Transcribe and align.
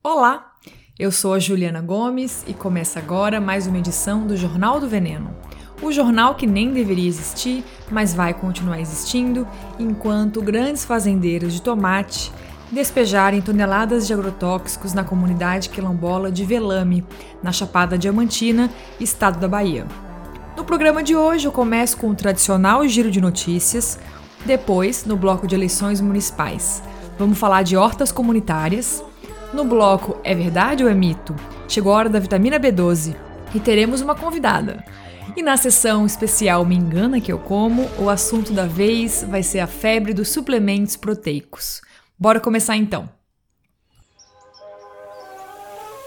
Olá, 0.00 0.52
eu 0.96 1.10
sou 1.10 1.34
a 1.34 1.40
Juliana 1.40 1.82
Gomes 1.82 2.44
e 2.46 2.54
começa 2.54 3.00
agora 3.00 3.40
mais 3.40 3.66
uma 3.66 3.78
edição 3.78 4.28
do 4.28 4.36
Jornal 4.36 4.78
do 4.78 4.88
Veneno. 4.88 5.34
O 5.82 5.90
jornal 5.90 6.36
que 6.36 6.46
nem 6.46 6.72
deveria 6.72 7.08
existir, 7.08 7.64
mas 7.90 8.14
vai 8.14 8.32
continuar 8.32 8.80
existindo 8.80 9.46
enquanto 9.76 10.40
grandes 10.40 10.84
fazendeiros 10.84 11.52
de 11.52 11.60
tomate 11.60 12.32
despejarem 12.70 13.42
toneladas 13.42 14.06
de 14.06 14.14
agrotóxicos 14.14 14.94
na 14.94 15.02
comunidade 15.02 15.68
quilombola 15.68 16.30
de 16.30 16.44
Velame, 16.44 17.04
na 17.42 17.50
Chapada 17.50 17.98
Diamantina, 17.98 18.70
estado 19.00 19.40
da 19.40 19.48
Bahia. 19.48 19.84
No 20.56 20.64
programa 20.64 21.02
de 21.02 21.16
hoje 21.16 21.46
eu 21.48 21.52
começo 21.52 21.96
com 21.96 22.10
o 22.10 22.14
tradicional 22.14 22.86
giro 22.86 23.10
de 23.10 23.20
notícias, 23.20 23.98
depois 24.46 25.04
no 25.04 25.16
bloco 25.16 25.46
de 25.46 25.56
eleições 25.56 26.00
municipais. 26.00 26.84
Vamos 27.18 27.36
falar 27.36 27.64
de 27.64 27.76
hortas 27.76 28.12
comunitárias, 28.12 29.02
no 29.52 29.64
bloco 29.64 30.18
É 30.22 30.34
Verdade 30.34 30.84
ou 30.84 30.90
é 30.90 30.94
Mito? 30.94 31.34
Chegou 31.66 31.92
a 31.92 31.96
hora 31.96 32.08
da 32.08 32.18
vitamina 32.18 32.58
B12 32.58 33.16
e 33.54 33.60
teremos 33.60 34.00
uma 34.00 34.14
convidada. 34.14 34.84
E 35.36 35.42
na 35.42 35.56
sessão 35.56 36.04
especial 36.04 36.64
Me 36.64 36.74
Engana 36.74 37.20
Que 37.20 37.32
Eu 37.32 37.38
Como, 37.38 37.88
o 37.98 38.08
assunto 38.08 38.52
da 38.52 38.66
vez 38.66 39.24
vai 39.28 39.42
ser 39.42 39.60
a 39.60 39.66
febre 39.66 40.12
dos 40.12 40.28
suplementos 40.30 40.96
proteicos. 40.96 41.80
Bora 42.18 42.40
começar 42.40 42.76
então. 42.76 43.17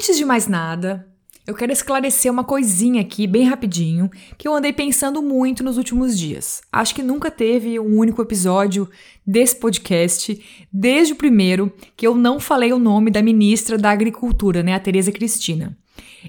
Antes 0.00 0.16
de 0.16 0.24
mais 0.24 0.46
nada, 0.46 1.06
eu 1.46 1.54
quero 1.54 1.70
esclarecer 1.70 2.32
uma 2.32 2.42
coisinha 2.42 3.02
aqui, 3.02 3.26
bem 3.26 3.44
rapidinho, 3.44 4.10
que 4.38 4.48
eu 4.48 4.54
andei 4.54 4.72
pensando 4.72 5.20
muito 5.20 5.62
nos 5.62 5.76
últimos 5.76 6.18
dias. 6.18 6.62
Acho 6.72 6.94
que 6.94 7.02
nunca 7.02 7.30
teve 7.30 7.78
um 7.78 7.98
único 7.98 8.22
episódio 8.22 8.88
desse 9.26 9.56
podcast, 9.56 10.42
desde 10.72 11.12
o 11.12 11.16
primeiro, 11.16 11.70
que 11.98 12.06
eu 12.06 12.14
não 12.14 12.40
falei 12.40 12.72
o 12.72 12.78
nome 12.78 13.10
da 13.10 13.20
ministra 13.20 13.76
da 13.76 13.90
Agricultura, 13.90 14.62
né, 14.62 14.72
a 14.72 14.80
Tereza 14.80 15.12
Cristina. 15.12 15.76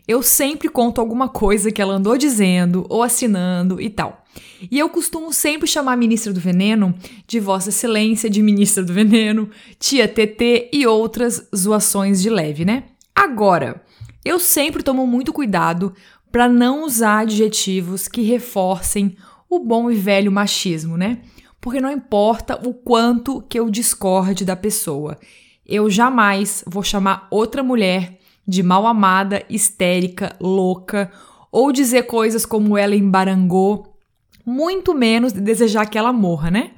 Eu 0.05 0.21
sempre 0.21 0.67
conto 0.67 0.99
alguma 0.99 1.29
coisa 1.29 1.71
que 1.71 1.81
ela 1.81 1.93
andou 1.93 2.17
dizendo 2.17 2.85
ou 2.89 3.01
assinando 3.01 3.79
e 3.79 3.89
tal. 3.89 4.25
E 4.69 4.77
eu 4.77 4.89
costumo 4.89 5.31
sempre 5.31 5.65
chamar 5.65 5.93
a 5.93 5.97
ministra 5.97 6.33
do 6.33 6.41
Veneno 6.41 6.93
de 7.25 7.39
Vossa 7.39 7.69
Excelência, 7.69 8.29
de 8.29 8.41
ministra 8.41 8.83
do 8.83 8.91
Veneno, 8.91 9.49
tia 9.79 10.09
TT 10.09 10.71
e 10.73 10.85
outras 10.85 11.47
zoações 11.55 12.21
de 12.21 12.29
leve, 12.29 12.65
né? 12.65 12.83
Agora, 13.15 13.83
eu 14.23 14.39
sempre 14.39 14.83
tomo 14.83 15.05
muito 15.05 15.33
cuidado 15.33 15.93
para 16.31 16.47
não 16.47 16.85
usar 16.85 17.19
adjetivos 17.19 18.07
que 18.07 18.21
reforcem 18.21 19.17
o 19.49 19.59
bom 19.59 19.91
e 19.91 19.95
velho 19.95 20.31
machismo, 20.31 20.95
né? 20.95 21.19
Porque 21.59 21.81
não 21.81 21.91
importa 21.91 22.59
o 22.67 22.73
quanto 22.73 23.41
que 23.41 23.59
eu 23.59 23.69
discorde 23.69 24.45
da 24.45 24.55
pessoa, 24.55 25.19
eu 25.65 25.89
jamais 25.89 26.63
vou 26.65 26.83
chamar 26.83 27.27
outra 27.29 27.61
mulher 27.61 28.19
de 28.47 28.63
mal 28.63 28.87
amada, 28.87 29.43
histérica, 29.49 30.35
louca, 30.39 31.11
ou 31.51 31.71
dizer 31.71 32.03
coisas 32.03 32.45
como 32.45 32.77
ela 32.77 32.95
embarangou, 32.95 33.97
muito 34.45 34.93
menos 34.93 35.33
de 35.33 35.41
desejar 35.41 35.85
que 35.85 35.97
ela 35.97 36.13
morra, 36.13 36.49
né? 36.49 36.71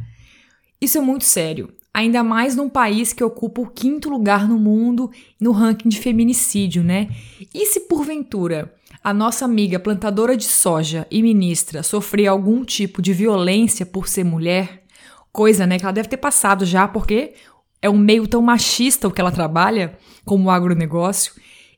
Isso 0.81 0.97
é 0.97 1.01
muito 1.01 1.23
sério, 1.23 1.73
ainda 1.93 2.23
mais 2.23 2.55
num 2.55 2.67
país 2.67 3.13
que 3.13 3.23
ocupa 3.23 3.61
o 3.61 3.69
quinto 3.69 4.09
lugar 4.09 4.47
no 4.47 4.57
mundo 4.57 5.11
no 5.39 5.51
ranking 5.51 5.89
de 5.89 5.99
feminicídio, 5.99 6.83
né? 6.83 7.09
E 7.53 7.65
se 7.67 7.81
porventura 7.81 8.73
a 9.03 9.13
nossa 9.13 9.45
amiga 9.45 9.79
plantadora 9.79 10.35
de 10.35 10.45
soja 10.45 11.05
e 11.11 11.21
ministra 11.21 11.83
sofrer 11.83 12.27
algum 12.27 12.63
tipo 12.63 13.01
de 13.01 13.13
violência 13.13 13.85
por 13.85 14.07
ser 14.07 14.23
mulher, 14.23 14.83
coisa, 15.31 15.67
né, 15.67 15.77
que 15.77 15.83
ela 15.83 15.91
deve 15.91 16.07
ter 16.07 16.17
passado 16.17 16.65
já, 16.65 16.87
porque 16.87 17.33
é 17.81 17.89
um 17.89 17.97
meio 17.97 18.27
tão 18.27 18.41
machista 18.41 19.07
o 19.07 19.11
que 19.11 19.19
ela 19.19 19.31
trabalha, 19.31 19.97
como 20.23 20.45
o 20.45 20.51
agronegócio, 20.51 21.33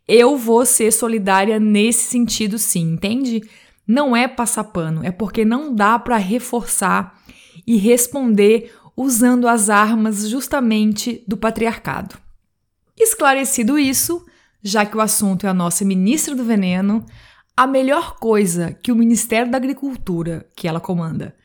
eu 0.07 0.37
vou 0.37 0.65
ser 0.65 0.91
solidária 0.91 1.59
nesse 1.59 2.03
sentido 2.03 2.59
sim, 2.59 2.93
entende? 2.93 3.41
Não 3.87 4.15
é 4.15 4.27
passar 4.27 4.65
pano, 4.65 5.03
é 5.03 5.11
porque 5.11 5.43
não 5.43 5.73
dá 5.73 5.97
para 5.97 6.17
reforçar 6.17 7.19
e 7.65 7.77
responder 7.77 8.71
usando 8.95 9.47
as 9.47 9.69
armas 9.69 10.29
justamente 10.29 11.23
do 11.27 11.35
patriarcado. 11.35 12.15
Esclarecido 12.97 13.77
isso, 13.77 14.25
já 14.63 14.85
que 14.85 14.95
o 14.95 15.01
assunto 15.01 15.45
é 15.45 15.49
a 15.49 15.53
nossa 15.53 15.83
ministra 15.83 16.33
do 16.33 16.45
veneno, 16.45 17.05
a 17.57 17.67
melhor 17.67 18.17
coisa 18.17 18.73
que 18.73 18.91
o 18.91 18.95
Ministério 18.95 19.51
da 19.51 19.57
Agricultura, 19.57 20.47
que 20.55 20.67
ela 20.67 20.79
comanda, 20.79 21.35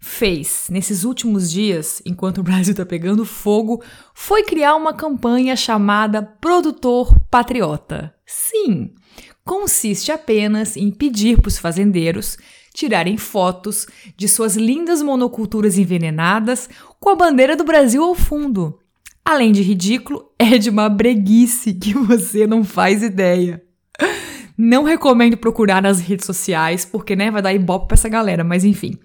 fez 0.00 0.68
nesses 0.70 1.04
últimos 1.04 1.50
dias, 1.50 2.00
enquanto 2.06 2.38
o 2.38 2.42
Brasil 2.42 2.72
está 2.72 2.86
pegando 2.86 3.24
fogo, 3.24 3.82
foi 4.14 4.42
criar 4.42 4.74
uma 4.74 4.94
campanha 4.94 5.54
chamada 5.54 6.22
Produtor 6.22 7.14
Patriota. 7.30 8.14
Sim, 8.24 8.94
consiste 9.44 10.10
apenas 10.10 10.76
em 10.76 10.90
pedir 10.90 11.40
para 11.40 11.48
os 11.48 11.58
fazendeiros 11.58 12.38
tirarem 12.72 13.16
fotos 13.16 13.86
de 14.16 14.28
suas 14.28 14.56
lindas 14.56 15.02
monoculturas 15.02 15.78
envenenadas 15.78 16.68
com 16.98 17.10
a 17.10 17.14
bandeira 17.14 17.56
do 17.56 17.64
Brasil 17.64 18.02
ao 18.02 18.14
fundo. 18.14 18.78
Além 19.24 19.52
de 19.52 19.62
ridículo, 19.62 20.30
é 20.38 20.58
de 20.58 20.70
uma 20.70 20.88
breguice 20.88 21.74
que 21.74 21.94
você 21.94 22.46
não 22.46 22.64
faz 22.64 23.02
ideia. 23.02 23.62
Não 24.56 24.84
recomendo 24.84 25.36
procurar 25.36 25.80
nas 25.80 26.00
redes 26.00 26.26
sociais, 26.26 26.84
porque 26.84 27.16
né, 27.16 27.30
vai 27.30 27.40
dar 27.40 27.54
ibope 27.54 27.88
pra 27.88 27.94
essa 27.94 28.08
galera, 28.08 28.44
mas 28.44 28.64
enfim. 28.64 28.98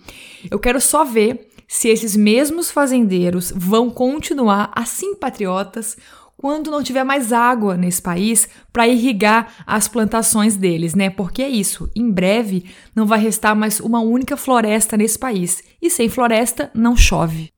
Eu 0.52 0.60
quero 0.60 0.82
só 0.82 1.06
ver 1.06 1.48
se 1.68 1.88
esses 1.88 2.16
mesmos 2.16 2.70
fazendeiros 2.70 3.54
vão 3.56 3.90
continuar 3.90 4.72
assim 4.76 5.16
patriotas 5.16 5.98
quando 6.38 6.70
não 6.72 6.84
tiver 6.84 7.04
mais 7.04 7.32
água 7.32 7.78
nesse 7.78 8.02
país 8.02 8.48
para 8.72 8.88
irrigar 8.88 9.54
as 9.66 9.88
plantações 9.88 10.56
deles, 10.56 10.94
né? 10.94 11.10
Porque 11.10 11.42
é 11.42 11.50
isso, 11.50 11.90
em 11.96 12.10
breve 12.12 12.66
não 12.96 13.06
vai 13.06 13.20
restar 13.20 13.56
mais 13.56 13.80
uma 13.80 14.00
única 14.00 14.36
floresta 14.36 14.98
nesse 14.98 15.18
país, 15.18 15.64
e 15.82 15.90
sem 15.90 16.10
floresta 16.10 16.70
não 16.74 16.96
chove. 16.96 17.52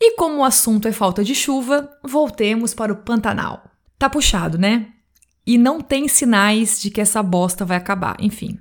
E 0.00 0.16
como 0.16 0.38
o 0.38 0.44
assunto 0.44 0.88
é 0.88 0.92
falta 0.92 1.24
de 1.24 1.34
chuva, 1.34 1.88
voltemos 2.04 2.74
para 2.74 2.92
o 2.92 2.96
Pantanal. 2.96 3.70
Tá 3.98 4.10
puxado, 4.10 4.58
né? 4.58 4.88
E 5.46 5.56
não 5.56 5.80
tem 5.80 6.08
sinais 6.08 6.80
de 6.80 6.90
que 6.90 7.00
essa 7.00 7.22
bosta 7.22 7.64
vai 7.64 7.76
acabar, 7.76 8.16
enfim. 8.18 8.58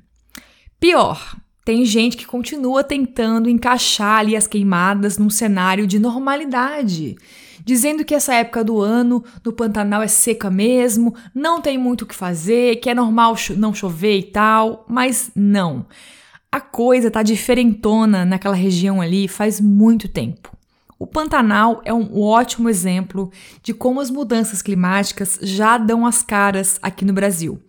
Pior, 0.80 1.36
tem 1.66 1.86
gente 1.86 2.18
que 2.18 2.26
continua 2.26 2.84
tentando 2.84 3.50
encaixar 3.50 4.20
ali 4.20 4.36
as 4.36 4.48
queimadas 4.48 5.18
num 5.18 5.30
cenário 5.30 5.88
de 5.88 5.98
normalidade, 5.98 7.16
dizendo 7.64 8.06
que 8.06 8.16
essa 8.16 8.34
época 8.34 8.64
do 8.64 8.80
ano 8.82 9.24
no 9.44 9.54
Pantanal 9.54 10.02
é 10.02 10.08
seca 10.08 10.50
mesmo, 10.50 11.16
não 11.34 11.62
tem 11.62 11.78
muito 11.78 12.04
o 12.04 12.06
que 12.06 12.16
fazer, 12.16 12.78
que 12.78 12.90
é 12.90 12.96
normal 12.96 13.36
não 13.58 13.74
chover 13.74 14.18
e 14.18 14.24
tal, 14.24 14.86
mas 14.88 15.32
não. 15.36 15.86
A 16.52 16.62
coisa 16.62 17.10
tá 17.10 17.24
diferentona 17.24 18.26
naquela 18.26 18.56
região 18.56 19.02
ali 19.02 19.28
faz 19.28 19.60
muito 19.60 20.08
tempo. 20.08 20.56
O 21.00 21.08
Pantanal 21.08 21.82
é 21.84 21.94
um 21.94 22.22
ótimo 22.22 22.70
exemplo 22.70 23.32
de 23.62 23.74
como 23.74 24.00
as 24.00 24.10
mudanças 24.10 24.62
climáticas 24.62 25.38
já 25.42 25.78
dão 25.78 26.06
as 26.06 26.22
caras 26.22 26.80
aqui 26.82 27.04
no 27.04 27.12
Brasil. 27.12 27.60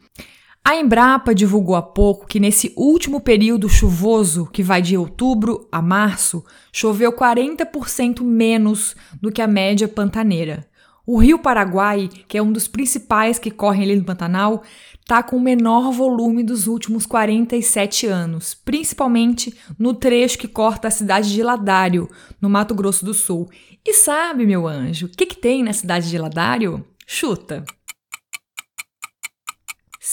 A 0.67 0.77
Embrapa 0.77 1.35
divulgou 1.35 1.77
há 1.77 1.83
pouco 1.83 2.27
que 2.27 2.41
nesse 2.41 2.73
último 2.75 3.21
período 3.21 3.69
chuvoso, 3.69 4.47
que 4.47 4.63
vai 4.63 4.81
de 4.81 4.97
outubro 4.97 5.69
a 5.71 5.83
março, 5.83 6.43
choveu 6.73 7.13
40% 7.13 8.23
menos 8.23 8.97
do 9.21 9.31
que 9.31 9.43
a 9.43 9.47
média 9.47 9.87
pantaneira. 9.87 10.67
O 11.07 11.19
Rio 11.19 11.39
Paraguai, 11.39 12.09
que 12.27 12.39
é 12.39 12.43
um 12.43 12.51
dos 12.51 12.67
principais 12.67 13.39
que 13.39 13.51
correm 13.51 13.83
ali 13.83 13.97
no 13.97 14.05
Pantanal, 14.05 14.63
está 14.99 15.23
com 15.23 15.37
o 15.37 15.41
menor 15.41 15.93
volume 15.93 16.43
dos 16.43 16.67
últimos 16.67 17.05
47 17.05 18.07
anos, 18.07 18.55
principalmente 18.55 19.55
no 19.79 19.93
trecho 19.93 20.39
que 20.39 20.49
corta 20.49 20.89
a 20.89 20.91
cidade 20.91 21.31
de 21.31 21.43
Ladário, 21.43 22.09
no 22.41 22.49
Mato 22.49 22.75
Grosso 22.75 23.05
do 23.05 23.13
Sul. 23.13 23.51
E 23.85 23.93
sabe, 23.93 24.47
meu 24.47 24.67
anjo, 24.67 25.07
o 25.07 25.11
que, 25.11 25.27
que 25.27 25.37
tem 25.37 25.63
na 25.63 25.75
cidade 25.75 26.09
de 26.09 26.17
Ladário? 26.17 26.83
Chuta! 27.07 27.63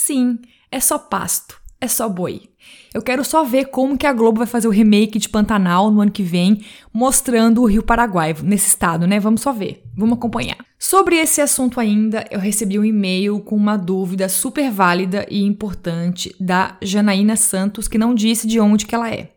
Sim, 0.03 0.39
é 0.71 0.79
só 0.79 0.97
pasto, 0.97 1.61
é 1.79 1.87
só 1.87 2.09
boi. 2.09 2.49
Eu 2.91 3.03
quero 3.03 3.23
só 3.23 3.43
ver 3.43 3.65
como 3.65 3.95
que 3.95 4.07
a 4.07 4.11
Globo 4.11 4.39
vai 4.39 4.47
fazer 4.47 4.67
o 4.67 4.71
remake 4.71 5.19
de 5.19 5.29
Pantanal 5.29 5.91
no 5.91 6.01
ano 6.01 6.09
que 6.09 6.23
vem, 6.23 6.65
mostrando 6.91 7.61
o 7.61 7.67
Rio 7.67 7.83
Paraguai 7.83 8.35
nesse 8.41 8.69
estado, 8.69 9.05
né? 9.05 9.19
Vamos 9.19 9.41
só 9.41 9.53
ver, 9.53 9.83
vamos 9.95 10.17
acompanhar. 10.17 10.57
Sobre 10.79 11.17
esse 11.17 11.39
assunto 11.39 11.79
ainda, 11.79 12.25
eu 12.31 12.39
recebi 12.39 12.79
um 12.79 12.83
e-mail 12.83 13.41
com 13.41 13.55
uma 13.55 13.77
dúvida 13.77 14.27
super 14.27 14.71
válida 14.71 15.27
e 15.29 15.43
importante 15.43 16.35
da 16.39 16.77
Janaína 16.81 17.35
Santos, 17.35 17.87
que 17.87 17.99
não 17.99 18.15
disse 18.15 18.47
de 18.47 18.59
onde 18.59 18.87
que 18.87 18.95
ela 18.95 19.07
é. 19.07 19.33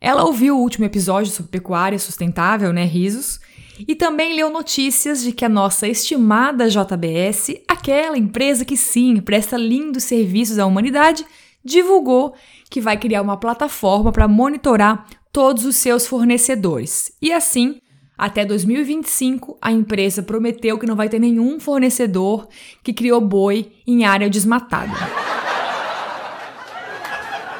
Ela 0.00 0.24
ouviu 0.24 0.56
o 0.56 0.60
último 0.60 0.86
episódio 0.86 1.30
sobre 1.30 1.52
pecuária 1.52 2.00
sustentável, 2.00 2.72
né, 2.72 2.84
risos, 2.84 3.38
e 3.78 3.94
também 3.94 4.34
leu 4.34 4.50
notícias 4.50 5.22
de 5.22 5.32
que 5.32 5.44
a 5.44 5.48
nossa 5.48 5.88
estimada 5.88 6.68
JBS, 6.68 7.56
aquela 7.66 8.16
empresa 8.16 8.64
que 8.64 8.76
sim 8.76 9.20
presta 9.20 9.56
lindos 9.56 10.04
serviços 10.04 10.58
à 10.58 10.66
humanidade, 10.66 11.24
divulgou 11.64 12.34
que 12.70 12.80
vai 12.80 12.96
criar 12.96 13.22
uma 13.22 13.36
plataforma 13.36 14.12
para 14.12 14.28
monitorar 14.28 15.06
todos 15.32 15.64
os 15.64 15.76
seus 15.76 16.06
fornecedores. 16.06 17.12
E 17.20 17.32
assim, 17.32 17.80
até 18.16 18.44
2025, 18.44 19.58
a 19.60 19.72
empresa 19.72 20.22
prometeu 20.22 20.78
que 20.78 20.86
não 20.86 20.96
vai 20.96 21.08
ter 21.08 21.18
nenhum 21.18 21.58
fornecedor 21.58 22.48
que 22.82 22.92
criou 22.92 23.20
boi 23.20 23.72
em 23.86 24.04
área 24.04 24.28
desmatada. 24.28 24.92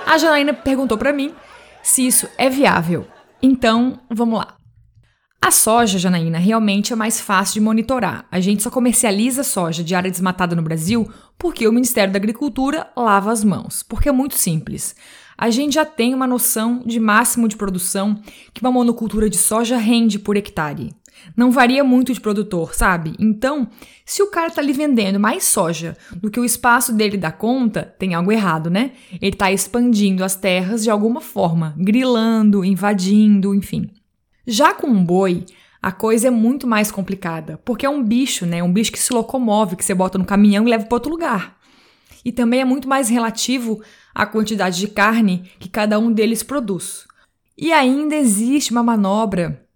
A 0.07 0.19
Janaína 0.19 0.53
perguntou 0.53 0.99
para 0.99 1.13
mim 1.13 1.35
se 1.83 2.07
isso 2.07 2.29
é 2.37 2.51
viável. 2.51 3.07
Então, 3.43 3.99
vamos 4.11 4.39
lá. 4.39 4.62
A 5.45 5.51
soja, 5.51 5.99
Janaína, 5.99 6.39
realmente 6.39 6.93
é 6.93 6.97
mais 6.97 7.21
fácil 7.21 7.55
de 7.55 7.61
monitorar. 7.61 8.25
A 8.31 8.39
gente 8.39 8.63
só 8.63 8.71
comercializa 8.71 9.43
soja 9.43 9.83
de 9.83 9.93
área 9.93 10.11
desmatada 10.11 10.55
no 10.55 10.63
Brasil 10.63 11.11
porque 11.37 11.67
o 11.67 11.73
Ministério 11.73 12.13
da 12.13 12.17
Agricultura 12.17 12.89
lava 12.97 13.33
as 13.33 13.43
mãos. 13.43 13.83
Porque 13.83 14.09
é 14.09 14.13
muito 14.13 14.37
simples 14.37 14.95
a 15.43 15.51
gente 15.51 15.75
já 15.75 15.85
tem 15.85 16.15
uma 16.15 16.25
noção 16.25 16.85
de 16.87 17.01
máximo 17.01 17.49
de 17.49 17.57
produção 17.57 18.21
que 18.55 18.61
uma 18.61 18.71
monocultura 18.71 19.29
de 19.29 19.37
soja 19.37 19.77
rende 19.77 20.17
por 20.17 20.37
hectare. 20.37 20.95
Não 21.37 21.51
varia 21.51 21.83
muito 21.83 22.15
de 22.15 22.21
produtor, 22.21 22.75
sabe? 22.77 23.15
Então, 23.19 23.69
se 24.07 24.23
o 24.23 24.31
cara 24.31 24.53
tá 24.53 24.61
ali 24.61 24.73
vendendo 24.73 25.19
mais 25.19 25.43
soja 25.43 25.97
do 26.17 26.31
que 26.31 26.39
o 26.39 26.45
espaço 26.45 26.93
dele 26.93 27.17
dá 27.17 27.33
conta, 27.33 27.83
tem 27.99 28.15
algo 28.15 28.31
errado, 28.31 28.71
né? 28.71 28.93
Ele 29.21 29.37
tá 29.37 29.51
expandindo 29.51 30.23
as 30.23 30.37
terras 30.37 30.85
de 30.85 30.91
alguma 30.91 31.21
forma, 31.21 31.75
grilando, 31.77 32.65
invadindo, 32.65 33.53
enfim. 33.53 33.91
Já 34.47 34.75
com 34.75 34.87
um 34.87 35.05
boi, 35.05 35.45
a 35.81 35.91
coisa 35.91 36.29
é 36.29 36.31
muito 36.31 36.67
mais 36.67 36.91
complicada, 36.91 37.61
porque 37.65 37.87
é 37.87 37.91
um 37.91 38.03
bicho, 38.03 38.47
né? 38.47 38.63
Um 38.63 38.73
bicho 38.73 38.93
que 38.93 38.99
se 38.99 39.13
locomove, 39.13 39.77
que 39.77 39.85
você 39.85 39.95
bota 39.95 40.19
no 40.19 40.25
caminhão 40.25 40.67
e 40.67 40.71
leva 40.71 40.85
para 40.85 40.97
outro 40.97 41.11
lugar. 41.11 41.57
E 42.25 42.31
também 42.31 42.61
é 42.61 42.65
muito 42.65 42.89
mais 42.89 43.09
relativo 43.09 43.83
a 44.15 44.25
quantidade 44.25 44.79
de 44.79 44.87
carne 44.89 45.51
que 45.59 45.69
cada 45.69 45.99
um 45.99 46.13
deles 46.13 46.43
produz. 46.43 47.07
E 47.59 47.73
ainda 47.73 48.15
existe 48.15 48.71
uma 48.71 48.83
manobra 48.83 49.67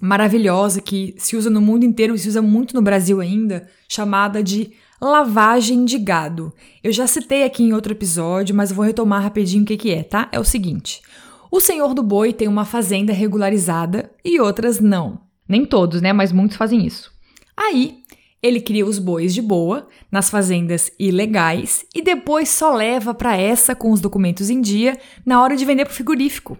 maravilhosa 0.00 0.80
que 0.80 1.14
se 1.16 1.36
usa 1.36 1.48
no 1.48 1.60
mundo 1.60 1.84
inteiro 1.84 2.14
e 2.14 2.18
se 2.18 2.28
usa 2.28 2.42
muito 2.42 2.74
no 2.74 2.82
Brasil 2.82 3.20
ainda, 3.20 3.68
chamada 3.88 4.42
de 4.42 4.72
lavagem 5.00 5.84
de 5.84 5.98
gado. 5.98 6.52
Eu 6.82 6.92
já 6.92 7.06
citei 7.06 7.44
aqui 7.44 7.62
em 7.62 7.72
outro 7.72 7.92
episódio, 7.92 8.54
mas 8.54 8.72
vou 8.72 8.84
retomar 8.84 9.22
rapidinho 9.22 9.62
o 9.62 9.66
que, 9.66 9.76
que 9.76 9.90
é, 9.92 10.02
tá? 10.02 10.28
É 10.32 10.40
o 10.40 10.44
seguinte: 10.44 11.02
o 11.52 11.60
senhor 11.60 11.92
do 11.92 12.02
boi 12.02 12.32
tem 12.32 12.48
uma 12.48 12.64
fazenda 12.64 13.12
regularizada 13.12 14.10
e 14.24 14.40
outras 14.40 14.80
não. 14.80 15.20
Nem 15.46 15.66
todos, 15.66 16.00
né? 16.00 16.10
Mas 16.10 16.32
muitos 16.32 16.56
fazem 16.56 16.86
isso. 16.86 17.12
Aí, 17.54 17.98
ele 18.42 18.58
cria 18.58 18.86
os 18.86 18.98
bois 18.98 19.34
de 19.34 19.42
boa 19.42 19.86
nas 20.10 20.30
fazendas 20.30 20.90
ilegais 20.98 21.84
e 21.94 22.00
depois 22.00 22.48
só 22.48 22.74
leva 22.74 23.12
para 23.12 23.36
essa 23.36 23.74
com 23.74 23.92
os 23.92 24.00
documentos 24.00 24.48
em 24.48 24.62
dia 24.62 24.98
na 25.26 25.42
hora 25.42 25.54
de 25.54 25.66
vender 25.66 25.84
para 25.84 25.92
o 25.92 25.94
frigorífico. 25.94 26.58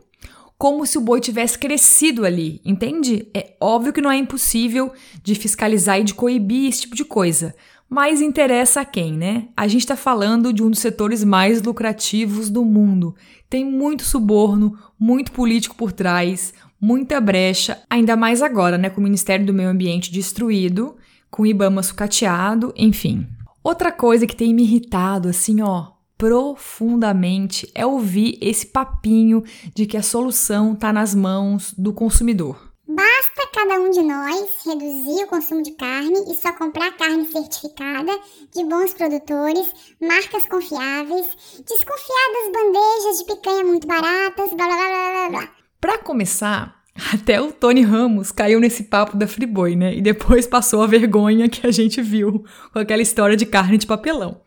Como 0.58 0.84
se 0.84 0.98
o 0.98 1.00
boi 1.00 1.20
tivesse 1.20 1.58
crescido 1.58 2.26
ali, 2.26 2.60
entende? 2.62 3.26
É 3.34 3.56
óbvio 3.58 3.94
que 3.94 4.02
não 4.02 4.12
é 4.12 4.18
impossível 4.18 4.92
de 5.22 5.34
fiscalizar 5.34 6.00
e 6.00 6.04
de 6.04 6.12
coibir 6.12 6.68
esse 6.68 6.82
tipo 6.82 6.94
de 6.94 7.04
coisa, 7.06 7.54
mas 7.92 8.22
interessa 8.22 8.80
a 8.80 8.84
quem, 8.86 9.12
né? 9.12 9.48
A 9.54 9.68
gente 9.68 9.82
está 9.82 9.94
falando 9.94 10.50
de 10.50 10.62
um 10.62 10.70
dos 10.70 10.78
setores 10.78 11.22
mais 11.22 11.60
lucrativos 11.60 12.48
do 12.48 12.64
mundo. 12.64 13.14
Tem 13.50 13.66
muito 13.66 14.02
suborno, 14.02 14.78
muito 14.98 15.30
político 15.30 15.76
por 15.76 15.92
trás, 15.92 16.54
muita 16.80 17.20
brecha, 17.20 17.82
ainda 17.90 18.16
mais 18.16 18.40
agora, 18.40 18.78
né, 18.78 18.88
com 18.88 18.98
o 18.98 19.04
Ministério 19.04 19.44
do 19.44 19.52
Meio 19.52 19.68
Ambiente 19.68 20.10
destruído 20.10 20.96
com 21.30 21.42
o 21.42 21.46
Ibama 21.46 21.82
sucateado, 21.82 22.72
enfim. 22.78 23.26
Outra 23.62 23.92
coisa 23.92 24.26
que 24.26 24.34
tem 24.34 24.54
me 24.54 24.62
irritado, 24.62 25.28
assim, 25.28 25.60
ó, 25.60 25.88
profundamente, 26.16 27.70
é 27.74 27.84
ouvir 27.84 28.38
esse 28.40 28.64
papinho 28.64 29.44
de 29.74 29.84
que 29.84 29.98
a 29.98 30.02
solução 30.02 30.72
está 30.72 30.94
nas 30.94 31.14
mãos 31.14 31.74
do 31.76 31.92
consumidor. 31.92 32.71
Basta 32.87 33.49
cada 33.55 33.81
um 33.81 33.90
de 33.90 34.02
nós 34.02 34.50
reduzir 34.67 35.23
o 35.23 35.29
consumo 35.29 35.62
de 35.62 35.70
carne 35.73 36.19
e 36.29 36.34
só 36.34 36.52
comprar 36.52 36.90
carne 36.96 37.25
certificada, 37.26 38.12
de 38.52 38.64
bons 38.64 38.93
produtores, 38.93 39.73
marcas 40.00 40.49
confiáveis, 40.49 41.26
desconfiar 41.64 42.32
das 42.34 42.52
bandejas 42.52 43.19
de 43.19 43.25
picanha 43.26 43.64
muito 43.64 43.87
baratas, 43.87 44.52
blá 44.52 44.67
blá 44.67 44.76
blá 44.76 45.12
blá 45.12 45.31
blá. 45.31 45.52
Para 45.81 45.99
começar, 45.99 46.82
até 47.14 47.40
o 47.40 47.52
Tony 47.52 47.82
Ramos 47.82 48.32
caiu 48.32 48.58
nesse 48.58 48.82
papo 48.85 49.17
da 49.17 49.28
Friboi, 49.28 49.76
né? 49.76 49.94
E 49.94 50.02
depois 50.02 50.49
passou 50.49 50.82
a 50.82 50.87
vergonha 50.88 51.49
que 51.49 51.64
a 51.64 51.70
gente 51.70 52.02
viu 52.02 52.44
com 52.73 52.81
aquela 52.81 53.00
história 53.00 53.37
de 53.37 53.46
carne 53.46 53.78
de 53.78 53.87
papelão. 53.87 54.40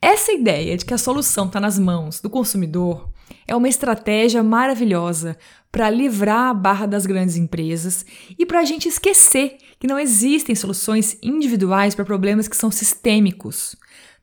Essa 0.00 0.32
ideia 0.32 0.78
de 0.78 0.84
que 0.86 0.94
a 0.94 0.98
solução 0.98 1.46
está 1.46 1.60
nas 1.60 1.78
mãos 1.78 2.22
do 2.22 2.30
consumidor 2.30 3.10
é 3.46 3.54
uma 3.54 3.68
estratégia 3.68 4.42
maravilhosa 4.42 5.36
para 5.70 5.90
livrar 5.90 6.50
a 6.50 6.54
barra 6.54 6.86
das 6.86 7.06
grandes 7.06 7.36
empresas 7.36 8.04
e 8.38 8.46
para 8.46 8.60
a 8.60 8.64
gente 8.64 8.88
esquecer 8.88 9.58
que 9.78 9.86
não 9.86 9.98
existem 9.98 10.54
soluções 10.54 11.18
individuais 11.22 11.94
para 11.94 12.04
problemas 12.04 12.48
que 12.48 12.56
são 12.56 12.70
sistêmicos. 12.70 13.76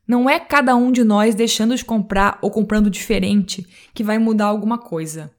Não 0.08 0.30
é 0.30 0.40
cada 0.40 0.76
um 0.76 0.92
de 0.92 1.04
nós 1.04 1.36
deixando 1.36 1.76
de 1.76 1.86
comprar 1.86 2.38
ou 2.42 2.52
comprando 2.52 2.90
diferente 2.90 3.66
que 3.94 4.04
vai 4.04 4.18
mudar 4.18 4.46
alguma 4.46 4.78
coisa. 4.78 5.32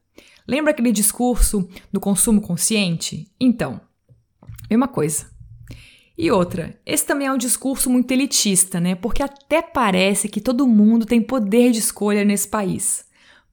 Lembra 0.47 0.71
aquele 0.71 0.91
discurso 0.91 1.67
do 1.91 1.99
consumo 1.99 2.41
consciente? 2.41 3.31
Então, 3.39 3.81
mesma 4.69 4.87
coisa. 4.87 5.27
E 6.17 6.31
outra, 6.31 6.79
esse 6.85 7.05
também 7.05 7.27
é 7.27 7.31
um 7.31 7.37
discurso 7.37 7.89
muito 7.89 8.09
elitista, 8.11 8.79
né? 8.79 8.95
Porque 8.95 9.21
até 9.21 9.61
parece 9.61 10.29
que 10.29 10.39
todo 10.39 10.67
mundo 10.67 11.05
tem 11.05 11.21
poder 11.21 11.71
de 11.71 11.79
escolha 11.79 12.23
nesse 12.23 12.47
país. 12.47 13.05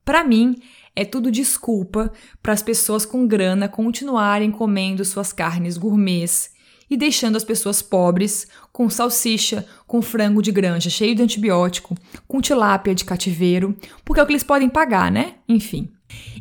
Para 0.05 0.25
mim, 0.25 0.57
é 0.95 1.05
tudo 1.05 1.31
desculpa 1.31 2.13
para 2.43 2.53
as 2.53 2.63
pessoas 2.63 3.07
com 3.07 3.27
grana 3.27 3.69
continuarem 3.69 4.51
comendo 4.51 5.05
suas 5.05 5.33
carnes 5.33 5.79
gourmets 5.79 6.51
e 6.91 6.97
deixando 6.97 7.37
as 7.37 7.45
pessoas 7.45 7.81
pobres 7.81 8.47
com 8.71 8.91
salsicha, 8.91 9.67
com 9.87 10.03
frango 10.03 10.43
de 10.43 10.53
granja 10.53 10.91
cheio 10.91 11.15
de 11.15 11.23
antibiótico, 11.23 11.97
com 12.29 12.43
tilápia 12.43 12.95
de 12.95 13.05
cativeiro, 13.05 13.75
porque 14.05 14.21
é 14.21 14.23
o 14.23 14.27
que 14.27 14.33
eles 14.33 14.45
podem 14.45 14.69
pagar, 14.69 15.11
né? 15.11 15.37
Enfim. 15.49 15.91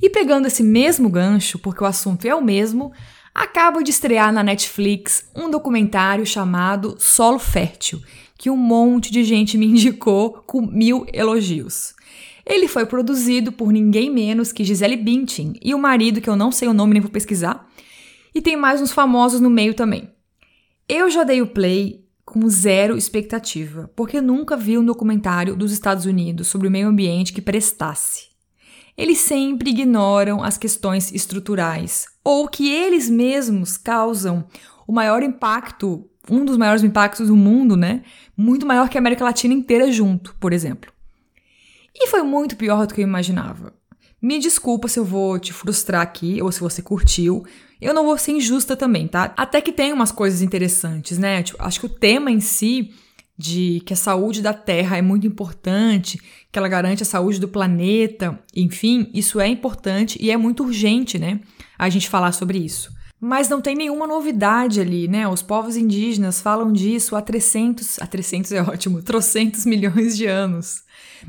E 0.01 0.09
pegando 0.09 0.47
esse 0.47 0.61
mesmo 0.61 1.09
gancho, 1.09 1.57
porque 1.57 1.81
o 1.81 1.87
assunto 1.87 2.25
é 2.25 2.35
o 2.35 2.43
mesmo, 2.43 2.91
acabo 3.33 3.81
de 3.81 3.91
estrear 3.91 4.33
na 4.33 4.43
Netflix 4.43 5.25
um 5.33 5.49
documentário 5.49 6.25
chamado 6.25 6.97
Solo 6.99 7.39
Fértil, 7.39 8.01
que 8.37 8.49
um 8.49 8.57
monte 8.57 9.09
de 9.09 9.23
gente 9.23 9.57
me 9.57 9.67
indicou 9.71 10.43
com 10.45 10.61
mil 10.61 11.05
elogios. 11.13 11.93
Ele 12.45 12.67
foi 12.67 12.85
produzido 12.85 13.51
por 13.51 13.71
ninguém 13.71 14.09
menos 14.09 14.51
que 14.51 14.63
Gisele 14.63 14.97
Bündchen 14.97 15.53
e 15.61 15.73
o 15.73 15.79
marido, 15.79 16.21
que 16.21 16.29
eu 16.29 16.35
não 16.35 16.51
sei 16.51 16.67
o 16.67 16.73
nome 16.73 16.93
nem 16.93 17.01
vou 17.01 17.11
pesquisar, 17.11 17.69
e 18.33 18.41
tem 18.41 18.55
mais 18.55 18.81
uns 18.81 18.91
famosos 18.91 19.39
no 19.39 19.49
meio 19.49 19.73
também. 19.73 20.09
Eu 20.87 21.09
já 21.09 21.23
dei 21.23 21.41
o 21.41 21.47
play 21.47 22.05
com 22.25 22.47
zero 22.47 22.97
expectativa, 22.97 23.91
porque 23.95 24.21
nunca 24.21 24.55
vi 24.55 24.77
um 24.77 24.85
documentário 24.85 25.55
dos 25.55 25.71
Estados 25.71 26.05
Unidos 26.05 26.47
sobre 26.47 26.67
o 26.67 26.71
meio 26.71 26.87
ambiente 26.87 27.33
que 27.33 27.41
prestasse 27.41 28.31
eles 28.97 29.19
sempre 29.19 29.71
ignoram 29.71 30.43
as 30.43 30.57
questões 30.57 31.11
estruturais 31.11 32.05
ou 32.23 32.47
que 32.47 32.69
eles 32.69 33.09
mesmos 33.09 33.77
causam 33.77 34.45
o 34.87 34.91
maior 34.91 35.23
impacto, 35.23 36.07
um 36.29 36.45
dos 36.45 36.57
maiores 36.57 36.83
impactos 36.83 37.27
do 37.27 37.35
mundo, 37.35 37.75
né? 37.75 38.03
Muito 38.35 38.65
maior 38.65 38.89
que 38.89 38.97
a 38.97 39.01
América 39.01 39.23
Latina 39.23 39.53
inteira 39.53 39.91
junto, 39.91 40.35
por 40.39 40.53
exemplo. 40.53 40.90
E 41.95 42.07
foi 42.07 42.23
muito 42.23 42.55
pior 42.55 42.87
do 42.87 42.93
que 42.93 43.01
eu 43.01 43.07
imaginava. 43.07 43.73
Me 44.21 44.37
desculpa 44.37 44.87
se 44.87 44.99
eu 44.99 45.05
vou 45.05 45.39
te 45.39 45.51
frustrar 45.51 46.01
aqui 46.01 46.41
ou 46.41 46.51
se 46.51 46.59
você 46.59 46.81
curtiu. 46.81 47.43
Eu 47.81 47.93
não 47.93 48.05
vou 48.05 48.17
ser 48.17 48.33
injusta 48.33 48.75
também, 48.75 49.07
tá? 49.07 49.33
Até 49.35 49.59
que 49.59 49.71
tem 49.71 49.91
umas 49.91 50.11
coisas 50.11 50.41
interessantes, 50.41 51.17
né? 51.17 51.41
Tipo, 51.41 51.61
acho 51.63 51.79
que 51.79 51.87
o 51.87 51.89
tema 51.89 52.29
em 52.29 52.39
si 52.39 52.91
de 53.35 53.81
que 53.83 53.93
a 53.93 53.97
saúde 53.97 54.41
da 54.41 54.53
Terra 54.53 54.97
é 54.97 55.01
muito 55.01 55.25
importante, 55.25 56.21
que 56.51 56.59
ela 56.59 56.67
garante 56.67 57.01
a 57.01 57.05
saúde 57.05 57.39
do 57.39 57.47
planeta, 57.47 58.39
enfim, 58.55 59.09
isso 59.13 59.39
é 59.39 59.47
importante 59.47 60.19
e 60.21 60.29
é 60.29 60.37
muito 60.37 60.63
urgente, 60.63 61.17
né? 61.17 61.39
A 61.77 61.89
gente 61.89 62.07
falar 62.07 62.31
sobre 62.33 62.59
isso. 62.59 62.93
Mas 63.19 63.49
não 63.49 63.61
tem 63.61 63.75
nenhuma 63.75 64.05
novidade 64.05 64.79
ali, 64.79 65.07
né? 65.07 65.27
Os 65.27 65.41
povos 65.41 65.75
indígenas 65.75 66.39
falam 66.41 66.71
disso 66.71 67.15
há 67.15 67.21
300, 67.21 67.99
há 67.99 68.05
300 68.05 68.51
é 68.51 68.61
ótimo, 68.61 69.01
trocentos 69.03 69.65
milhões 69.65 70.15
de 70.15 70.27
anos. 70.27 70.83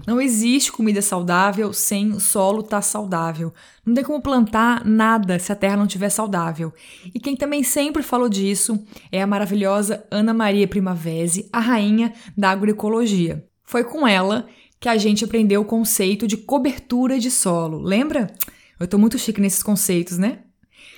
Não 0.07 0.21
existe 0.21 0.73
comida 0.73 1.03
saudável 1.03 1.73
sem 1.73 2.13
o 2.13 2.21
solo 2.21 2.61
estar 2.61 2.79
tá 2.79 2.83
saudável. 2.83 3.53
Não 3.85 3.95
tem 3.95 4.05
como 4.05 4.21
plantar 4.21 4.85
nada 4.85 5.39
se 5.39 5.53
a 5.53 5.57
terra 5.57 5.77
não 5.77 5.87
estiver 5.87 6.09
saudável. 6.09 6.73
E 7.15 7.21
quem 7.21 7.37
também 7.37 7.63
sempre 7.63 8.03
falou 8.03 8.29
disso 8.29 8.85
é 9.11 9.23
a 9.23 9.27
maravilhosa 9.27 10.05
Ana 10.11 10.33
Maria 10.33 10.67
Primavesi, 10.67 11.49
a 11.53 11.61
rainha 11.61 12.13
da 12.37 12.51
agroecologia. 12.51 13.45
Foi 13.65 13.85
com 13.85 14.07
ela 14.07 14.47
que 14.81 14.89
a 14.89 14.97
gente 14.97 15.25
aprendeu 15.25 15.61
o 15.61 15.65
conceito 15.65 16.27
de 16.27 16.37
cobertura 16.37 17.19
de 17.19 17.31
solo. 17.31 17.81
Lembra? 17.81 18.27
Eu 18.81 18.89
tô 18.89 18.99
muito 18.99 19.19
chique 19.19 19.41
nesses 19.41 19.63
conceitos, 19.63 20.19
né? 20.19 20.41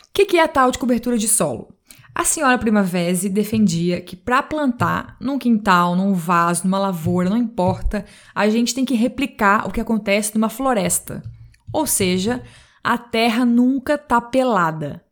O 0.08 0.12
que, 0.14 0.24
que 0.24 0.38
é 0.38 0.42
a 0.42 0.48
tal 0.48 0.70
de 0.70 0.78
cobertura 0.78 1.18
de 1.18 1.28
solo? 1.28 1.73
A 2.14 2.24
senhora 2.24 2.56
Primavesi 2.56 3.28
defendia 3.28 4.00
que 4.00 4.14
para 4.14 4.40
plantar 4.40 5.16
num 5.18 5.36
quintal, 5.36 5.96
num 5.96 6.14
vaso, 6.14 6.62
numa 6.62 6.78
lavoura, 6.78 7.28
não 7.28 7.36
importa, 7.36 8.04
a 8.32 8.48
gente 8.48 8.72
tem 8.72 8.84
que 8.84 8.94
replicar 8.94 9.66
o 9.66 9.72
que 9.72 9.80
acontece 9.80 10.32
numa 10.34 10.48
floresta. 10.48 11.22
Ou 11.72 11.88
seja, 11.88 12.40
a 12.84 12.96
terra 12.96 13.44
nunca 13.44 13.98
tá 13.98 14.20
pelada. 14.20 15.04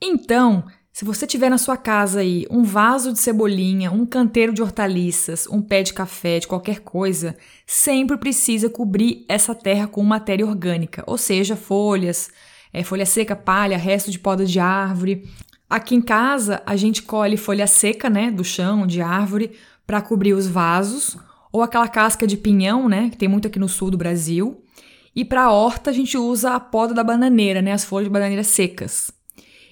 Então, 0.00 0.64
se 0.90 1.04
você 1.04 1.26
tiver 1.26 1.50
na 1.50 1.58
sua 1.58 1.76
casa 1.76 2.20
aí 2.20 2.46
um 2.50 2.62
vaso 2.62 3.12
de 3.12 3.18
cebolinha, 3.18 3.92
um 3.92 4.06
canteiro 4.06 4.54
de 4.54 4.62
hortaliças, 4.62 5.46
um 5.48 5.60
pé 5.60 5.82
de 5.82 5.92
café, 5.92 6.38
de 6.38 6.48
qualquer 6.48 6.80
coisa, 6.80 7.36
sempre 7.66 8.16
precisa 8.16 8.70
cobrir 8.70 9.26
essa 9.28 9.54
terra 9.54 9.86
com 9.86 10.02
matéria 10.02 10.46
orgânica, 10.46 11.04
ou 11.06 11.18
seja, 11.18 11.54
folhas, 11.54 12.30
é, 12.72 12.82
folha 12.82 13.04
seca, 13.04 13.36
palha, 13.36 13.76
resto 13.76 14.10
de 14.10 14.18
poda 14.18 14.44
de 14.44 14.58
árvore. 14.58 15.28
Aqui 15.68 15.96
em 15.96 16.00
casa, 16.00 16.62
a 16.64 16.76
gente 16.76 17.02
colhe 17.02 17.36
folha 17.36 17.66
seca, 17.66 18.08
né, 18.08 18.30
do 18.30 18.44
chão, 18.44 18.86
de 18.86 19.00
árvore, 19.00 19.52
para 19.86 20.00
cobrir 20.00 20.32
os 20.32 20.46
vasos, 20.46 21.16
ou 21.52 21.62
aquela 21.62 21.88
casca 21.88 22.26
de 22.26 22.36
pinhão, 22.36 22.88
né, 22.88 23.10
que 23.10 23.16
tem 23.16 23.28
muito 23.28 23.48
aqui 23.48 23.58
no 23.58 23.68
sul 23.68 23.90
do 23.90 23.96
Brasil. 23.96 24.62
E 25.14 25.24
para 25.24 25.44
a 25.44 25.52
horta, 25.52 25.90
a 25.90 25.92
gente 25.92 26.16
usa 26.16 26.52
a 26.52 26.60
poda 26.60 26.94
da 26.94 27.02
bananeira, 27.02 27.60
né, 27.60 27.72
as 27.72 27.84
folhas 27.84 28.06
de 28.06 28.12
bananeira 28.12 28.44
secas. 28.44 29.10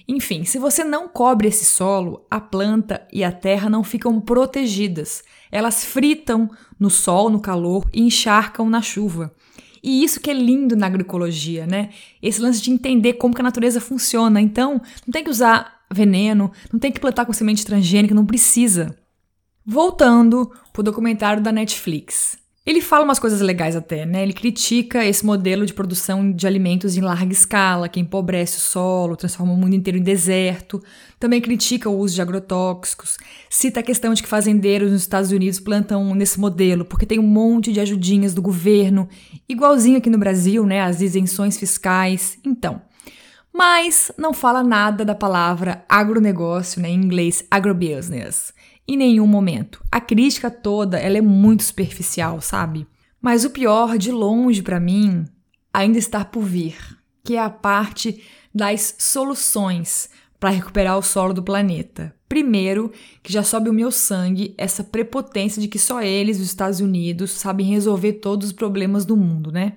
Enfim, 0.07 0.43
se 0.43 0.59
você 0.59 0.83
não 0.83 1.07
cobre 1.07 1.47
esse 1.47 1.65
solo, 1.65 2.25
a 2.29 2.39
planta 2.39 3.07
e 3.11 3.23
a 3.23 3.31
terra 3.31 3.69
não 3.69 3.83
ficam 3.83 4.19
protegidas. 4.21 5.23
Elas 5.51 5.83
fritam 5.83 6.49
no 6.79 6.89
sol, 6.89 7.29
no 7.29 7.39
calor 7.39 7.87
e 7.91 8.01
encharcam 8.01 8.69
na 8.69 8.81
chuva. 8.81 9.33
E 9.81 10.03
isso 10.03 10.19
que 10.19 10.29
é 10.29 10.33
lindo 10.33 10.75
na 10.75 10.87
agroecologia, 10.87 11.65
né? 11.65 11.89
Esse 12.21 12.41
lance 12.41 12.61
de 12.61 12.71
entender 12.71 13.13
como 13.13 13.33
que 13.33 13.41
a 13.41 13.43
natureza 13.43 13.79
funciona. 13.79 14.41
Então, 14.41 14.81
não 15.05 15.11
tem 15.11 15.23
que 15.23 15.29
usar 15.29 15.74
veneno, 15.91 16.51
não 16.71 16.79
tem 16.79 16.91
que 16.91 16.99
plantar 16.99 17.25
com 17.25 17.33
semente 17.33 17.65
transgênica, 17.65 18.15
não 18.15 18.25
precisa. 18.25 18.95
Voltando 19.65 20.51
pro 20.71 20.83
documentário 20.83 21.41
da 21.41 21.51
Netflix. 21.51 22.37
Ele 22.65 22.81
fala 22.81 23.03
umas 23.03 23.19
coisas 23.19 23.41
legais 23.41 23.75
até, 23.75 24.07
né? 24.07 24.23
Ele 24.23 24.33
critica 24.33 25.05
esse 25.05 25.23
modelo 25.23 25.67
de 25.67 25.73
produção 25.73 26.31
de 26.31 26.47
alimentos 26.47 26.97
em 26.97 27.01
larga 27.01 27.31
escala, 27.31 27.87
que 27.87 27.99
empobrece 27.99 28.57
o 28.57 28.59
solo, 28.59 29.15
transforma 29.15 29.53
o 29.53 29.55
mundo 29.55 29.75
inteiro 29.75 29.99
em 29.99 30.01
deserto. 30.01 30.81
Também 31.19 31.39
critica 31.39 31.91
o 31.91 31.99
uso 31.99 32.15
de 32.15 32.23
agrotóxicos. 32.23 33.17
Cita 33.51 33.81
a 33.81 33.83
questão 33.83 34.15
de 34.15 34.23
que 34.23 34.27
fazendeiros 34.27 34.91
nos 34.91 35.01
Estados 35.01 35.31
Unidos 35.31 35.59
plantam 35.59 36.15
nesse 36.15 36.39
modelo, 36.39 36.83
porque 36.83 37.05
tem 37.05 37.19
um 37.19 37.27
monte 37.27 37.71
de 37.71 37.79
ajudinhas 37.79 38.33
do 38.33 38.41
governo, 38.41 39.07
igualzinho 39.47 39.99
aqui 39.99 40.09
no 40.09 40.17
Brasil, 40.17 40.65
né? 40.65 40.81
As 40.81 41.01
isenções 41.01 41.59
fiscais. 41.59 42.39
Então, 42.43 42.81
mas 43.55 44.11
não 44.17 44.33
fala 44.33 44.61
nada 44.61 45.05
da 45.05 45.15
palavra 45.15 45.85
agronegócio, 45.87 46.81
né, 46.81 46.89
em 46.89 46.95
inglês 46.95 47.45
agrobusiness 47.49 48.53
em 48.87 48.97
nenhum 48.97 49.25
momento. 49.25 49.83
A 49.91 49.99
crítica 49.99 50.51
toda, 50.51 50.97
ela 50.99 51.17
é 51.17 51.21
muito 51.21 51.63
superficial, 51.63 52.41
sabe? 52.41 52.85
Mas 53.21 53.45
o 53.45 53.49
pior, 53.49 53.97
de 53.97 54.11
longe 54.11 54.61
para 54.61 54.79
mim, 54.79 55.25
ainda 55.73 55.97
está 55.97 56.23
por 56.23 56.43
vir, 56.43 56.75
que 57.23 57.35
é 57.35 57.39
a 57.39 57.49
parte 57.49 58.21
das 58.53 58.95
soluções 58.99 60.09
para 60.39 60.49
recuperar 60.49 60.97
o 60.97 61.01
solo 61.01 61.33
do 61.33 61.41
planeta. 61.41 62.13
Primeiro, 62.29 62.91
que 63.23 63.31
já 63.31 63.41
sobe 63.41 63.69
o 63.69 63.73
meu 63.73 63.91
sangue 63.91 64.53
essa 64.57 64.83
prepotência 64.83 65.61
de 65.61 65.67
que 65.67 65.79
só 65.79 66.01
eles, 66.01 66.39
os 66.39 66.45
Estados 66.45 66.79
Unidos, 66.79 67.31
sabem 67.31 67.65
resolver 67.65 68.13
todos 68.13 68.47
os 68.47 68.53
problemas 68.53 69.05
do 69.05 69.15
mundo, 69.15 69.51
né? 69.51 69.73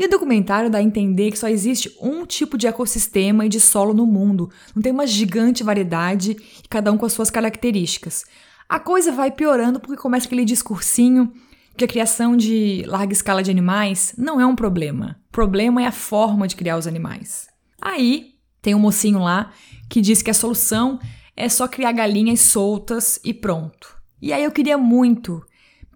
E 0.00 0.06
o 0.06 0.08
documentário 0.08 0.70
dá 0.70 0.78
a 0.78 0.82
entender 0.82 1.30
que 1.30 1.38
só 1.38 1.46
existe 1.46 1.94
um 2.00 2.24
tipo 2.24 2.56
de 2.56 2.66
ecossistema 2.66 3.44
e 3.44 3.50
de 3.50 3.60
solo 3.60 3.92
no 3.92 4.06
mundo, 4.06 4.50
não 4.74 4.82
tem 4.82 4.92
uma 4.92 5.06
gigante 5.06 5.62
variedade 5.62 6.38
cada 6.70 6.90
um 6.90 6.96
com 6.96 7.04
as 7.04 7.12
suas 7.12 7.30
características. 7.30 8.24
A 8.66 8.80
coisa 8.80 9.12
vai 9.12 9.30
piorando 9.30 9.78
porque 9.78 10.00
começa 10.00 10.24
aquele 10.24 10.46
discursinho 10.46 11.30
que 11.76 11.84
a 11.84 11.88
criação 11.88 12.34
de 12.34 12.82
larga 12.86 13.12
escala 13.12 13.42
de 13.42 13.50
animais 13.50 14.14
não 14.16 14.40
é 14.40 14.46
um 14.46 14.56
problema. 14.56 15.20
O 15.28 15.32
problema 15.32 15.82
é 15.82 15.86
a 15.86 15.92
forma 15.92 16.48
de 16.48 16.56
criar 16.56 16.78
os 16.78 16.86
animais. 16.86 17.48
Aí 17.78 18.36
tem 18.62 18.74
um 18.74 18.78
mocinho 18.78 19.18
lá 19.18 19.52
que 19.86 20.00
diz 20.00 20.22
que 20.22 20.30
a 20.30 20.34
solução 20.34 20.98
é 21.36 21.46
só 21.46 21.68
criar 21.68 21.92
galinhas 21.92 22.40
soltas 22.40 23.20
e 23.22 23.34
pronto. 23.34 23.94
E 24.22 24.32
aí 24.32 24.44
eu 24.44 24.50
queria 24.50 24.78
muito 24.78 25.44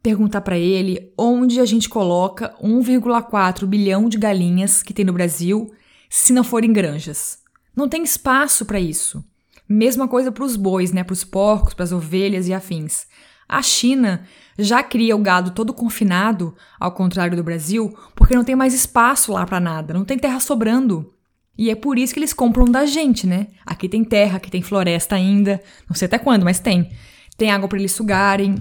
perguntar 0.04 0.42
para 0.42 0.58
ele 0.58 1.11
onde 1.16 1.58
a 1.58 1.64
gente 1.64 1.88
coloca 1.88 2.54
1,4 2.62 3.64
bilhão 3.64 4.06
de 4.06 4.18
galinhas 4.18 4.82
que 4.82 4.92
tem 4.92 5.02
no 5.02 5.14
Brasil 5.14 5.73
se 6.11 6.30
não 6.30 6.44
forem 6.44 6.75
granjas. 6.75 7.38
Não 7.75 7.88
tem 7.88 8.02
espaço 8.02 8.66
para 8.66 8.78
isso. 8.78 9.25
Mesma 9.66 10.06
coisa 10.06 10.30
para 10.30 10.44
os 10.44 10.56
bois, 10.56 10.92
né, 10.92 11.02
para 11.02 11.14
os 11.14 11.25
porcos, 11.25 11.73
para 11.73 11.84
as 11.84 11.90
ovelhas 11.90 12.46
e 12.46 12.52
afins. 12.52 13.06
A 13.49 13.62
China 13.62 14.26
já 14.58 14.82
cria 14.82 15.16
o 15.16 15.23
gado 15.23 15.52
todo 15.52 15.73
confinado, 15.73 16.54
ao 16.78 16.92
contrário 16.92 17.34
do 17.34 17.42
Brasil, 17.42 17.96
porque 18.14 18.37
não 18.37 18.44
tem 18.44 18.54
mais 18.54 18.75
espaço 18.75 19.32
lá 19.32 19.46
para 19.46 19.58
nada, 19.58 19.94
não 19.94 20.04
tem 20.04 20.18
terra 20.18 20.38
sobrando. 20.38 21.14
E 21.56 21.70
é 21.70 21.75
por 21.75 21.96
isso 21.96 22.12
que 22.12 22.20
eles 22.20 22.34
compram 22.34 22.66
da 22.66 22.84
gente, 22.84 23.26
né? 23.26 23.46
Aqui 23.64 23.88
tem 23.88 24.04
terra, 24.04 24.37
aqui 24.37 24.50
tem 24.50 24.61
floresta 24.61 25.16
ainda, 25.16 25.62
não 25.88 25.96
sei 25.96 26.04
até 26.04 26.18
quando, 26.18 26.44
mas 26.44 26.61
tem. 26.61 26.90
Tem 27.38 27.50
água 27.50 27.68
para 27.68 27.78
eles 27.78 27.92
sugarem, 27.92 28.54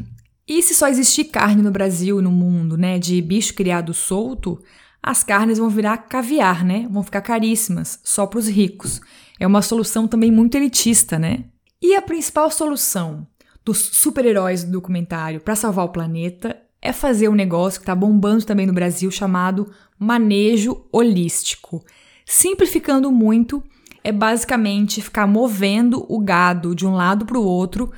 e 0.48 0.62
se 0.62 0.74
só 0.74 0.88
existir 0.88 1.26
carne 1.26 1.62
no 1.62 1.72
Brasil 1.72 2.20
e 2.20 2.24
no 2.24 2.32
mundo, 2.32 2.78
né, 2.78 3.00
de 3.00 3.22
bicho 3.22 3.54
criado 3.54 3.94
solto, 3.94 4.62
as 5.02 5.24
carnes 5.24 5.58
vão 5.58 5.70
virar 5.70 5.98
caviar, 5.98 6.64
né? 6.64 6.88
Vão 6.90 7.04
ficar 7.04 7.22
caríssimas, 7.22 8.00
só 8.04 8.26
para 8.26 8.40
os 8.40 8.48
ricos. 8.48 9.02
É 9.38 9.46
uma 9.46 9.62
solução 9.62 10.08
também 10.08 10.32
muito 10.32 10.56
elitista, 10.56 11.20
né? 11.20 11.46
E 11.82 11.94
a 11.96 12.02
principal 12.02 12.50
solução 12.50 13.28
dos 13.66 13.78
super-heróis 13.78 14.64
do 14.64 14.72
documentário 14.72 15.42
para 15.42 15.56
salvar 15.56 15.86
o 15.86 15.90
planeta 15.90 16.58
é 16.82 16.94
fazer 16.94 17.28
um 17.28 17.36
negócio 17.36 17.80
que 17.80 17.84
está 17.84 17.96
bombando 17.96 18.46
também 18.46 18.66
no 18.66 18.74
Brasil 18.74 19.12
chamado 19.12 19.70
manejo 20.00 20.86
holístico. 20.92 21.84
Simplificando 22.26 23.12
muito, 23.12 23.64
é 24.04 24.12
basicamente 24.12 25.02
ficar 25.02 25.28
movendo 25.28 26.06
o 26.10 26.20
gado 26.20 26.76
de 26.76 26.86
um 26.86 26.94
lado 26.94 27.26
para 27.26 27.38
o 27.38 27.46
outro 27.46 27.92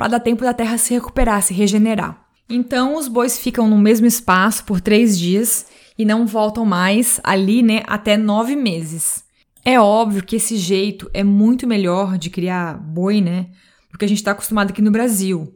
para 0.00 0.12
dar 0.12 0.20
tempo 0.20 0.42
da 0.42 0.54
terra 0.54 0.78
se 0.78 0.94
recuperar, 0.94 1.42
se 1.42 1.52
regenerar. 1.52 2.26
Então 2.48 2.96
os 2.96 3.06
bois 3.06 3.38
ficam 3.38 3.68
no 3.68 3.76
mesmo 3.76 4.06
espaço 4.06 4.64
por 4.64 4.80
três 4.80 5.18
dias 5.18 5.66
e 5.98 6.06
não 6.06 6.26
voltam 6.26 6.64
mais 6.64 7.20
ali, 7.22 7.62
né, 7.62 7.82
até 7.86 8.16
nove 8.16 8.56
meses. 8.56 9.22
É 9.62 9.78
óbvio 9.78 10.24
que 10.24 10.36
esse 10.36 10.56
jeito 10.56 11.10
é 11.12 11.22
muito 11.22 11.66
melhor 11.66 12.16
de 12.16 12.30
criar 12.30 12.78
boi, 12.78 13.20
né, 13.20 13.50
do 13.92 13.98
que 13.98 14.06
a 14.06 14.08
gente 14.08 14.16
está 14.16 14.30
acostumado 14.30 14.70
aqui 14.70 14.80
no 14.80 14.90
Brasil, 14.90 15.54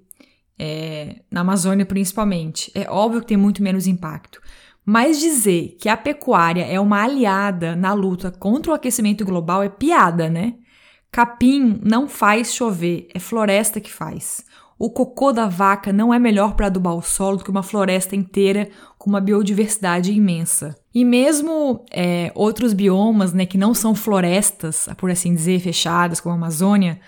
é, 0.58 1.22
na 1.30 1.40
Amazônia 1.40 1.86
principalmente. 1.86 2.70
É 2.74 2.86
óbvio 2.90 3.22
que 3.22 3.28
tem 3.28 3.38
muito 3.38 3.62
menos 3.62 3.86
impacto. 3.86 4.42
Mas 4.84 5.20
dizer 5.20 5.78
que 5.80 5.88
a 5.88 5.96
pecuária 5.96 6.66
é 6.66 6.78
uma 6.78 7.02
aliada 7.02 7.74
na 7.74 7.94
luta 7.94 8.30
contra 8.30 8.72
o 8.72 8.74
aquecimento 8.74 9.24
global 9.24 9.62
é 9.62 9.70
piada, 9.70 10.28
né? 10.28 10.52
Capim 11.14 11.78
não 11.80 12.08
faz 12.08 12.52
chover, 12.52 13.06
é 13.14 13.20
floresta 13.20 13.80
que 13.80 13.92
faz. 13.92 14.44
O 14.76 14.90
cocô 14.90 15.30
da 15.30 15.46
vaca 15.46 15.92
não 15.92 16.12
é 16.12 16.18
melhor 16.18 16.56
para 16.56 16.66
adubar 16.66 16.92
o 16.96 17.02
solo 17.02 17.36
do 17.36 17.44
que 17.44 17.50
uma 17.52 17.62
floresta 17.62 18.16
inteira 18.16 18.68
com 18.98 19.10
uma 19.10 19.20
biodiversidade 19.20 20.10
imensa. 20.10 20.74
E 20.92 21.04
mesmo 21.04 21.84
é, 21.92 22.32
outros 22.34 22.72
biomas, 22.72 23.32
né, 23.32 23.46
que 23.46 23.56
não 23.56 23.72
são 23.72 23.94
florestas, 23.94 24.88
por 24.96 25.08
assim 25.08 25.32
dizer, 25.32 25.60
fechadas, 25.60 26.18
como 26.18 26.34
a 26.34 26.36
Amazônia, 26.36 26.98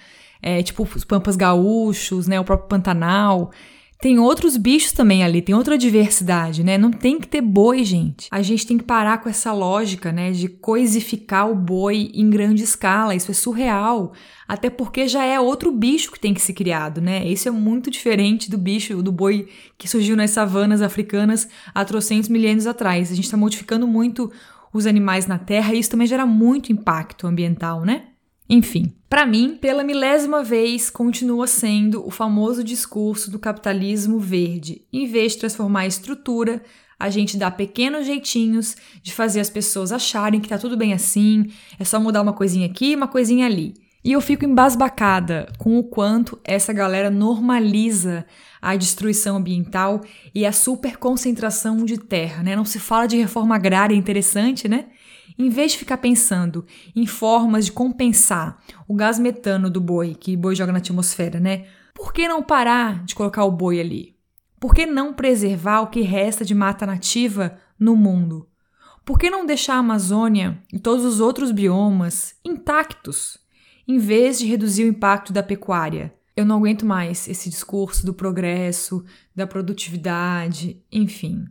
é, 0.41 0.63
tipo 0.63 0.85
os 0.85 1.05
pampas 1.05 1.35
gaúchos, 1.35 2.29
né, 2.29 2.39
o 2.39 2.45
próprio 2.45 2.69
Pantanal, 2.69 3.51
tem 3.99 4.19
outros 4.19 4.57
bichos 4.57 4.93
também 4.93 5.25
ali, 5.25 5.41
tem 5.41 5.55
outra 5.55 5.79
diversidade, 5.79 6.63
né? 6.63 6.77
Não 6.77 6.91
tem 6.91 7.19
que 7.19 7.27
ter 7.27 7.41
boi, 7.41 7.83
gente. 7.83 8.29
A 8.31 8.43
gente 8.43 8.67
tem 8.67 8.77
que 8.77 8.85
parar 8.85 9.19
com 9.19 9.29
essa 9.29 9.53
lógica, 9.53 10.13
né, 10.13 10.33
de 10.33 10.49
coisificar 10.49 11.51
o 11.51 11.55
boi 11.55 12.11
em 12.13 12.29
grande 12.29 12.63
escala. 12.63 13.15
Isso 13.15 13.31
é 13.31 13.35
surreal. 13.35 14.13
Até 14.47 14.69
porque 14.69 15.09
já 15.09 15.25
é 15.25 15.41
outro 15.41 15.73
bicho 15.73 16.13
que 16.13 16.21
tem 16.21 16.35
que 16.35 16.43
ser 16.43 16.53
criado, 16.53 17.01
né? 17.01 17.27
Isso 17.27 17.49
é 17.49 17.51
muito 17.51 17.91
diferente 17.91 18.51
do 18.51 18.59
bicho, 18.59 19.03
do 19.03 19.11
boi 19.11 19.49
que 19.79 19.89
surgiu 19.89 20.15
nas 20.15 20.31
savanas 20.31 20.83
africanas 20.83 21.49
há 21.75 21.85
trocentos 21.85 22.29
milênios 22.29 22.67
atrás. 22.67 23.11
A 23.11 23.15
gente 23.15 23.25
está 23.25 23.37
modificando 23.37 23.87
muito 23.87 24.31
os 24.73 24.87
animais 24.87 25.27
na 25.27 25.39
Terra 25.39 25.75
e 25.75 25.79
isso 25.79 25.91
também 25.91 26.07
gera 26.07 26.27
muito 26.27 26.71
impacto 26.71 27.27
ambiental, 27.27 27.83
né? 27.83 28.05
Enfim, 28.49 28.93
para 29.09 29.27
mim, 29.27 29.57
pela 29.61 29.83
milésima 29.83 30.43
vez, 30.43 30.89
continua 30.89 31.47
sendo 31.47 32.07
o 32.07 32.11
famoso 32.11 32.63
discurso 32.63 33.31
do 33.31 33.39
capitalismo 33.39 34.21
verde. 34.21 34.83
Em 34.93 35.07
vez 35.07 35.33
de 35.33 35.39
transformar 35.39 35.81
a 35.81 35.87
estrutura, 35.87 36.63
a 36.99 37.11
gente 37.11 37.37
dá 37.37 37.51
pequenos 37.51 38.07
jeitinhos 38.07 38.77
de 39.03 39.13
fazer 39.13 39.41
as 39.41 39.51
pessoas 39.51 39.93
acharem 39.93 40.41
que 40.41 40.49
tá 40.49 40.59
tudo 40.59 40.77
bem 40.77 40.93
assim, 40.93 41.51
é 41.79 41.85
só 41.85 42.01
mudar 42.01 42.23
uma 42.23 42.33
coisinha 42.33 42.67
aqui, 42.67 42.95
uma 42.95 43.09
coisinha 43.09 43.47
ali. 43.47 43.75
E 44.05 44.13
eu 44.13 44.21
fico 44.21 44.45
embasbacada 44.45 45.49
com 45.59 45.77
o 45.79 45.83
quanto 45.83 46.39
essa 46.45 46.73
galera 46.73 47.11
normaliza 47.11 48.25
a 48.63 48.77
destruição 48.77 49.37
ambiental 49.37 50.01
e 50.33 50.47
a 50.47 50.53
superconcentração 50.53 51.85
de 51.85 51.99
terra, 51.99 52.43
né? 52.43 52.55
Não 52.55 52.65
se 52.65 52.79
fala 52.79 53.07
de 53.07 53.17
reforma 53.17 53.57
agrária 53.57 53.97
interessante, 53.97 54.69
né? 54.69 54.87
Em 55.39 55.49
vez 55.49 55.73
de 55.73 55.79
ficar 55.79 55.99
pensando 55.99 56.65
em 56.95 57.07
formas 57.07 57.67
de 57.67 57.73
compensar 57.73 58.63
o 58.87 58.95
gás 58.95 59.19
metano 59.19 59.71
do 59.71 59.81
boi 59.81 60.15
que 60.15 60.35
o 60.35 60.39
boi 60.39 60.55
joga 60.55 60.73
na 60.73 60.79
atmosfera, 60.79 61.41
né? 61.41 61.67
Por 61.95 62.13
que 62.13 62.29
não 62.29 62.43
parar 62.43 63.05
de 63.05 63.15
colocar 63.15 63.45
o 63.45 63.51
boi 63.51 63.81
ali? 63.81 64.17
Por 64.61 64.75
que 64.75 64.87
não 64.87 65.13
preservar 65.13 65.81
o 65.81 65.89
que 65.89 66.01
resta 66.01 66.45
de 66.45 66.55
mata 66.55 66.87
nativa 66.87 67.59
no 67.79 67.97
mundo? 67.97 68.49
Por 69.05 69.19
que 69.19 69.31
não 69.31 69.47
deixar 69.47 69.75
a 69.75 69.79
Amazônia 69.79 70.63
e 70.73 70.79
todos 70.79 71.05
os 71.05 71.21
outros 71.21 71.53
biomas 71.53 72.35
intactos? 72.45 73.39
em 73.87 73.99
vez 73.99 74.39
de 74.39 74.47
reduzir 74.47 74.85
o 74.85 74.89
impacto 74.89 75.33
da 75.33 75.43
pecuária. 75.43 76.13
Eu 76.37 76.45
não 76.45 76.57
aguento 76.57 76.85
mais 76.85 77.29
esse 77.29 77.49
discurso 77.49 78.05
do 78.05 78.13
progresso, 78.13 79.05
da 79.35 79.47
produtividade, 79.47 80.83
enfim. 80.91 81.47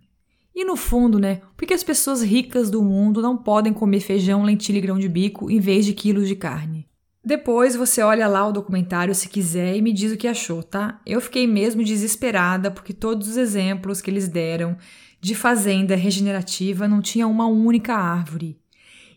E 0.55 0.63
no 0.63 0.77
fundo, 0.77 1.19
né, 1.19 1.41
por 1.57 1.67
que 1.67 1.74
as 1.74 1.83
pessoas 1.83 2.24
ricas 2.24 2.69
do 2.69 2.81
mundo 2.81 3.21
não 3.21 3.35
podem 3.35 3.74
comer 3.74 4.00
feijão, 4.00 4.43
lentilha 4.43 4.77
e 4.77 4.81
grão 4.81 4.97
de 4.97 5.09
bico 5.09 5.51
em 5.51 5.59
vez 5.59 5.85
de 5.85 5.93
quilos 5.93 6.29
de 6.29 6.35
carne? 6.35 6.88
Depois 7.21 7.75
você 7.75 8.01
olha 8.01 8.25
lá 8.25 8.47
o 8.47 8.53
documentário 8.53 9.13
se 9.13 9.27
quiser 9.27 9.75
e 9.75 9.81
me 9.81 9.91
diz 9.91 10.13
o 10.13 10.17
que 10.17 10.27
achou, 10.27 10.63
tá? 10.63 11.01
Eu 11.05 11.19
fiquei 11.19 11.45
mesmo 11.45 11.83
desesperada 11.83 12.71
porque 12.71 12.93
todos 12.93 13.27
os 13.27 13.35
exemplos 13.35 14.00
que 14.00 14.09
eles 14.09 14.29
deram 14.29 14.77
de 15.19 15.35
fazenda 15.35 15.95
regenerativa 15.95 16.88
não 16.88 17.01
tinha 17.01 17.27
uma 17.27 17.47
única 17.47 17.93
árvore. 17.93 18.57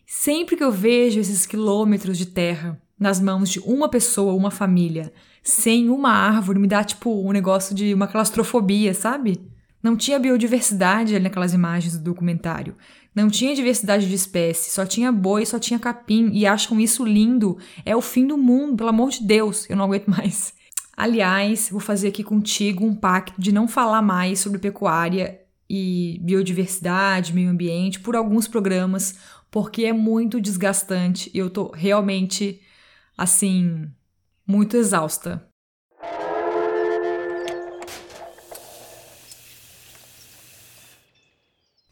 Sempre 0.05 0.57
que 0.57 0.63
eu 0.63 0.71
vejo 0.71 1.19
esses 1.19 1.45
quilômetros 1.45 2.17
de 2.17 2.25
terra 2.25 2.81
nas 2.99 3.21
mãos 3.21 3.47
de 3.47 3.59
uma 3.59 3.87
pessoa, 3.87 4.33
uma 4.33 4.51
família, 4.51 5.13
sem 5.41 5.87
uma 5.89 6.11
árvore, 6.11 6.59
me 6.59 6.67
dá 6.67 6.83
tipo 6.83 7.25
um 7.25 7.31
negócio 7.31 7.73
de 7.73 7.93
uma 7.93 8.07
claustrofobia, 8.07 8.93
sabe? 8.93 9.39
Não 9.81 9.95
tinha 9.95 10.19
biodiversidade 10.19 11.15
ali 11.15 11.23
naquelas 11.23 11.53
imagens 11.53 11.97
do 11.97 12.03
documentário. 12.03 12.75
Não 13.15 13.29
tinha 13.29 13.55
diversidade 13.55 14.07
de 14.07 14.13
espécies, 14.13 14.73
só 14.73 14.85
tinha 14.85 15.11
boi, 15.11 15.45
só 15.45 15.57
tinha 15.57 15.79
capim 15.79 16.29
e 16.33 16.45
acham 16.45 16.79
isso 16.79 17.05
lindo. 17.05 17.57
É 17.85 17.95
o 17.95 18.01
fim 18.01 18.27
do 18.27 18.37
mundo, 18.37 18.77
pelo 18.77 18.89
amor 18.89 19.09
de 19.09 19.23
Deus, 19.23 19.69
eu 19.69 19.75
não 19.75 19.85
aguento 19.85 20.07
mais. 20.11 20.53
Aliás, 20.95 21.69
vou 21.71 21.79
fazer 21.79 22.09
aqui 22.09 22.23
contigo 22.23 22.85
um 22.85 22.93
pacto 22.93 23.39
de 23.39 23.51
não 23.51 23.67
falar 23.67 24.01
mais 24.01 24.39
sobre 24.39 24.59
pecuária 24.59 25.39
e 25.69 26.19
biodiversidade, 26.21 27.33
meio 27.33 27.49
ambiente 27.49 27.99
por 27.99 28.15
alguns 28.15 28.47
programas, 28.47 29.15
porque 29.49 29.85
é 29.85 29.93
muito 29.93 30.41
desgastante 30.41 31.31
e 31.33 31.37
eu 31.37 31.49
tô 31.49 31.71
realmente 31.71 32.61
assim, 33.17 33.89
muito 34.47 34.77
exausta. 34.77 35.48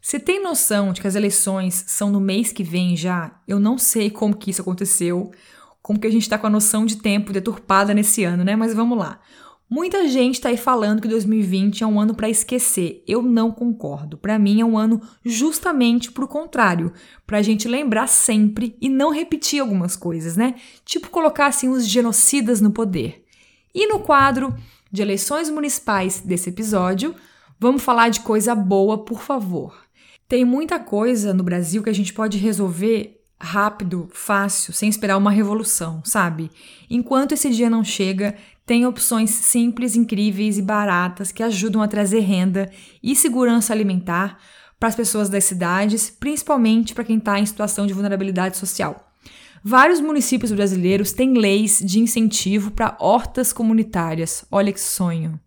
Você 0.07 0.21
tem 0.21 0.41
noção 0.41 0.93
de 0.93 1.01
que 1.01 1.07
as 1.07 1.15
eleições 1.15 1.83
são 1.85 2.09
no 2.09 2.21
mês 2.21 2.53
que 2.53 2.63
vem 2.63 2.95
já? 2.95 3.41
Eu 3.45 3.59
não 3.59 3.77
sei 3.77 4.09
como 4.09 4.37
que 4.37 4.49
isso 4.49 4.61
aconteceu, 4.61 5.31
como 5.81 5.99
que 5.99 6.07
a 6.07 6.09
gente 6.09 6.21
está 6.21 6.37
com 6.37 6.47
a 6.47 6.49
noção 6.49 6.85
de 6.85 6.95
tempo 6.95 7.33
deturpada 7.33 7.93
nesse 7.93 8.23
ano, 8.23 8.41
né? 8.41 8.55
Mas 8.55 8.73
vamos 8.73 8.97
lá. 8.97 9.19
Muita 9.69 10.07
gente 10.07 10.35
está 10.35 10.47
aí 10.47 10.55
falando 10.55 11.01
que 11.01 11.09
2020 11.09 11.83
é 11.83 11.87
um 11.87 11.99
ano 11.99 12.15
para 12.15 12.29
esquecer. 12.29 13.03
Eu 13.05 13.21
não 13.21 13.51
concordo. 13.51 14.17
Para 14.17 14.39
mim 14.39 14.61
é 14.61 14.65
um 14.65 14.77
ano 14.77 15.01
justamente 15.25 16.09
pro 16.09 16.25
contrário, 16.25 16.93
para 17.25 17.39
a 17.39 17.41
gente 17.41 17.67
lembrar 17.67 18.07
sempre 18.07 18.77
e 18.79 18.87
não 18.87 19.11
repetir 19.11 19.59
algumas 19.59 19.97
coisas, 19.97 20.37
né? 20.37 20.55
Tipo 20.85 21.09
colocar 21.09 21.47
assim 21.47 21.67
os 21.67 21.85
genocidas 21.85 22.61
no 22.61 22.71
poder. 22.71 23.25
E 23.75 23.85
no 23.87 23.99
quadro 23.99 24.55
de 24.89 25.01
eleições 25.01 25.49
municipais 25.49 26.21
desse 26.21 26.47
episódio, 26.47 27.13
vamos 27.59 27.83
falar 27.83 28.07
de 28.07 28.21
coisa 28.21 28.55
boa, 28.55 29.03
por 29.03 29.21
favor. 29.21 29.85
Tem 30.27 30.43
muita 30.43 30.77
coisa 30.77 31.33
no 31.33 31.43
Brasil 31.43 31.81
que 31.81 31.89
a 31.89 31.93
gente 31.93 32.13
pode 32.13 32.37
resolver 32.37 33.21
rápido, 33.39 34.09
fácil, 34.11 34.73
sem 34.73 34.89
esperar 34.89 35.15
uma 35.15 35.31
revolução, 35.31 36.01
sabe? 36.03 36.51
Enquanto 36.89 37.31
esse 37.31 37.49
dia 37.49 37.69
não 37.69 37.83
chega, 37.83 38.35
tem 38.65 38.85
opções 38.85 39.29
simples, 39.29 39.95
incríveis 39.95 40.57
e 40.57 40.61
baratas 40.61 41.31
que 41.31 41.43
ajudam 41.43 41.81
a 41.81 41.87
trazer 41.87 42.19
renda 42.19 42.69
e 43.01 43.15
segurança 43.15 43.71
alimentar 43.71 44.37
para 44.77 44.89
as 44.89 44.95
pessoas 44.95 45.29
das 45.29 45.45
cidades, 45.45 46.09
principalmente 46.09 46.93
para 46.93 47.05
quem 47.05 47.17
está 47.17 47.39
em 47.39 47.45
situação 47.45 47.87
de 47.87 47.93
vulnerabilidade 47.93 48.57
social. 48.57 49.07
Vários 49.63 49.99
municípios 49.99 50.51
brasileiros 50.51 51.13
têm 51.13 51.33
leis 51.33 51.81
de 51.83 51.99
incentivo 51.99 52.71
para 52.71 52.97
hortas 52.99 53.53
comunitárias. 53.53 54.45
Olha 54.51 54.73
que 54.73 54.79
sonho! 54.79 55.39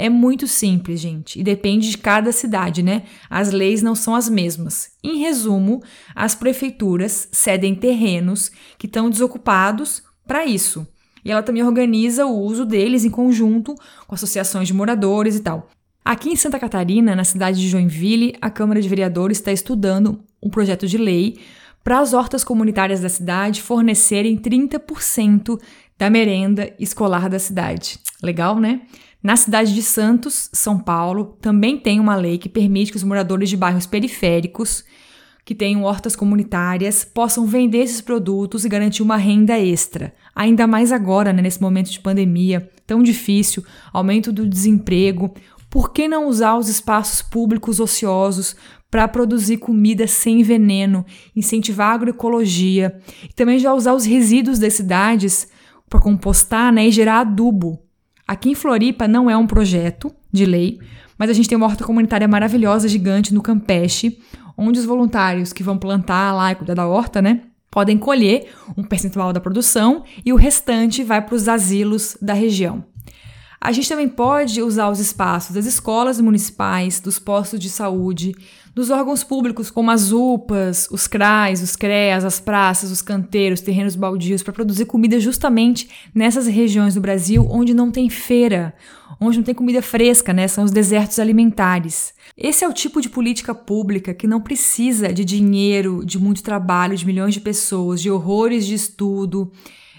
É 0.00 0.08
muito 0.08 0.46
simples, 0.46 1.00
gente, 1.00 1.40
e 1.40 1.42
depende 1.42 1.90
de 1.90 1.98
cada 1.98 2.30
cidade, 2.30 2.82
né? 2.84 3.02
As 3.28 3.50
leis 3.50 3.82
não 3.82 3.96
são 3.96 4.14
as 4.14 4.28
mesmas. 4.28 4.92
Em 5.02 5.18
resumo, 5.18 5.82
as 6.14 6.36
prefeituras 6.36 7.28
cedem 7.32 7.74
terrenos 7.74 8.52
que 8.78 8.86
estão 8.86 9.10
desocupados 9.10 10.04
para 10.24 10.46
isso 10.46 10.86
e 11.24 11.30
ela 11.30 11.42
também 11.42 11.62
organiza 11.62 12.26
o 12.26 12.40
uso 12.40 12.64
deles 12.64 13.04
em 13.04 13.10
conjunto 13.10 13.74
com 14.06 14.14
associações 14.14 14.68
de 14.68 14.74
moradores 14.74 15.36
e 15.36 15.40
tal. 15.40 15.68
Aqui 16.04 16.30
em 16.30 16.36
Santa 16.36 16.58
Catarina, 16.58 17.14
na 17.14 17.24
cidade 17.24 17.60
de 17.60 17.68
Joinville, 17.68 18.34
a 18.40 18.48
Câmara 18.48 18.80
de 18.80 18.88
Vereadores 18.88 19.38
está 19.38 19.52
estudando 19.52 20.20
um 20.42 20.48
projeto 20.48 20.86
de 20.86 20.96
lei 20.96 21.38
para 21.84 21.98
as 21.98 22.12
hortas 22.12 22.42
comunitárias 22.44 23.00
da 23.00 23.08
cidade 23.08 23.60
fornecerem 23.60 24.38
30% 24.38 25.60
da 25.98 26.08
merenda 26.08 26.72
escolar 26.78 27.28
da 27.28 27.38
cidade. 27.38 27.98
Legal, 28.22 28.58
né? 28.58 28.82
Na 29.22 29.36
cidade 29.36 29.74
de 29.74 29.82
Santos, 29.82 30.48
São 30.52 30.78
Paulo, 30.78 31.36
também 31.40 31.76
tem 31.76 31.98
uma 31.98 32.14
lei 32.14 32.38
que 32.38 32.48
permite 32.48 32.92
que 32.92 32.96
os 32.96 33.02
moradores 33.02 33.48
de 33.48 33.56
bairros 33.56 33.86
periféricos 33.86 34.84
que 35.44 35.54
tenham 35.54 35.82
hortas 35.82 36.14
comunitárias 36.14 37.04
possam 37.04 37.46
vender 37.46 37.78
esses 37.78 38.00
produtos 38.00 38.64
e 38.64 38.68
garantir 38.68 39.02
uma 39.02 39.16
renda 39.16 39.58
extra. 39.58 40.14
Ainda 40.36 40.66
mais 40.66 40.92
agora, 40.92 41.32
né, 41.32 41.42
nesse 41.42 41.60
momento 41.60 41.90
de 41.90 41.98
pandemia 41.98 42.70
tão 42.86 43.02
difícil, 43.02 43.64
aumento 43.92 44.30
do 44.30 44.46
desemprego. 44.46 45.34
Por 45.68 45.90
que 45.90 46.06
não 46.06 46.28
usar 46.28 46.56
os 46.56 46.68
espaços 46.68 47.20
públicos 47.20 47.80
ociosos 47.80 48.54
para 48.90 49.08
produzir 49.08 49.56
comida 49.56 50.06
sem 50.06 50.42
veneno, 50.42 51.04
incentivar 51.34 51.92
a 51.92 51.94
agroecologia 51.94 53.00
e 53.24 53.32
também 53.32 53.58
já 53.58 53.74
usar 53.74 53.94
os 53.94 54.04
resíduos 54.04 54.58
das 54.58 54.74
cidades 54.74 55.48
para 55.88 56.00
compostar 56.00 56.72
né, 56.72 56.86
e 56.86 56.90
gerar 56.90 57.20
adubo? 57.20 57.87
Aqui 58.28 58.50
em 58.50 58.54
Floripa 58.54 59.08
não 59.08 59.30
é 59.30 59.36
um 59.38 59.46
projeto 59.46 60.14
de 60.30 60.44
lei, 60.44 60.78
mas 61.16 61.30
a 61.30 61.32
gente 61.32 61.48
tem 61.48 61.56
uma 61.56 61.64
horta 61.64 61.82
comunitária 61.82 62.28
maravilhosa, 62.28 62.86
gigante, 62.86 63.32
no 63.32 63.40
Campeche, 63.40 64.20
onde 64.54 64.78
os 64.78 64.84
voluntários 64.84 65.50
que 65.50 65.62
vão 65.62 65.78
plantar 65.78 66.34
lá 66.34 66.52
e 66.52 66.54
cuidar 66.54 66.74
da 66.74 66.86
horta, 66.86 67.22
né, 67.22 67.44
podem 67.70 67.96
colher 67.96 68.52
um 68.76 68.84
percentual 68.84 69.32
da 69.32 69.40
produção 69.40 70.04
e 70.26 70.30
o 70.30 70.36
restante 70.36 71.02
vai 71.02 71.22
para 71.22 71.34
os 71.34 71.48
asilos 71.48 72.18
da 72.20 72.34
região. 72.34 72.84
A 73.58 73.72
gente 73.72 73.88
também 73.88 74.08
pode 74.08 74.60
usar 74.60 74.90
os 74.90 75.00
espaços 75.00 75.54
das 75.54 75.64
escolas 75.64 76.20
municipais, 76.20 77.00
dos 77.00 77.18
postos 77.18 77.58
de 77.58 77.70
saúde, 77.70 78.34
dos 78.78 78.90
órgãos 78.90 79.24
públicos 79.24 79.72
como 79.72 79.90
as 79.90 80.12
UPAs, 80.12 80.86
os 80.92 81.08
CRAs, 81.08 81.60
os 81.60 81.74
CREAS, 81.74 82.24
as 82.24 82.38
praças, 82.38 82.92
os 82.92 83.02
canteiros, 83.02 83.60
terrenos 83.60 83.96
baldios, 83.96 84.40
para 84.40 84.52
produzir 84.52 84.84
comida 84.84 85.18
justamente 85.18 85.90
nessas 86.14 86.46
regiões 86.46 86.94
do 86.94 87.00
Brasil 87.00 87.44
onde 87.50 87.74
não 87.74 87.90
tem 87.90 88.08
feira, 88.08 88.72
onde 89.20 89.38
não 89.38 89.42
tem 89.42 89.52
comida 89.52 89.82
fresca, 89.82 90.32
né? 90.32 90.46
São 90.46 90.62
os 90.62 90.70
desertos 90.70 91.18
alimentares. 91.18 92.14
Esse 92.36 92.64
é 92.64 92.68
o 92.68 92.72
tipo 92.72 93.00
de 93.00 93.08
política 93.08 93.52
pública 93.52 94.14
que 94.14 94.28
não 94.28 94.40
precisa 94.40 95.12
de 95.12 95.24
dinheiro, 95.24 96.04
de 96.06 96.16
muito 96.16 96.40
trabalho, 96.40 96.96
de 96.96 97.04
milhões 97.04 97.34
de 97.34 97.40
pessoas, 97.40 98.00
de 98.00 98.08
horrores 98.08 98.64
de 98.64 98.74
estudo, 98.74 99.50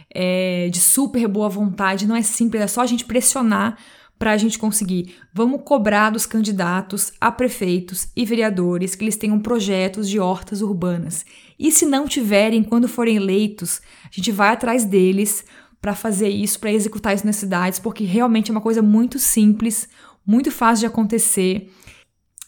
é, 0.09 0.69
de 0.71 0.79
super 0.79 1.27
boa 1.27 1.49
vontade. 1.49 2.07
Não 2.07 2.15
é 2.15 2.21
simples, 2.21 2.63
é 2.63 2.67
só 2.67 2.79
a 2.79 2.85
gente 2.85 3.03
pressionar 3.03 3.77
para 4.19 4.33
a 4.33 4.37
gente 4.37 4.59
conseguir. 4.59 5.15
Vamos 5.33 5.61
cobrar 5.63 6.09
dos 6.09 6.25
candidatos 6.25 7.13
a 7.21 7.31
prefeitos 7.31 8.09
e 8.13 8.25
vereadores 8.25 8.93
que 8.93 9.05
eles 9.05 9.15
tenham 9.15 9.39
projetos 9.39 10.09
de 10.09 10.19
hortas 10.19 10.61
urbanas. 10.61 11.25
E 11.57 11.71
se 11.71 11.85
não 11.85 12.05
tiverem, 12.05 12.61
quando 12.61 12.89
forem 12.89 13.15
eleitos, 13.15 13.81
a 14.03 14.09
gente 14.11 14.29
vai 14.29 14.49
atrás 14.49 14.83
deles 14.83 15.45
para 15.81 15.95
fazer 15.95 16.27
isso, 16.27 16.59
para 16.59 16.73
executar 16.73 17.15
isso 17.15 17.25
nas 17.25 17.37
cidades, 17.37 17.79
porque 17.79 18.03
realmente 18.03 18.51
é 18.51 18.53
uma 18.53 18.59
coisa 18.59 18.81
muito 18.81 19.17
simples, 19.17 19.87
muito 20.27 20.51
fácil 20.51 20.81
de 20.81 20.87
acontecer 20.87 21.71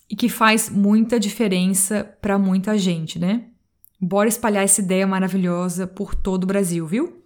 e 0.10 0.16
que 0.16 0.28
faz 0.28 0.70
muita 0.70 1.18
diferença 1.18 2.04
para 2.22 2.38
muita 2.38 2.78
gente, 2.78 3.18
né? 3.18 3.46
Bora 4.00 4.28
espalhar 4.28 4.66
essa 4.66 4.82
ideia 4.82 5.08
maravilhosa 5.08 5.88
por 5.88 6.14
todo 6.14 6.44
o 6.44 6.48
Brasil, 6.48 6.86
viu? 6.86 7.21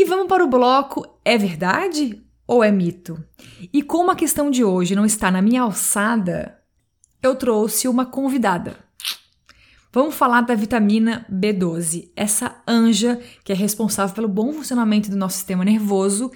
E 0.00 0.04
vamos 0.04 0.28
para 0.28 0.44
o 0.44 0.48
bloco 0.48 1.04
É 1.24 1.36
verdade 1.36 2.22
ou 2.46 2.62
é 2.62 2.70
mito? 2.70 3.20
E 3.72 3.82
como 3.82 4.12
a 4.12 4.14
questão 4.14 4.48
de 4.48 4.62
hoje 4.62 4.94
não 4.94 5.04
está 5.04 5.28
na 5.28 5.42
minha 5.42 5.62
alçada, 5.62 6.56
eu 7.20 7.34
trouxe 7.34 7.88
uma 7.88 8.06
convidada. 8.06 8.76
Vamos 9.92 10.14
falar 10.14 10.42
da 10.42 10.54
vitamina 10.54 11.26
B12, 11.28 12.12
essa 12.14 12.62
anja 12.64 13.20
que 13.42 13.50
é 13.50 13.54
responsável 13.56 14.14
pelo 14.14 14.28
bom 14.28 14.52
funcionamento 14.52 15.10
do 15.10 15.16
nosso 15.16 15.38
sistema 15.38 15.64
nervoso. 15.64 16.30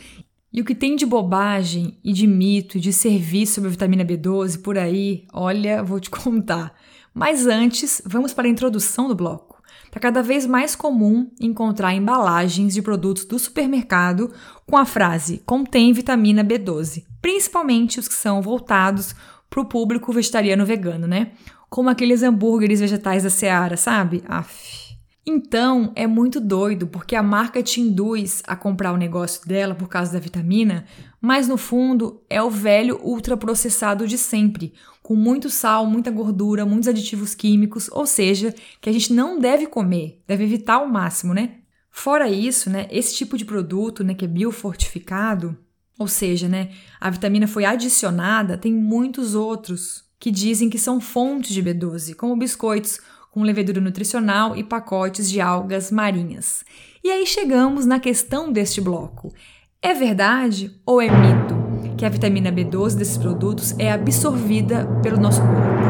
E 0.52 0.60
o 0.60 0.64
que 0.64 0.74
tem 0.74 0.96
de 0.96 1.06
bobagem 1.06 2.00
e 2.02 2.12
de 2.12 2.26
mito 2.26 2.78
e 2.78 2.80
de 2.80 2.92
serviço 2.92 3.54
sobre 3.54 3.68
a 3.68 3.70
vitamina 3.70 4.04
B12 4.04 4.60
por 4.60 4.76
aí, 4.76 5.24
olha, 5.32 5.84
vou 5.84 6.00
te 6.00 6.10
contar. 6.10 6.74
Mas 7.14 7.46
antes, 7.46 8.02
vamos 8.04 8.34
para 8.34 8.48
a 8.48 8.50
introdução 8.50 9.06
do 9.06 9.14
bloco. 9.14 9.51
Está 9.92 10.00
cada 10.00 10.22
vez 10.22 10.46
mais 10.46 10.74
comum 10.74 11.30
encontrar 11.38 11.92
embalagens 11.92 12.72
de 12.72 12.80
produtos 12.80 13.26
do 13.26 13.38
supermercado 13.38 14.32
com 14.66 14.78
a 14.78 14.86
frase 14.86 15.42
contém 15.44 15.92
vitamina 15.92 16.42
B12, 16.42 17.04
principalmente 17.20 18.00
os 18.00 18.08
que 18.08 18.14
são 18.14 18.40
voltados 18.40 19.14
para 19.50 19.60
o 19.60 19.66
público 19.66 20.10
vegetariano 20.10 20.64
vegano, 20.64 21.06
né? 21.06 21.32
Como 21.68 21.90
aqueles 21.90 22.22
hambúrgueres 22.22 22.80
vegetais 22.80 23.22
da 23.22 23.28
Seara, 23.28 23.76
sabe? 23.76 24.24
Aff. 24.26 24.96
Então 25.26 25.92
é 25.94 26.06
muito 26.06 26.40
doido 26.40 26.86
porque 26.86 27.14
a 27.14 27.22
marca 27.22 27.62
te 27.62 27.78
induz 27.78 28.42
a 28.46 28.56
comprar 28.56 28.94
o 28.94 28.96
negócio 28.96 29.46
dela 29.46 29.74
por 29.74 29.88
causa 29.88 30.14
da 30.14 30.18
vitamina, 30.18 30.86
mas 31.20 31.46
no 31.46 31.58
fundo 31.58 32.22
é 32.30 32.42
o 32.42 32.48
velho 32.48 32.98
ultraprocessado 33.04 34.08
de 34.08 34.16
sempre, 34.16 34.72
com 35.02 35.16
muito 35.16 35.50
sal, 35.50 35.86
muita 35.86 36.10
gordura, 36.10 36.64
muitos 36.64 36.88
aditivos 36.88 37.34
químicos, 37.34 37.90
ou 37.90 38.06
seja, 38.06 38.54
que 38.80 38.88
a 38.88 38.92
gente 38.92 39.12
não 39.12 39.38
deve 39.38 39.66
comer, 39.66 40.22
deve 40.26 40.44
evitar 40.44 40.74
ao 40.74 40.88
máximo, 40.88 41.34
né? 41.34 41.56
Fora 41.90 42.30
isso, 42.30 42.70
né, 42.70 42.88
esse 42.90 43.14
tipo 43.14 43.36
de 43.36 43.44
produto, 43.44 44.02
né, 44.02 44.14
que 44.14 44.24
é 44.24 44.28
biofortificado, 44.28 45.58
ou 45.98 46.08
seja, 46.08 46.48
né, 46.48 46.70
a 46.98 47.10
vitamina 47.10 47.46
foi 47.46 47.66
adicionada, 47.66 48.56
tem 48.56 48.72
muitos 48.72 49.34
outros 49.34 50.04
que 50.18 50.30
dizem 50.30 50.70
que 50.70 50.78
são 50.78 51.00
fontes 51.00 51.52
de 51.52 51.62
B12, 51.62 52.14
como 52.14 52.36
biscoitos 52.36 52.98
com 53.30 53.42
levedura 53.42 53.80
nutricional 53.80 54.56
e 54.56 54.62
pacotes 54.62 55.30
de 55.30 55.40
algas 55.40 55.90
marinhas. 55.90 56.64
E 57.02 57.10
aí 57.10 57.26
chegamos 57.26 57.84
na 57.84 57.98
questão 57.98 58.52
deste 58.52 58.80
bloco. 58.80 59.34
É 59.80 59.92
verdade 59.92 60.80
ou 60.86 61.00
é 61.00 61.08
mito 61.08 61.61
que 61.96 62.04
a 62.04 62.08
vitamina 62.08 62.52
B12 62.52 62.96
desses 62.96 63.16
produtos 63.16 63.74
é 63.78 63.90
absorvida 63.92 64.86
pelo 65.02 65.18
nosso 65.18 65.40
corpo? 65.40 65.82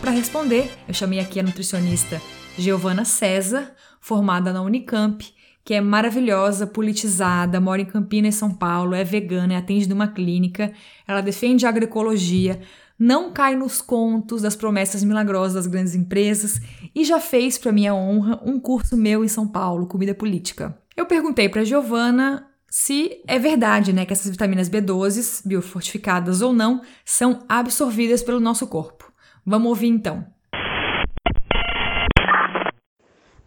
Para 0.00 0.10
responder, 0.10 0.70
eu 0.86 0.94
chamei 0.94 1.20
aqui 1.20 1.40
a 1.40 1.42
nutricionista 1.42 2.20
Giovana 2.58 3.04
César, 3.04 3.72
formada 4.00 4.52
na 4.52 4.62
Unicamp, 4.62 5.24
que 5.64 5.72
é 5.72 5.80
maravilhosa, 5.80 6.66
politizada, 6.66 7.60
mora 7.60 7.80
em 7.80 7.86
Campinas, 7.86 8.34
São 8.34 8.52
Paulo, 8.52 8.94
é 8.94 9.02
vegana, 9.02 9.56
atende 9.56 9.88
numa 9.88 10.08
clínica, 10.08 10.72
ela 11.08 11.22
defende 11.22 11.64
a 11.64 11.70
agroecologia, 11.70 12.60
não 12.98 13.32
cai 13.32 13.56
nos 13.56 13.80
contos 13.80 14.42
das 14.42 14.54
promessas 14.54 15.02
milagrosas 15.02 15.54
das 15.54 15.66
grandes 15.66 15.94
empresas 15.94 16.60
e 16.94 17.04
já 17.04 17.18
fez, 17.18 17.56
para 17.56 17.72
minha 17.72 17.94
honra, 17.94 18.38
um 18.44 18.60
curso 18.60 18.96
meu 18.96 19.24
em 19.24 19.28
São 19.28 19.48
Paulo, 19.48 19.86
Comida 19.86 20.14
Política. 20.14 20.78
Eu 20.96 21.06
perguntei 21.06 21.48
para 21.48 21.64
Giovana 21.64 22.46
se 22.76 23.22
é 23.28 23.38
verdade, 23.38 23.92
né, 23.92 24.04
que 24.04 24.12
essas 24.12 24.32
vitaminas 24.32 24.68
B12, 24.68 25.46
biofortificadas 25.46 26.42
ou 26.42 26.52
não, 26.52 26.82
são 27.04 27.44
absorvidas 27.48 28.20
pelo 28.20 28.40
nosso 28.40 28.66
corpo. 28.66 29.12
Vamos 29.46 29.68
ouvir 29.68 29.86
então. 29.86 30.26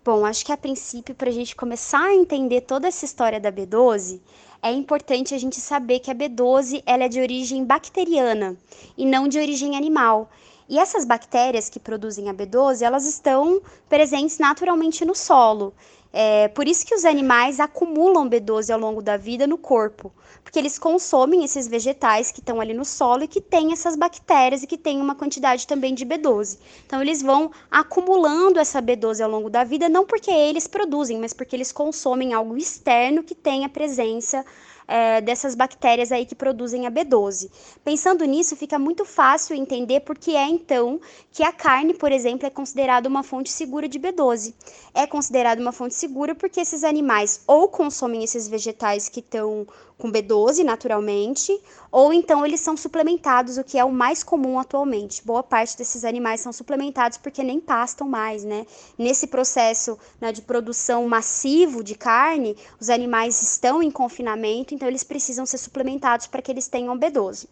Bom, 0.02 0.26
acho 0.26 0.46
que 0.46 0.52
a 0.54 0.56
princípio, 0.56 1.14
para 1.14 1.30
a 1.30 1.34
gente 1.34 1.58
começar 1.58 2.06
a 2.06 2.16
entender 2.16 2.62
toda 2.62 2.88
essa 2.88 3.04
história 3.04 3.38
da 3.38 3.52
B12, 3.52 4.22
é 4.64 4.72
importante 4.72 5.36
a 5.36 5.38
gente 5.38 5.60
saber 5.60 6.00
que 6.00 6.10
a 6.10 6.16
B12 6.16 6.82
ela 6.86 7.04
é 7.04 7.10
de 7.10 7.20
origem 7.20 7.66
bacteriana 7.66 8.56
e 8.98 9.06
não 9.06 9.28
de 9.28 9.38
origem 9.38 9.76
animal. 9.76 10.30
E 10.70 10.80
essas 10.80 11.06
bactérias 11.06 11.70
que 11.70 11.80
produzem 11.80 12.30
a 12.30 12.34
B12, 12.34 12.82
elas 12.82 13.06
estão 13.06 13.62
presentes 13.90 14.38
naturalmente 14.38 15.04
no 15.06 15.16
solo. 15.16 15.74
É 16.12 16.48
por 16.48 16.68
isso 16.68 16.86
que 16.86 16.96
os 16.96 17.06
animais 17.06 17.60
acumulam 17.60 18.30
B12 18.30 18.74
ao 18.74 18.80
longo 18.80 19.02
da 19.02 19.18
vida 19.18 19.46
no 19.46 19.58
corpo, 19.58 20.12
porque 20.44 20.58
eles 20.58 20.80
consomem 20.80 21.44
esses 21.44 21.68
vegetais 21.68 22.32
que 22.32 22.40
estão 22.40 22.62
ali 22.62 22.74
no 22.74 22.86
solo 22.86 23.24
e 23.24 23.28
que 23.28 23.42
têm 23.42 23.74
essas 23.74 23.96
bactérias 23.96 24.64
e 24.64 24.68
que 24.68 24.78
têm 24.78 25.02
uma 25.02 25.16
quantidade 25.16 25.68
também 25.68 25.94
de 25.94 26.06
B12. 26.06 26.60
Então 26.86 27.02
eles 27.02 27.22
vão 27.22 27.52
acumulando 27.70 28.60
essa 28.60 28.82
B12 28.82 29.22
ao 29.22 29.30
longo 29.30 29.50
da 29.50 29.64
vida, 29.64 29.90
não 29.90 30.06
porque 30.06 30.32
eles 30.32 30.68
produzem, 30.68 31.20
mas 31.20 31.34
porque 31.34 31.56
eles 31.56 31.72
consomem 31.72 32.34
algo 32.34 32.58
externo 32.58 33.24
que 33.24 33.36
tem 33.36 33.66
a 33.66 33.70
presença 33.70 34.46
é, 34.88 35.20
dessas 35.22 35.54
bactérias 35.54 36.12
aí 36.12 36.26
que 36.26 36.36
produzem 36.36 36.88
a 36.88 36.92
B12. 36.92 37.52
Pensando 37.84 38.24
nisso, 38.26 38.56
fica 38.56 38.80
muito 38.80 39.04
fácil 39.04 39.56
entender 39.56 40.02
por 40.02 40.18
que 40.18 40.36
é 40.36 40.48
então 40.48 41.00
que 41.32 41.44
a 41.44 41.52
carne, 41.52 41.94
por 41.94 42.12
exemplo, 42.12 42.48
é 42.48 42.50
considerada 42.50 43.10
uma 43.10 43.24
fonte 43.24 43.52
segura 43.52 43.88
de 43.88 44.00
B12. 44.00 44.54
É 44.94 45.06
considerada 45.06 45.62
uma 45.62 45.72
fonte 45.72 45.96
segura 45.96 46.34
porque 46.34 46.62
esses 46.62 46.84
animais 46.84 47.42
ou 47.46 47.68
consomem 47.68 48.24
esses 48.24 48.48
vegetais 48.48 49.10
que 49.10 49.20
estão 49.20 49.68
com 49.98 50.12
B12 50.12 50.64
naturalmente, 50.64 51.60
ou 51.92 52.14
então 52.14 52.46
eles 52.46 52.60
são 52.62 52.78
suplementados, 52.78 53.58
o 53.58 53.64
que 53.64 53.80
é 53.80 53.84
o 53.84 53.92
mais 53.92 54.24
comum 54.24 54.60
atualmente. 54.60 55.26
Boa 55.26 55.42
parte 55.42 55.78
desses 55.78 56.06
animais 56.06 56.42
são 56.42 56.54
suplementados 56.54 57.18
porque 57.18 57.44
nem 57.44 57.60
pastam 57.60 58.08
mais, 58.08 58.44
né? 58.44 58.66
Nesse 58.98 59.28
processo 59.28 59.98
né, 60.22 60.32
de 60.32 60.42
produção 60.42 61.08
massivo 61.08 61.84
de 61.84 61.96
carne, 61.96 62.56
os 62.80 62.90
animais 62.90 63.42
estão 63.42 63.82
em 63.82 63.90
confinamento, 63.90 64.74
então 64.74 64.88
eles 64.88 65.04
precisam 65.04 65.46
ser 65.46 65.58
suplementados 65.58 66.28
para 66.28 66.42
que 66.42 66.52
eles 66.52 66.68
tenham 66.68 66.98
B12. 66.98 67.48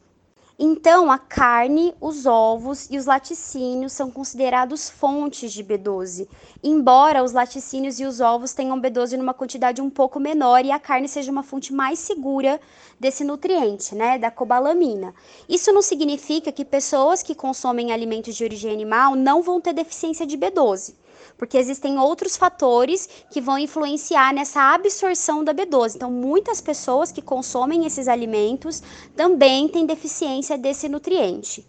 Então, 0.58 1.12
a 1.12 1.18
carne, 1.18 1.94
os 2.00 2.26
ovos 2.26 2.88
e 2.90 2.98
os 2.98 3.06
laticínios 3.06 3.92
são 3.92 4.10
considerados 4.10 4.90
fontes 4.90 5.52
de 5.52 5.62
B12, 5.62 6.30
embora 6.64 7.22
os 7.22 7.34
laticínios 7.34 8.00
e 8.00 8.06
os 8.06 8.22
ovos 8.22 8.54
tenham 8.54 8.80
B12 8.80 9.18
numa 9.18 9.34
quantidade 9.34 9.82
um 9.82 9.90
pouco 9.90 10.18
menor 10.18 10.64
e 10.64 10.72
a 10.72 10.80
carne 10.80 11.10
seja 11.10 11.30
uma 11.30 11.44
fonte 11.44 11.74
mais 11.74 12.00
segura 12.00 12.58
desse 12.98 13.26
nutriente, 13.26 13.94
né, 13.94 14.18
da 14.18 14.32
cobalamina. 14.32 15.14
Isso 15.50 15.74
não 15.74 15.82
significa 15.82 16.54
que 16.54 16.64
pessoas 16.64 17.22
que 17.22 17.36
consomem 17.36 17.92
alimentos 17.92 18.34
de 18.34 18.46
origem 18.46 18.72
animal 18.72 19.14
não 19.14 19.44
vão 19.44 19.60
ter 19.60 19.74
deficiência 19.74 20.26
de 20.26 20.38
B12 20.38 20.96
porque 21.38 21.58
existem 21.58 22.00
outros 22.00 22.38
fatores 22.38 23.08
que 23.30 23.42
vão 23.42 23.58
influenciar 23.58 24.34
nessa 24.34 24.74
absorção 24.74 25.44
da 25.44 25.54
B12. 25.54 25.96
Então, 25.96 26.12
muitas 26.12 26.62
pessoas 26.62 27.12
que 27.12 27.22
consomem 27.22 27.86
esses 27.86 28.08
alimentos 28.08 28.82
também 29.16 29.68
têm 29.68 29.86
deficiência 29.86 30.58
desse 30.58 30.88
nutriente. 30.88 31.66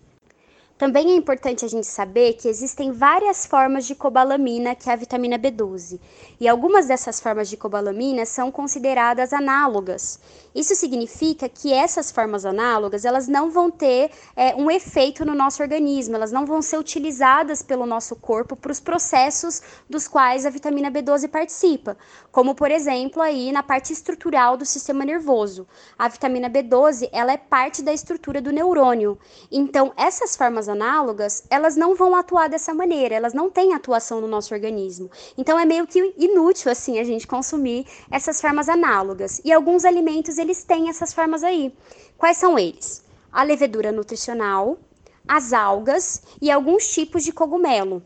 Também 0.79 1.13
é 1.13 1.15
importante 1.15 1.65
a 1.65 1.69
gente 1.69 1.87
saber 1.87 2.35
que 2.35 2.49
existem 2.49 2.93
várias 2.93 3.47
formas 3.47 3.87
de 3.87 3.95
cobalamina, 3.95 4.75
que 4.75 4.91
é 4.91 4.93
a 4.93 4.97
vitamina 4.97 5.39
B12, 5.39 5.99
e 6.39 6.47
algumas 6.47 6.87
dessas 6.87 7.19
formas 7.19 7.49
de 7.49 7.57
cobalamina 7.57 8.27
são 8.27 8.53
consideradas 8.53 9.33
análogas. 9.33 10.21
Isso 10.55 10.75
significa 10.75 11.49
que 11.49 11.73
essas 11.73 12.11
formas 12.11 12.45
análogas 12.45 13.07
elas 13.07 13.27
não 13.27 13.51
vão 13.51 13.71
ter 13.71 14.11
é, 14.35 14.55
um 14.55 14.71
efeito 14.71 15.25
no 15.25 15.35
nosso 15.35 15.63
organismo, 15.63 16.15
elas 16.15 16.31
não 16.31 16.45
vão 16.45 16.61
ser 16.61 16.77
utilizadas 16.79 17.63
pelo 17.63 17.87
nosso 17.87 18.15
corpo 18.15 18.55
para 18.55 18.73
os 18.73 18.81
processos 18.81 19.63
dos 19.89 20.07
quais 20.07 20.45
a 20.45 20.51
vitamina 20.51 20.91
B12 20.91 21.29
participa, 21.29 21.97
como 22.31 22.55
por 22.55 22.71
exemplo 22.71 23.23
aí 23.23 23.51
na 23.51 23.63
parte 23.63 23.95
estrutural 23.95 24.59
do 24.59 24.67
sistema 24.67 25.07
nervoso. 25.07 25.67
A 25.99 26.07
vitamina 26.07 26.51
B12 26.51 27.09
ela 27.13 27.33
é 27.33 27.39
parte 27.39 27.83
da 27.83 27.95
estrutura 27.95 28.43
do 28.43 28.53
neurônio. 28.53 29.19
Então 29.51 29.93
essas 29.97 30.37
formas 30.37 30.66
análogas, 30.69 31.45
elas 31.51 31.77
não 31.77 31.95
vão 31.95 32.15
atuar 32.15 32.49
dessa 32.49 32.75
maneira, 32.75 33.15
elas 33.15 33.35
não 33.35 33.51
têm 33.51 33.75
atuação 33.75 34.21
no 34.21 34.29
nosso 34.29 34.55
organismo. 34.55 35.11
Então 35.37 35.59
é 35.59 35.65
meio 35.65 35.87
que 35.87 36.15
inútil 36.17 36.71
assim 36.71 36.99
a 36.99 37.05
gente 37.05 37.27
consumir 37.27 37.87
essas 38.11 38.41
formas 38.41 38.69
análogas. 38.69 39.41
E 39.45 39.53
alguns 39.53 39.85
alimentos 39.85 40.39
eles 40.39 40.65
têm 40.65 40.89
essas 40.89 41.13
formas 41.13 41.43
aí. 41.43 41.73
Quais 42.17 42.37
são 42.37 42.59
eles? 42.59 43.05
A 43.33 43.43
levedura 43.43 43.93
nutricional, 43.93 44.79
as 45.27 45.53
algas 45.53 46.23
e 46.41 46.51
alguns 46.51 46.89
tipos 46.89 47.25
de 47.25 47.33
cogumelo. 47.33 48.03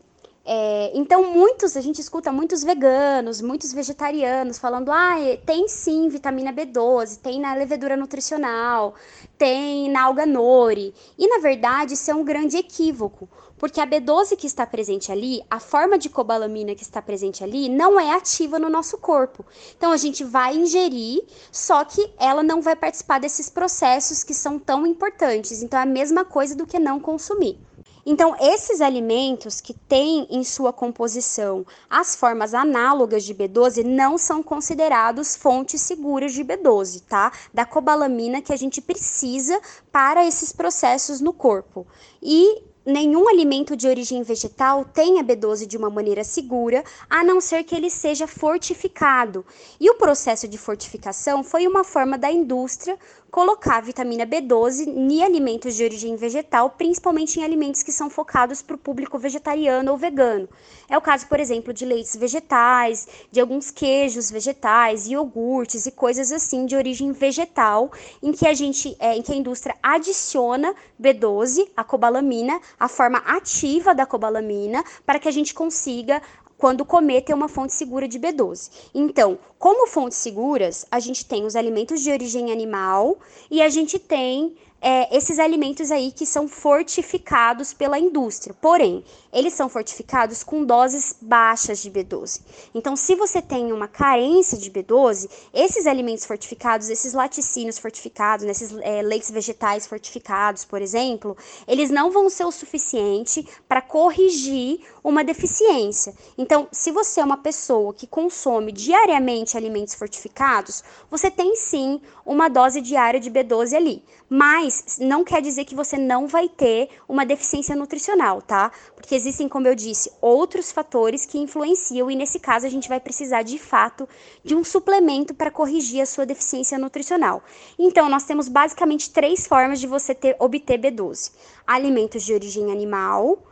É, 0.53 0.91
então, 0.93 1.31
muitos, 1.31 1.77
a 1.77 1.81
gente 1.81 2.01
escuta 2.01 2.29
muitos 2.29 2.61
veganos, 2.61 3.39
muitos 3.39 3.71
vegetarianos 3.71 4.59
falando: 4.59 4.91
ah, 4.91 5.15
tem 5.45 5.65
sim 5.69 6.09
vitamina 6.09 6.51
B12, 6.51 7.21
tem 7.21 7.39
na 7.39 7.53
levedura 7.53 7.95
nutricional, 7.95 8.93
tem 9.37 9.89
na 9.89 10.03
alga 10.03 10.25
nori. 10.25 10.93
E 11.17 11.25
na 11.25 11.39
verdade, 11.39 11.93
isso 11.93 12.11
é 12.11 12.13
um 12.13 12.25
grande 12.25 12.57
equívoco, 12.57 13.29
porque 13.57 13.79
a 13.79 13.87
B12 13.87 14.35
que 14.35 14.45
está 14.45 14.67
presente 14.67 15.09
ali, 15.09 15.41
a 15.49 15.57
forma 15.57 15.97
de 15.97 16.09
cobalamina 16.09 16.75
que 16.75 16.83
está 16.83 17.01
presente 17.01 17.45
ali, 17.45 17.69
não 17.69 17.97
é 17.97 18.11
ativa 18.11 18.59
no 18.59 18.69
nosso 18.69 18.97
corpo. 18.97 19.45
Então, 19.77 19.93
a 19.93 19.97
gente 19.97 20.21
vai 20.21 20.57
ingerir, 20.57 21.23
só 21.49 21.85
que 21.85 22.11
ela 22.19 22.43
não 22.43 22.61
vai 22.61 22.75
participar 22.75 23.21
desses 23.21 23.49
processos 23.49 24.21
que 24.21 24.33
são 24.33 24.59
tão 24.59 24.85
importantes. 24.85 25.63
Então, 25.63 25.79
é 25.79 25.83
a 25.83 25.85
mesma 25.85 26.25
coisa 26.25 26.53
do 26.53 26.67
que 26.67 26.77
não 26.77 26.99
consumir. 26.99 27.57
Então, 28.05 28.35
esses 28.39 28.81
alimentos 28.81 29.61
que 29.61 29.73
têm 29.73 30.27
em 30.29 30.43
sua 30.43 30.73
composição 30.73 31.65
as 31.89 32.15
formas 32.15 32.53
análogas 32.53 33.23
de 33.23 33.33
B12 33.33 33.83
não 33.83 34.17
são 34.17 34.41
considerados 34.41 35.35
fontes 35.35 35.81
seguras 35.81 36.33
de 36.33 36.43
B12, 36.43 37.03
tá? 37.07 37.31
Da 37.53 37.65
cobalamina 37.65 38.41
que 38.41 38.53
a 38.53 38.57
gente 38.57 38.81
precisa 38.81 39.59
para 39.91 40.25
esses 40.25 40.51
processos 40.51 41.21
no 41.21 41.33
corpo. 41.33 41.85
E 42.21 42.63
nenhum 42.85 43.29
alimento 43.29 43.75
de 43.75 43.87
origem 43.87 44.23
vegetal 44.23 44.83
tem 44.85 45.19
a 45.19 45.23
B12 45.23 45.67
de 45.67 45.77
uma 45.77 45.89
maneira 45.89 46.23
segura, 46.23 46.83
a 47.09 47.23
não 47.23 47.39
ser 47.39 47.63
que 47.63 47.75
ele 47.75 47.89
seja 47.89 48.27
fortificado. 48.27 49.45
E 49.79 49.89
o 49.89 49.95
processo 49.95 50.47
de 50.47 50.57
fortificação 50.57 51.43
foi 51.43 51.67
uma 51.67 51.83
forma 51.83 52.17
da 52.17 52.31
indústria 52.31 52.97
colocar 53.31 53.81
vitamina 53.81 54.27
B12 54.27 54.87
em 54.87 55.23
alimentos 55.23 55.75
de 55.75 55.83
origem 55.85 56.17
vegetal, 56.17 56.69
principalmente 56.71 57.39
em 57.39 57.43
alimentos 57.43 57.81
que 57.81 57.91
são 57.91 58.09
focados 58.09 58.61
para 58.61 58.75
o 58.75 58.79
público 58.79 59.17
vegetariano 59.17 59.89
ou 59.91 59.97
vegano. 59.97 60.49
É 60.89 60.97
o 60.97 61.01
caso, 61.01 61.25
por 61.27 61.39
exemplo, 61.39 61.73
de 61.73 61.85
leites 61.85 62.15
vegetais, 62.17 63.07
de 63.31 63.39
alguns 63.39 63.71
queijos 63.71 64.29
vegetais, 64.29 65.07
iogurtes 65.07 65.85
e 65.85 65.91
coisas 65.91 66.31
assim 66.31 66.65
de 66.65 66.75
origem 66.75 67.13
vegetal, 67.13 67.89
em 68.21 68.33
que 68.33 68.45
a 68.45 68.53
gente, 68.53 68.97
é, 68.99 69.15
em 69.15 69.21
que 69.21 69.31
a 69.31 69.35
indústria 69.35 69.77
adiciona 69.81 70.75
B12, 71.01 71.69
a 71.75 71.85
cobalamina, 71.85 72.59
a 72.77 72.89
forma 72.89 73.19
ativa 73.19 73.95
da 73.95 74.05
cobalamina, 74.05 74.83
para 75.05 75.19
que 75.19 75.29
a 75.29 75.31
gente 75.31 75.53
consiga 75.53 76.21
quando 76.61 76.85
comer 76.85 77.21
ter 77.21 77.33
uma 77.33 77.47
fonte 77.47 77.73
segura 77.73 78.07
de 78.07 78.19
B12. 78.19 78.69
Então, 78.93 79.39
como 79.57 79.87
fontes 79.87 80.19
seguras, 80.19 80.85
a 80.91 80.99
gente 80.99 81.25
tem 81.25 81.43
os 81.43 81.55
alimentos 81.55 82.01
de 82.01 82.11
origem 82.11 82.51
animal 82.51 83.17
e 83.49 83.63
a 83.63 83.67
gente 83.67 83.97
tem 83.97 84.55
é, 84.81 85.15
esses 85.15 85.37
alimentos 85.37 85.91
aí 85.91 86.11
que 86.11 86.25
são 86.25 86.47
fortificados 86.47 87.71
pela 87.71 87.99
indústria. 87.99 88.55
Porém, 88.59 89.05
eles 89.31 89.53
são 89.53 89.69
fortificados 89.69 90.43
com 90.43 90.65
doses 90.65 91.15
baixas 91.21 91.81
de 91.81 91.91
B12. 91.91 92.41
Então, 92.73 92.95
se 92.95 93.13
você 93.13 93.41
tem 93.41 93.71
uma 93.71 93.87
carência 93.87 94.57
de 94.57 94.71
B12, 94.71 95.29
esses 95.53 95.85
alimentos 95.85 96.25
fortificados, 96.25 96.89
esses 96.89 97.13
laticínios 97.13 97.77
fortificados, 97.77 98.45
esses 98.45 98.75
é, 98.81 99.03
leites 99.03 99.29
vegetais 99.29 99.85
fortificados, 99.85 100.65
por 100.65 100.81
exemplo, 100.81 101.37
eles 101.67 101.91
não 101.91 102.09
vão 102.09 102.29
ser 102.29 102.45
o 102.45 102.51
suficiente 102.51 103.47
para 103.69 103.81
corrigir 103.81 104.79
uma 105.03 105.23
deficiência. 105.23 106.13
Então, 106.37 106.67
se 106.71 106.91
você 106.91 107.19
é 107.21 107.23
uma 107.23 107.37
pessoa 107.37 107.93
que 107.93 108.07
consome 108.07 108.71
diariamente 108.71 109.55
alimentos 109.55 109.93
fortificados, 109.93 110.83
você 111.09 111.29
tem 111.29 111.55
sim 111.55 112.01
uma 112.25 112.49
dose 112.49 112.81
diária 112.81 113.19
de 113.19 113.29
B12 113.29 113.75
ali. 113.75 114.03
Mas 114.29 114.70
não 114.99 115.23
quer 115.23 115.41
dizer 115.41 115.65
que 115.65 115.75
você 115.75 115.97
não 115.97 116.27
vai 116.27 116.47
ter 116.47 116.89
uma 117.07 117.25
deficiência 117.25 117.75
nutricional, 117.75 118.41
tá? 118.41 118.71
Porque 118.95 119.15
existem, 119.15 119.47
como 119.47 119.67
eu 119.67 119.75
disse, 119.75 120.11
outros 120.21 120.71
fatores 120.71 121.25
que 121.25 121.37
influenciam 121.37 122.09
e 122.09 122.15
nesse 122.15 122.39
caso 122.39 122.65
a 122.65 122.69
gente 122.69 122.89
vai 122.89 122.99
precisar 122.99 123.43
de 123.43 123.57
fato 123.57 124.07
de 124.43 124.55
um 124.55 124.63
suplemento 124.63 125.33
para 125.33 125.51
corrigir 125.51 126.01
a 126.01 126.05
sua 126.05 126.25
deficiência 126.25 126.77
nutricional. 126.77 127.43
Então, 127.77 128.09
nós 128.09 128.23
temos 128.23 128.47
basicamente 128.47 129.09
três 129.09 129.47
formas 129.47 129.79
de 129.79 129.87
você 129.87 130.13
ter, 130.13 130.35
obter 130.39 130.79
B12: 130.79 131.31
alimentos 131.65 132.23
de 132.23 132.33
origem 132.33 132.71
animal, 132.71 133.43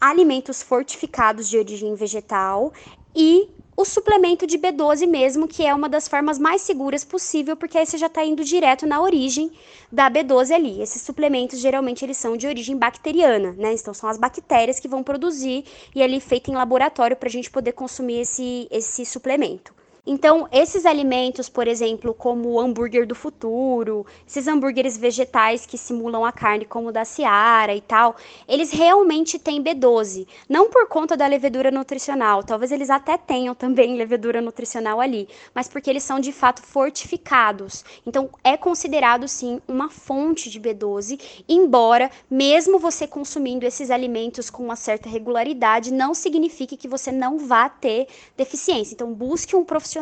alimentos 0.00 0.62
fortificados 0.62 1.48
de 1.48 1.58
origem 1.58 1.94
vegetal 1.94 2.72
e 3.14 3.50
o 3.78 3.84
suplemento 3.84 4.44
de 4.44 4.58
B12 4.58 5.06
mesmo, 5.06 5.46
que 5.46 5.64
é 5.64 5.72
uma 5.72 5.88
das 5.88 6.08
formas 6.08 6.36
mais 6.36 6.62
seguras 6.62 7.04
possível, 7.04 7.56
porque 7.56 7.78
aí 7.78 7.86
você 7.86 7.96
já 7.96 8.08
está 8.08 8.24
indo 8.24 8.42
direto 8.42 8.84
na 8.88 9.00
origem 9.00 9.52
da 9.90 10.10
B12 10.10 10.52
ali. 10.52 10.82
Esses 10.82 11.00
suplementos 11.00 11.60
geralmente 11.60 12.04
eles 12.04 12.16
são 12.16 12.36
de 12.36 12.48
origem 12.48 12.76
bacteriana, 12.76 13.52
né? 13.56 13.72
Então 13.72 13.94
são 13.94 14.10
as 14.10 14.18
bactérias 14.18 14.80
que 14.80 14.88
vão 14.88 15.04
produzir 15.04 15.64
e 15.94 16.02
ali 16.02 16.18
feito 16.18 16.50
em 16.50 16.56
laboratório 16.56 17.16
para 17.16 17.28
a 17.28 17.30
gente 17.30 17.52
poder 17.52 17.70
consumir 17.70 18.22
esse, 18.22 18.66
esse 18.68 19.06
suplemento. 19.06 19.77
Então, 20.10 20.48
esses 20.50 20.86
alimentos, 20.86 21.50
por 21.50 21.68
exemplo, 21.68 22.14
como 22.14 22.48
o 22.48 22.58
hambúrguer 22.58 23.06
do 23.06 23.14
futuro, 23.14 24.06
esses 24.26 24.48
hambúrgueres 24.48 24.96
vegetais 24.96 25.66
que 25.66 25.76
simulam 25.76 26.24
a 26.24 26.32
carne, 26.32 26.64
como 26.64 26.88
o 26.88 26.92
da 26.92 27.04
Seara 27.04 27.74
e 27.74 27.82
tal, 27.82 28.16
eles 28.48 28.70
realmente 28.70 29.38
têm 29.38 29.62
B12. 29.62 30.26
Não 30.48 30.70
por 30.70 30.88
conta 30.88 31.14
da 31.14 31.26
levedura 31.26 31.70
nutricional, 31.70 32.42
talvez 32.42 32.72
eles 32.72 32.88
até 32.88 33.18
tenham 33.18 33.54
também 33.54 33.96
levedura 34.00 34.40
nutricional 34.40 34.98
ali, 34.98 35.28
mas 35.54 35.68
porque 35.68 35.90
eles 35.90 36.04
são 36.04 36.18
de 36.18 36.32
fato 36.32 36.62
fortificados. 36.62 37.84
Então, 38.06 38.30
é 38.42 38.56
considerado 38.56 39.28
sim 39.28 39.60
uma 39.68 39.90
fonte 39.90 40.48
de 40.48 40.58
B12, 40.58 41.20
embora, 41.46 42.10
mesmo 42.30 42.78
você 42.78 43.06
consumindo 43.06 43.66
esses 43.66 43.90
alimentos 43.90 44.48
com 44.48 44.64
uma 44.64 44.76
certa 44.76 45.06
regularidade, 45.06 45.92
não 45.92 46.14
signifique 46.14 46.78
que 46.78 46.88
você 46.88 47.12
não 47.12 47.38
vá 47.38 47.68
ter 47.68 48.06
deficiência. 48.38 48.94
Então, 48.94 49.12
busque 49.12 49.54
um 49.54 49.66
profissional 49.66 49.97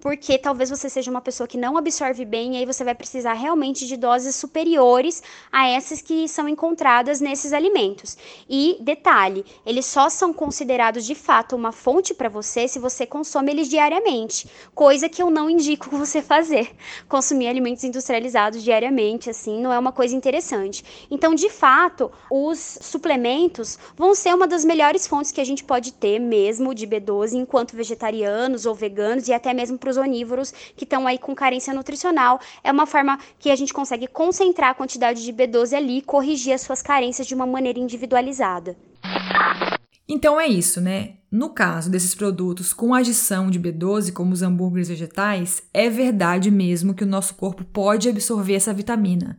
porque 0.00 0.36
talvez 0.36 0.68
você 0.68 0.88
seja 0.90 1.10
uma 1.10 1.20
pessoa 1.20 1.46
que 1.46 1.56
não 1.56 1.76
absorve 1.76 2.24
bem 2.24 2.54
e 2.54 2.56
aí 2.58 2.66
você 2.66 2.84
vai 2.84 2.94
precisar 2.94 3.32
realmente 3.32 3.86
de 3.86 3.96
doses 3.96 4.36
superiores 4.36 5.22
a 5.50 5.66
essas 5.66 6.02
que 6.02 6.28
são 6.28 6.48
encontradas 6.48 7.20
nesses 7.20 7.52
alimentos. 7.52 8.16
E 8.48 8.76
detalhe, 8.80 9.44
eles 9.64 9.86
só 9.86 10.10
são 10.10 10.32
considerados 10.32 11.06
de 11.06 11.14
fato 11.14 11.56
uma 11.56 11.72
fonte 11.72 12.12
para 12.12 12.28
você 12.28 12.68
se 12.68 12.78
você 12.78 13.06
consome 13.06 13.50
eles 13.52 13.68
diariamente, 13.68 14.46
coisa 14.74 15.08
que 15.08 15.22
eu 15.22 15.30
não 15.30 15.48
indico 15.48 15.88
você 15.96 16.20
fazer. 16.20 16.74
Consumir 17.08 17.48
alimentos 17.48 17.84
industrializados 17.84 18.62
diariamente 18.62 19.30
assim 19.30 19.60
não 19.60 19.72
é 19.72 19.78
uma 19.78 19.92
coisa 19.92 20.14
interessante. 20.14 20.84
Então, 21.10 21.34
de 21.34 21.48
fato, 21.48 22.12
os 22.30 22.78
suplementos 22.82 23.78
vão 23.96 24.14
ser 24.14 24.34
uma 24.34 24.46
das 24.46 24.64
melhores 24.64 25.06
fontes 25.06 25.32
que 25.32 25.40
a 25.40 25.44
gente 25.44 25.64
pode 25.64 25.92
ter 25.92 26.18
mesmo 26.18 26.74
de 26.74 26.86
B12 26.86 27.34
enquanto 27.34 27.76
vegetarianos 27.76 28.66
ou 28.66 28.74
veganos 28.74 29.03
veganos 29.04 29.28
e 29.28 29.32
até 29.32 29.52
mesmo 29.52 29.78
para 29.78 29.90
os 29.90 29.96
onívoros 29.96 30.52
que 30.76 30.84
estão 30.84 31.06
aí 31.06 31.18
com 31.18 31.34
carência 31.34 31.74
nutricional. 31.74 32.40
É 32.62 32.72
uma 32.72 32.86
forma 32.86 33.18
que 33.38 33.50
a 33.50 33.56
gente 33.56 33.72
consegue 33.72 34.06
concentrar 34.06 34.70
a 34.70 34.74
quantidade 34.74 35.22
de 35.22 35.32
B12 35.32 35.76
ali 35.76 35.98
e 35.98 36.02
corrigir 36.02 36.54
as 36.54 36.62
suas 36.62 36.82
carências 36.82 37.26
de 37.26 37.34
uma 37.34 37.46
maneira 37.46 37.78
individualizada. 37.78 38.76
Então 40.08 40.40
é 40.40 40.46
isso, 40.46 40.80
né? 40.80 41.14
No 41.30 41.50
caso 41.50 41.90
desses 41.90 42.14
produtos 42.14 42.72
com 42.72 42.94
adição 42.94 43.50
de 43.50 43.58
B12, 43.58 44.12
como 44.12 44.32
os 44.32 44.42
hambúrgueres 44.42 44.88
vegetais, 44.88 45.62
é 45.72 45.88
verdade 45.88 46.50
mesmo 46.50 46.94
que 46.94 47.04
o 47.04 47.06
nosso 47.06 47.34
corpo 47.34 47.64
pode 47.64 48.08
absorver 48.08 48.54
essa 48.54 48.72
vitamina. 48.72 49.38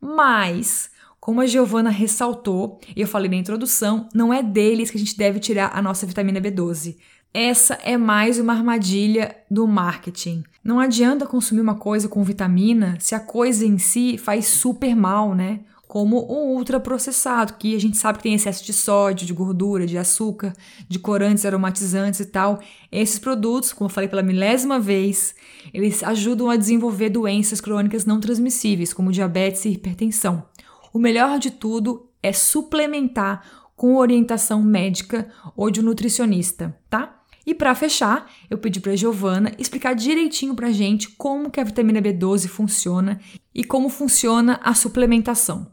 Mas, 0.00 0.90
como 1.20 1.40
a 1.40 1.46
Giovana 1.46 1.90
ressaltou, 1.90 2.78
e 2.94 3.00
eu 3.00 3.08
falei 3.08 3.28
na 3.28 3.36
introdução, 3.36 4.08
não 4.14 4.32
é 4.32 4.42
deles 4.42 4.90
que 4.90 4.96
a 4.96 5.00
gente 5.00 5.16
deve 5.16 5.40
tirar 5.40 5.72
a 5.74 5.82
nossa 5.82 6.06
vitamina 6.06 6.40
B12. 6.40 6.96
Essa 7.36 7.74
é 7.82 7.96
mais 7.96 8.38
uma 8.38 8.52
armadilha 8.52 9.34
do 9.50 9.66
marketing. 9.66 10.44
Não 10.62 10.78
adianta 10.78 11.26
consumir 11.26 11.62
uma 11.62 11.74
coisa 11.74 12.08
com 12.08 12.22
vitamina 12.22 12.96
se 13.00 13.12
a 13.12 13.18
coisa 13.18 13.66
em 13.66 13.76
si 13.76 14.16
faz 14.16 14.46
super 14.46 14.94
mal, 14.94 15.34
né? 15.34 15.62
Como 15.88 16.18
o 16.18 16.54
ultraprocessado, 16.54 17.54
que 17.54 17.74
a 17.74 17.80
gente 17.80 17.96
sabe 17.96 18.18
que 18.18 18.22
tem 18.22 18.34
excesso 18.34 18.64
de 18.64 18.72
sódio, 18.72 19.26
de 19.26 19.32
gordura, 19.32 19.84
de 19.84 19.98
açúcar, 19.98 20.52
de 20.88 20.96
corantes, 21.00 21.44
aromatizantes 21.44 22.20
e 22.20 22.26
tal. 22.26 22.60
Esses 22.90 23.18
produtos, 23.18 23.72
como 23.72 23.90
eu 23.90 23.92
falei 23.92 24.08
pela 24.08 24.22
milésima 24.22 24.78
vez, 24.78 25.34
eles 25.72 26.04
ajudam 26.04 26.48
a 26.48 26.56
desenvolver 26.56 27.10
doenças 27.10 27.60
crônicas 27.60 28.06
não 28.06 28.20
transmissíveis, 28.20 28.92
como 28.92 29.10
diabetes 29.10 29.64
e 29.64 29.70
hipertensão. 29.70 30.44
O 30.92 31.00
melhor 31.00 31.40
de 31.40 31.50
tudo 31.50 32.08
é 32.22 32.32
suplementar 32.32 33.44
com 33.74 33.96
orientação 33.96 34.62
médica 34.62 35.28
ou 35.56 35.68
de 35.68 35.80
um 35.80 35.84
nutricionista, 35.84 36.78
tá? 36.88 37.23
E 37.46 37.54
para 37.54 37.74
fechar, 37.74 38.30
eu 38.48 38.56
pedi 38.56 38.80
para 38.80 38.96
Giovana 38.96 39.52
explicar 39.58 39.94
direitinho 39.94 40.54
para 40.54 40.72
gente 40.72 41.10
como 41.10 41.50
que 41.50 41.60
a 41.60 41.64
vitamina 41.64 42.00
B12 42.00 42.48
funciona 42.48 43.20
e 43.54 43.62
como 43.62 43.88
funciona 43.88 44.58
a 44.62 44.74
suplementação. 44.74 45.70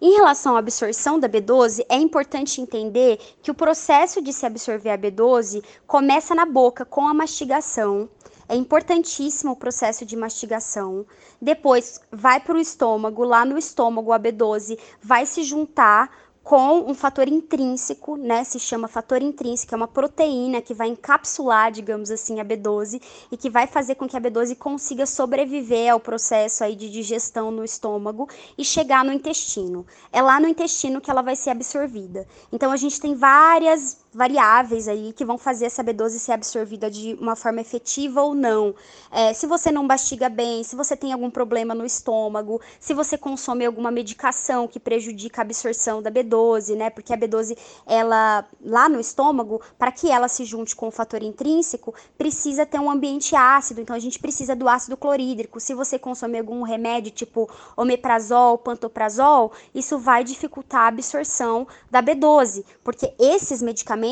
Em 0.00 0.14
relação 0.14 0.54
à 0.54 0.60
absorção 0.60 1.18
da 1.18 1.28
B12, 1.28 1.84
é 1.88 1.96
importante 1.96 2.60
entender 2.60 3.18
que 3.42 3.50
o 3.50 3.54
processo 3.54 4.22
de 4.22 4.32
se 4.32 4.46
absorver 4.46 4.90
a 4.90 4.98
B12 4.98 5.64
começa 5.88 6.36
na 6.36 6.46
boca 6.46 6.84
com 6.84 7.08
a 7.08 7.12
mastigação. 7.12 8.08
É 8.48 8.54
importantíssimo 8.54 9.52
o 9.52 9.56
processo 9.56 10.06
de 10.06 10.16
mastigação. 10.16 11.04
Depois 11.42 12.00
vai 12.12 12.38
para 12.38 12.54
o 12.54 12.60
estômago, 12.60 13.24
lá 13.24 13.44
no 13.44 13.58
estômago 13.58 14.12
a 14.12 14.20
B12 14.20 14.78
vai 15.02 15.26
se 15.26 15.42
juntar 15.42 16.10
com 16.48 16.90
um 16.90 16.94
fator 16.94 17.28
intrínseco, 17.28 18.16
né? 18.16 18.42
Se 18.42 18.58
chama 18.58 18.88
fator 18.88 19.20
intrínseco, 19.20 19.74
é 19.74 19.76
uma 19.76 19.86
proteína 19.86 20.62
que 20.62 20.72
vai 20.72 20.88
encapsular, 20.88 21.70
digamos 21.70 22.10
assim, 22.10 22.40
a 22.40 22.44
B12 22.44 23.02
e 23.30 23.36
que 23.36 23.50
vai 23.50 23.66
fazer 23.66 23.96
com 23.96 24.08
que 24.08 24.16
a 24.16 24.20
B12 24.20 24.56
consiga 24.56 25.04
sobreviver 25.04 25.92
ao 25.92 26.00
processo 26.00 26.64
aí 26.64 26.74
de 26.74 26.88
digestão 26.88 27.50
no 27.50 27.62
estômago 27.62 28.26
e 28.56 28.64
chegar 28.64 29.04
no 29.04 29.12
intestino. 29.12 29.86
É 30.10 30.22
lá 30.22 30.40
no 30.40 30.48
intestino 30.48 31.02
que 31.02 31.10
ela 31.10 31.20
vai 31.20 31.36
ser 31.36 31.50
absorvida. 31.50 32.26
Então 32.50 32.72
a 32.72 32.78
gente 32.78 32.98
tem 32.98 33.14
várias 33.14 33.98
variáveis 34.18 34.88
aí 34.88 35.12
que 35.12 35.24
vão 35.24 35.38
fazer 35.38 35.66
essa 35.66 35.84
B12 35.84 36.18
ser 36.18 36.32
absorvida 36.32 36.90
de 36.90 37.16
uma 37.20 37.36
forma 37.36 37.60
efetiva 37.60 38.20
ou 38.20 38.34
não. 38.34 38.74
É, 39.12 39.32
se 39.32 39.46
você 39.46 39.70
não 39.70 39.84
mastiga 39.84 40.28
bem, 40.28 40.64
se 40.64 40.74
você 40.74 40.96
tem 40.96 41.12
algum 41.12 41.30
problema 41.30 41.72
no 41.72 41.86
estômago, 41.86 42.60
se 42.80 42.92
você 42.92 43.16
consome 43.16 43.64
alguma 43.64 43.92
medicação 43.92 44.66
que 44.66 44.80
prejudica 44.80 45.40
a 45.40 45.44
absorção 45.44 46.02
da 46.02 46.10
B12, 46.10 46.74
né? 46.76 46.90
Porque 46.90 47.14
a 47.14 47.16
B12, 47.16 47.56
ela 47.86 48.44
lá 48.60 48.88
no 48.88 48.98
estômago, 48.98 49.62
para 49.78 49.92
que 49.92 50.10
ela 50.10 50.26
se 50.26 50.44
junte 50.44 50.74
com 50.74 50.88
o 50.88 50.90
fator 50.90 51.22
intrínseco, 51.22 51.94
precisa 52.18 52.66
ter 52.66 52.80
um 52.80 52.90
ambiente 52.90 53.36
ácido. 53.36 53.80
Então 53.80 53.94
a 53.94 54.00
gente 54.00 54.18
precisa 54.18 54.56
do 54.56 54.68
ácido 54.68 54.96
clorídrico. 54.96 55.60
Se 55.60 55.74
você 55.74 55.96
consome 55.96 56.38
algum 56.38 56.62
remédio 56.62 57.12
tipo 57.12 57.48
omeprazol, 57.76 58.58
pantoprazol, 58.58 59.52
isso 59.72 59.96
vai 59.96 60.24
dificultar 60.24 60.80
a 60.80 60.88
absorção 60.88 61.68
da 61.88 62.02
B12, 62.02 62.64
porque 62.82 63.14
esses 63.16 63.62
medicamentos, 63.62 64.07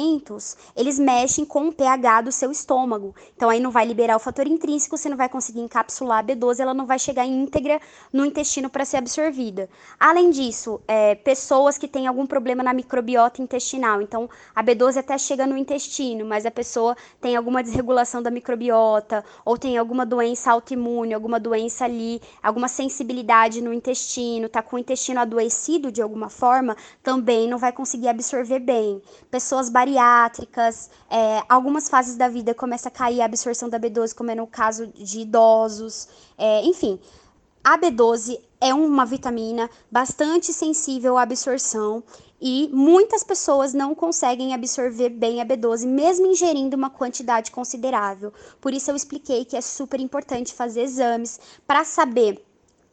eles 0.76 0.98
mexem 0.98 1.44
com 1.44 1.68
o 1.68 1.72
pH 1.72 2.22
do 2.22 2.32
seu 2.32 2.50
estômago. 2.50 3.14
Então 3.34 3.48
aí 3.48 3.60
não 3.60 3.70
vai 3.70 3.84
liberar 3.84 4.16
o 4.16 4.20
fator 4.20 4.46
intrínseco, 4.46 4.96
você 4.96 5.08
não 5.08 5.16
vai 5.16 5.28
conseguir 5.28 5.60
encapsular 5.60 6.18
a 6.18 6.24
B12, 6.24 6.60
ela 6.60 6.74
não 6.74 6.86
vai 6.86 6.98
chegar 6.98 7.24
íntegra 7.24 7.80
no 8.12 8.24
intestino 8.24 8.68
para 8.68 8.84
ser 8.84 8.98
absorvida. 8.98 9.68
Além 9.98 10.30
disso, 10.30 10.80
é, 10.86 11.14
pessoas 11.14 11.78
que 11.78 11.88
têm 11.88 12.06
algum 12.06 12.26
problema 12.26 12.62
na 12.62 12.72
microbiota 12.72 13.42
intestinal, 13.42 14.02
então 14.02 14.28
a 14.54 14.62
B12 14.62 14.98
até 14.98 15.16
chega 15.18 15.46
no 15.46 15.56
intestino, 15.56 16.26
mas 16.26 16.46
a 16.46 16.50
pessoa 16.50 16.96
tem 17.20 17.36
alguma 17.36 17.62
desregulação 17.62 18.22
da 18.22 18.30
microbiota 18.30 19.24
ou 19.44 19.56
tem 19.56 19.78
alguma 19.78 20.04
doença 20.04 20.50
autoimune, 20.50 21.14
alguma 21.14 21.40
doença 21.40 21.84
ali, 21.84 22.20
alguma 22.42 22.68
sensibilidade 22.68 23.60
no 23.60 23.72
intestino, 23.72 24.48
tá 24.48 24.62
com 24.62 24.76
o 24.76 24.78
intestino 24.78 25.20
adoecido 25.20 25.90
de 25.90 26.02
alguma 26.02 26.28
forma, 26.28 26.76
também 27.02 27.48
não 27.48 27.58
vai 27.58 27.72
conseguir 27.72 28.08
absorver 28.08 28.58
bem. 28.58 29.00
Pessoas 29.30 29.68
bariátricas, 29.76 30.88
é, 31.10 31.42
algumas 31.50 31.86
fases 31.86 32.16
da 32.16 32.28
vida 32.28 32.54
começa 32.54 32.88
a 32.88 32.90
cair 32.90 33.20
a 33.20 33.26
absorção 33.26 33.68
da 33.68 33.78
B12, 33.78 34.14
como 34.14 34.30
é 34.30 34.34
no 34.34 34.46
caso 34.46 34.86
de 34.86 35.20
idosos, 35.20 36.08
é, 36.38 36.64
enfim. 36.64 36.98
A 37.62 37.76
B12 37.76 38.40
é 38.58 38.72
uma 38.72 39.04
vitamina 39.04 39.68
bastante 39.90 40.50
sensível 40.50 41.18
à 41.18 41.22
absorção 41.22 42.02
e 42.40 42.70
muitas 42.72 43.22
pessoas 43.22 43.74
não 43.74 43.94
conseguem 43.94 44.54
absorver 44.54 45.10
bem 45.10 45.42
a 45.42 45.44
B12, 45.44 45.86
mesmo 45.86 46.24
ingerindo 46.24 46.74
uma 46.74 46.88
quantidade 46.88 47.50
considerável. 47.50 48.32
Por 48.62 48.72
isso 48.72 48.90
eu 48.90 48.96
expliquei 48.96 49.44
que 49.44 49.58
é 49.58 49.60
super 49.60 50.00
importante 50.00 50.54
fazer 50.54 50.84
exames 50.84 51.38
para 51.66 51.84
saber 51.84 52.42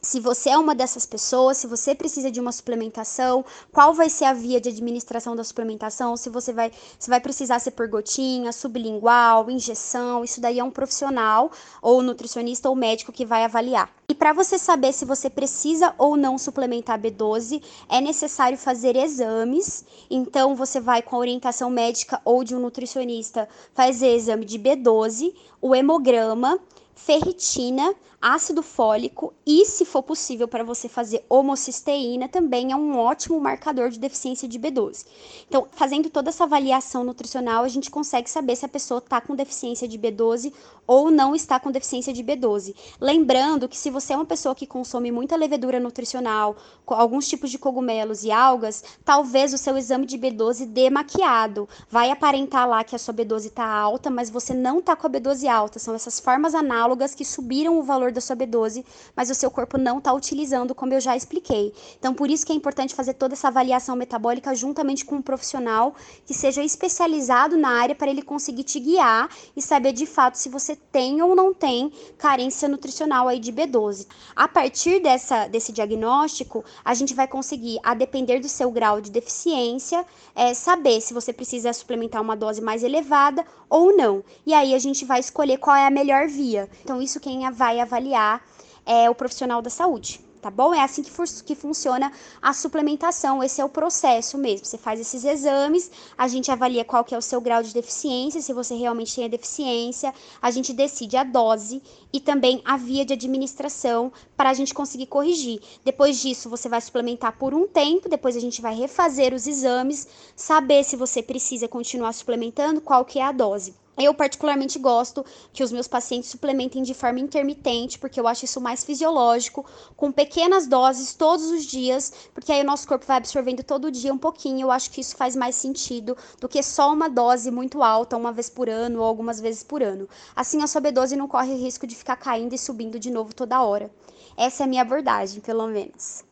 se 0.04 0.20
você 0.20 0.50
é 0.50 0.58
uma 0.58 0.76
dessas 0.76 1.06
pessoas, 1.06 1.58
se 1.58 1.66
você 1.66 1.96
precisa 1.96 2.30
de 2.30 2.39
uma 2.39 2.52
suplementação, 2.52 3.44
qual 3.72 3.94
vai 3.94 4.10
ser 4.10 4.26
a 4.26 4.34
via 4.34 4.60
de 4.60 4.68
administração 4.68 5.34
da 5.34 5.46
suplementação, 5.46 6.18
se 6.18 6.30
você 6.30 6.52
vai, 6.52 6.74
se 7.00 7.10
vai 7.10 7.22
precisar 7.22 7.60
ser 7.60 7.72
por 7.72 7.88
gotinha, 7.88 8.52
sublingual, 8.52 9.50
injeção, 9.50 10.22
isso 10.22 10.42
daí 10.42 10.60
é 10.60 10.63
um 10.63 10.70
profissional 10.70 11.50
ou 11.82 12.04
nutricionista 12.04 12.68
ou 12.70 12.76
médico 12.76 13.13
que 13.13 13.26
vai 13.26 13.46
avaliar. 13.46 13.89
E 14.10 14.13
para 14.13 14.34
você 14.34 14.60
saber 14.60 14.92
se 14.92 15.06
você 15.06 15.30
precisa 15.30 15.96
ou 15.98 16.18
não 16.18 16.38
suplementar 16.38 17.00
B12, 17.00 17.63
é 17.88 18.02
necessário 18.02 18.58
fazer 18.58 18.98
exames. 18.98 19.86
Então 20.10 20.54
você 20.54 20.82
vai 20.82 21.02
com 21.02 21.16
a 21.16 21.20
orientação 21.20 21.70
médica 21.70 22.22
ou 22.26 22.44
de 22.44 22.54
um 22.54 22.60
nutricionista 22.60 23.48
fazer 23.74 24.18
exame 24.18 24.44
de 24.44 24.60
B12, 24.60 25.34
o 25.62 25.74
hemograma, 25.74 26.60
ferritina, 26.94 27.96
ácido 28.23 28.63
fólico 28.63 29.33
e, 29.45 29.65
se 29.65 29.83
for 29.83 30.01
possível 30.01 30.47
para 30.47 30.63
você 30.63 30.88
fazer 30.88 31.25
homocisteína, 31.27 32.29
também 32.29 32.71
é 32.71 32.75
um 32.75 32.97
ótimo 32.97 33.38
marcador 33.38 33.89
de 33.89 33.99
deficiência 33.99 34.47
de 34.47 34.57
B12. 34.57 35.05
Então, 35.49 35.67
fazendo 35.69 36.09
toda 36.09 36.29
essa 36.29 36.45
avaliação 36.45 37.03
nutricional, 37.03 37.65
a 37.65 37.67
gente 37.67 37.91
consegue 37.91 38.29
saber 38.29 38.55
se 38.55 38.65
a 38.65 38.69
pessoa 38.69 38.99
está 38.99 39.19
com 39.19 39.36
deficiência 39.36 39.89
de 39.89 39.99
B12 39.99 40.53
ou 40.88 41.12
não 41.12 41.36
está 41.36 41.59
com 41.59 41.69
deficiência 41.69 42.13
de 42.13 42.23
B12. 42.23 42.73
Lembrando 42.99 43.67
que 43.67 43.77
se 43.77 43.89
você 43.89 44.13
é 44.13 44.15
uma 44.15 44.25
pessoa 44.25 44.55
que 44.55 44.65
consome 44.65 45.12
muita 45.12 45.36
levedura 45.36 45.79
nutricional, 45.79 46.55
alguns 46.88 47.27
tipos 47.27 47.51
de 47.51 47.57
cogumelos 47.57 48.23
e 48.23 48.31
algas, 48.31 48.83
talvez 49.03 49.53
o 49.53 49.57
seu 49.57 49.77
exame 49.77 50.05
de 50.05 50.17
B12 50.17 50.65
dê 50.67 50.89
maquiado. 50.89 51.67
Vai 51.89 52.09
aparentar 52.09 52.67
lá 52.69 52.86
que 52.86 52.95
a 52.95 52.99
sua 52.99 53.13
B12 53.13 53.47
está 53.47 53.65
alta, 53.65 54.09
mas 54.09 54.29
você 54.29 54.53
não 54.53 54.79
está 54.79 54.95
com 54.95 55.07
a 55.07 55.09
B12 55.09 55.45
alta. 55.49 55.77
São 55.77 55.93
essas 55.93 56.21
formas 56.21 56.55
análogas 56.55 57.13
que 57.13 57.25
subiram 57.25 57.77
o 57.77 57.83
valor 57.83 58.12
da 58.13 58.21
sua 58.21 58.36
B12, 58.36 58.86
mas 59.15 59.30
o 59.30 59.36
seu 59.36 59.49
corpo 59.52 59.78
não 59.78 59.97
está 59.97 60.13
utilizando, 60.13 60.76
como 60.76 60.93
eu 60.93 61.02
já 61.02 61.15
expliquei. 61.15 61.73
Então, 61.99 62.13
por 62.13 62.30
isso 62.30 62.45
que 62.45 62.52
é 62.52 62.56
importante 62.56 62.95
fazer 62.95 63.13
toda 63.15 63.34
essa 63.34 63.47
avaliação 63.47 63.95
metabólica 63.95 64.54
juntamente 64.56 65.04
com 65.04 65.15
um 65.15 65.21
profissional 65.21 65.95
que 66.26 66.34
seja 66.34 66.63
especializado 66.63 67.58
na 67.58 67.69
área 67.69 67.95
para 67.95 68.10
ele 68.10 68.21
conseguir 68.21 68.63
te 68.63 68.80
guiar 68.80 69.30
e 69.56 69.62
saber 69.62 69.93
de 69.93 70.06
fato 70.06 70.36
se 70.36 70.49
você 70.49 70.76
tem 70.76 71.21
ou 71.21 71.36
não 71.36 71.54
tem 71.54 71.91
carência 72.17 72.67
nutricional 72.67 73.28
aí 73.28 73.39
de 73.39 73.52
B12. 73.52 74.08
A 74.36 74.47
partir 74.47 75.02
dessa, 75.02 75.47
desse 75.47 75.71
diagnóstico, 75.71 76.63
a 76.84 76.93
gente 76.93 77.13
vai 77.13 77.28
conseguir, 77.28 77.80
a 77.84 77.93
depender 77.93 78.39
do 78.39 78.49
seu 78.49 78.69
grau 78.71 79.02
de 79.02 79.12
deficiência, 79.12 80.06
é, 80.36 80.54
saber 80.54 81.02
se 81.02 81.13
você 81.13 81.32
precisa 81.34 81.73
suplementar 81.73 82.21
uma 82.21 82.36
dose 82.36 82.62
mais 82.62 82.84
elevada 82.84 83.45
ou 83.69 83.95
não. 83.95 84.23
E 84.45 84.54
aí 84.54 84.76
a 84.76 84.80
gente 84.80 85.04
vai 85.04 85.19
escolher 85.19 85.58
qual 85.58 85.76
é 85.76 85.88
a 85.88 85.89
melhor 85.89 86.28
via. 86.28 86.69
Então, 86.84 87.02
isso 87.02 87.19
quem 87.19 87.49
vai 87.52 87.80
avaliar 87.80 88.03
avaliar 88.04 88.46
é, 88.86 89.10
o 89.10 89.16
profissional 89.16 89.62
da 89.62 89.70
saúde 89.70 90.20
tá 90.42 90.52
bom? 90.52 90.74
É 90.74 90.82
assim 90.82 91.02
que, 91.02 91.10
que 91.46 91.56
funciona 91.56 92.12
a 92.42 92.52
suplementação, 92.52 93.42
esse 93.42 93.62
é 93.62 93.63
o 93.63 93.70
processo 93.70 94.38
mesmo. 94.38 94.66
Você 94.66 94.78
faz 94.78 95.00
esses 95.00 95.24
exames, 95.24 95.89
a 96.18 96.28
gente 96.28 96.52
avalia 96.52 96.84
qual 96.84 97.02
que 97.06 97.16
é 97.16 97.18
o 97.18 97.22
seu 97.22 97.39
grau 97.39 97.63
de 97.63 97.74
deficiência, 97.74 98.42
se 98.42 98.52
você 98.52 98.76
realmente 98.76 99.16
tem 99.16 99.24
a 99.24 99.30
deficiência, 99.30 100.13
a 100.42 100.52
gente 100.52 100.74
decide 100.74 101.16
a 101.16 101.24
dose 101.24 101.82
e 102.12 102.20
também 102.20 102.62
a 102.66 102.76
via 102.76 103.06
de 103.06 103.13
administração 103.13 104.12
para 104.36 104.50
a 104.50 104.54
gente 104.54 104.74
conseguir 104.74 105.06
corrigir. 105.06 105.62
Depois 105.82 106.22
disso, 106.22 106.50
você 106.50 106.68
vai 106.68 106.82
suplementar 106.82 107.38
por 107.38 107.54
um 107.54 107.66
tempo, 107.66 108.10
depois 108.10 108.36
a 108.36 108.42
gente 108.42 108.62
vai 108.62 108.76
refazer 108.76 109.34
os 109.34 109.48
exames, 109.48 110.10
saber 110.36 110.84
se 110.84 110.98
você 110.98 111.24
precisa 111.24 111.70
continuar 111.70 112.12
suplementando, 112.12 112.82
qual 112.82 113.06
que 113.06 113.18
é 113.18 113.24
a 113.24 113.32
dose. 113.32 113.82
Eu 113.95 114.13
particularmente 114.13 114.79
gosto 114.79 115.23
que 115.51 115.63
os 115.63 115.71
meus 115.71 115.88
pacientes 115.88 116.29
suplementem 116.29 116.82
de 116.82 116.95
forma 116.95 117.19
intermitente, 117.19 117.99
porque 117.99 118.19
eu 118.19 118.27
acho 118.27 118.45
isso 118.45 118.60
mais 118.60 118.84
fisiológico, 118.84 119.63
com 119.95 120.12
pequenas 120.12 120.65
doses 120.65 121.13
todos 121.13 121.51
os 121.51 121.63
dias, 121.63 122.12
porque 122.34 122.51
aí 122.51 122.62
o 122.62 122.65
nosso 122.65 122.88
corpo 122.88 123.06
vai 123.06 123.17
absorvendo 123.17 123.63
todo 123.63 123.91
dia 123.91 124.12
um 124.12 124.17
pouquinho. 124.17 124.62
Eu 124.62 124.71
acho 124.71 124.89
que 124.89 124.99
isso 125.01 125.15
faz 125.15 125.36
mais 125.36 125.56
sentido 125.56 126.17
do 126.41 126.49
que 126.49 126.63
só 126.63 126.91
uma 126.91 127.08
dose 127.08 127.51
muito 127.51 127.84
alta, 127.84 128.17
uma 128.17 128.32
vez 128.32 128.49
por 128.49 128.67
ano 128.67 128.99
ou 128.99 129.06
algumas 129.06 129.39
vezes 129.39 129.62
por 129.62 129.84
ano. 129.84 130.10
Assim 130.36 130.63
a 130.63 130.67
sua 130.67 130.82
B12 130.82 131.12
não 131.15 131.27
corre 131.27 131.53
risco 131.53 131.86
de 131.86 131.95
ficar 131.95 132.15
caindo 132.15 132.56
e 132.56 132.58
subindo 132.58 132.97
de 132.97 133.12
novo 133.12 133.34
toda 133.36 133.62
hora. 133.62 133.91
Essa 134.36 134.63
é 134.63 134.65
a 134.65 134.67
minha 134.67 134.82
abordagem, 134.82 135.39
pelo 135.39 135.67
menos. 135.67 136.23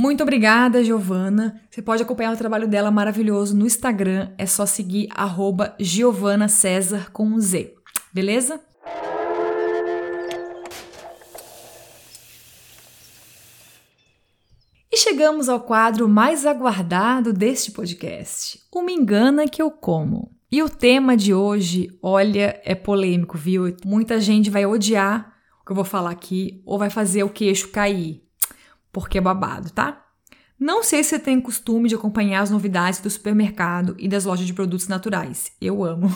Muito 0.00 0.22
obrigada, 0.22 0.82
Giovana. 0.82 1.60
Você 1.70 1.80
pode 1.80 2.02
acompanhar 2.02 2.32
o 2.32 2.36
trabalho 2.36 2.68
dela 2.68 2.90
maravilhoso 2.90 3.56
no 3.56 3.64
Instagram. 3.64 4.32
É 4.36 4.44
só 4.44 4.66
seguir 4.66 5.08
arroba 5.14 5.74
Giovana 5.78 6.48
César 6.48 7.10
com 7.12 7.26
um 7.26 7.38
Z. 7.38 7.74
Beleza? 8.12 8.60
E 14.92 14.96
chegamos 14.96 15.48
ao 15.48 15.60
quadro 15.60 16.08
mais 16.08 16.44
aguardado 16.44 17.32
deste 17.32 17.70
podcast: 17.70 18.60
O 18.72 18.82
Me 18.82 18.92
Engana 18.92 19.48
Que 19.48 19.62
Eu 19.62 19.70
Como. 19.70 20.32
E 20.50 20.62
o 20.62 20.68
tema 20.68 21.16
de 21.16 21.34
hoje, 21.34 21.88
olha, 22.00 22.60
é 22.64 22.74
polêmico, 22.74 23.36
viu? 23.36 23.74
Muita 23.84 24.20
gente 24.20 24.50
vai 24.50 24.64
odiar 24.66 25.34
o 25.60 25.64
que 25.64 25.72
eu 25.72 25.76
vou 25.76 25.84
falar 25.84 26.10
aqui 26.10 26.62
ou 26.64 26.78
vai 26.78 26.90
fazer 26.90 27.24
o 27.24 27.28
queixo 27.28 27.70
cair 27.70 28.23
porque 28.94 29.18
é 29.18 29.20
babado, 29.20 29.70
tá? 29.70 30.02
Não 30.58 30.84
sei 30.84 31.02
se 31.02 31.10
você 31.10 31.18
tem 31.18 31.40
costume 31.40 31.88
de 31.88 31.96
acompanhar 31.96 32.40
as 32.40 32.50
novidades 32.50 33.00
do 33.00 33.10
supermercado 33.10 33.96
e 33.98 34.08
das 34.08 34.24
lojas 34.24 34.46
de 34.46 34.54
produtos 34.54 34.86
naturais. 34.86 35.50
Eu 35.60 35.84
amo. 35.84 36.08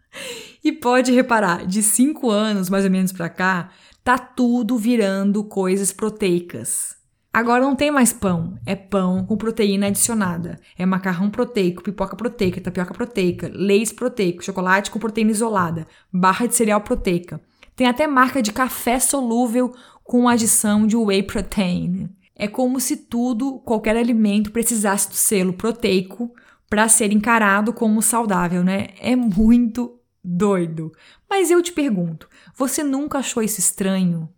e 0.64 0.72
pode 0.72 1.12
reparar, 1.12 1.66
de 1.66 1.82
cinco 1.82 2.30
anos 2.30 2.70
mais 2.70 2.84
ou 2.86 2.90
menos 2.90 3.12
pra 3.12 3.28
cá, 3.28 3.70
tá 4.02 4.16
tudo 4.16 4.78
virando 4.78 5.44
coisas 5.44 5.92
proteicas. 5.92 6.96
Agora 7.30 7.62
não 7.64 7.76
tem 7.76 7.90
mais 7.90 8.12
pão, 8.12 8.56
é 8.64 8.74
pão 8.74 9.26
com 9.26 9.36
proteína 9.36 9.88
adicionada. 9.88 10.58
É 10.78 10.86
macarrão 10.86 11.28
proteico, 11.28 11.82
pipoca 11.82 12.16
proteica, 12.16 12.60
tapioca 12.60 12.94
proteica, 12.94 13.50
leite 13.52 13.92
proteico, 13.92 14.42
chocolate 14.42 14.90
com 14.90 14.98
proteína 14.98 15.32
isolada, 15.32 15.86
barra 16.12 16.46
de 16.46 16.54
cereal 16.54 16.80
proteica. 16.80 17.40
Tem 17.76 17.88
até 17.88 18.06
marca 18.06 18.40
de 18.40 18.52
café 18.52 19.00
solúvel 19.00 19.74
com 20.04 20.28
adição 20.28 20.86
de 20.86 20.94
whey 20.96 21.22
protein. 21.22 22.10
É 22.36 22.46
como 22.46 22.78
se 22.78 22.96
tudo, 22.96 23.58
qualquer 23.60 23.96
alimento, 23.96 24.52
precisasse 24.52 25.08
do 25.08 25.14
selo 25.14 25.54
proteico 25.54 26.32
para 26.68 26.88
ser 26.88 27.12
encarado 27.12 27.72
como 27.72 28.02
saudável, 28.02 28.62
né? 28.62 28.88
É 29.00 29.16
muito 29.16 29.98
doido. 30.22 30.92
Mas 31.28 31.50
eu 31.50 31.62
te 31.62 31.72
pergunto, 31.72 32.28
você 32.56 32.82
nunca 32.82 33.18
achou 33.18 33.42
isso 33.42 33.60
estranho? 33.60 34.28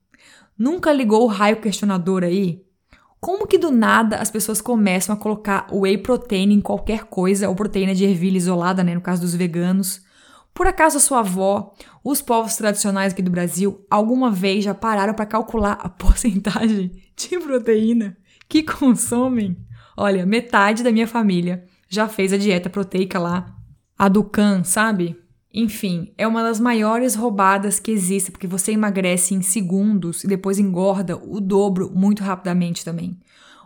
Nunca 0.58 0.92
ligou 0.92 1.24
o 1.24 1.28
raio 1.28 1.60
questionador 1.60 2.22
aí? 2.22 2.64
Como 3.20 3.46
que 3.46 3.58
do 3.58 3.70
nada 3.70 4.18
as 4.18 4.30
pessoas 4.30 4.60
começam 4.60 5.14
a 5.14 5.18
colocar 5.18 5.66
whey 5.72 5.98
protein 5.98 6.52
em 6.52 6.60
qualquer 6.60 7.04
coisa, 7.04 7.48
ou 7.48 7.54
proteína 7.54 7.94
de 7.94 8.04
ervilha 8.04 8.36
isolada, 8.36 8.84
né, 8.84 8.94
no 8.94 9.00
caso 9.00 9.22
dos 9.22 9.34
veganos? 9.34 10.05
Por 10.56 10.66
acaso 10.66 10.98
sua 10.98 11.18
avó, 11.18 11.74
os 12.02 12.22
povos 12.22 12.56
tradicionais 12.56 13.12
aqui 13.12 13.20
do 13.20 13.30
Brasil, 13.30 13.84
alguma 13.90 14.30
vez 14.30 14.64
já 14.64 14.72
pararam 14.72 15.12
para 15.12 15.26
calcular 15.26 15.72
a 15.72 15.86
porcentagem 15.90 16.90
de 17.14 17.38
proteína 17.38 18.16
que 18.48 18.62
consomem? 18.62 19.54
Olha, 19.94 20.24
metade 20.24 20.82
da 20.82 20.90
minha 20.90 21.06
família 21.06 21.66
já 21.90 22.08
fez 22.08 22.32
a 22.32 22.38
dieta 22.38 22.70
proteica 22.70 23.18
lá, 23.18 23.54
a 23.98 24.08
do 24.08 24.24
Can, 24.24 24.64
sabe? 24.64 25.14
Enfim, 25.52 26.14
é 26.16 26.26
uma 26.26 26.42
das 26.42 26.58
maiores 26.58 27.14
roubadas 27.14 27.78
que 27.78 27.90
existe, 27.90 28.30
porque 28.30 28.46
você 28.46 28.72
emagrece 28.72 29.34
em 29.34 29.42
segundos 29.42 30.24
e 30.24 30.26
depois 30.26 30.58
engorda 30.58 31.18
o 31.18 31.38
dobro 31.38 31.92
muito 31.94 32.24
rapidamente 32.24 32.82
também. 32.82 33.20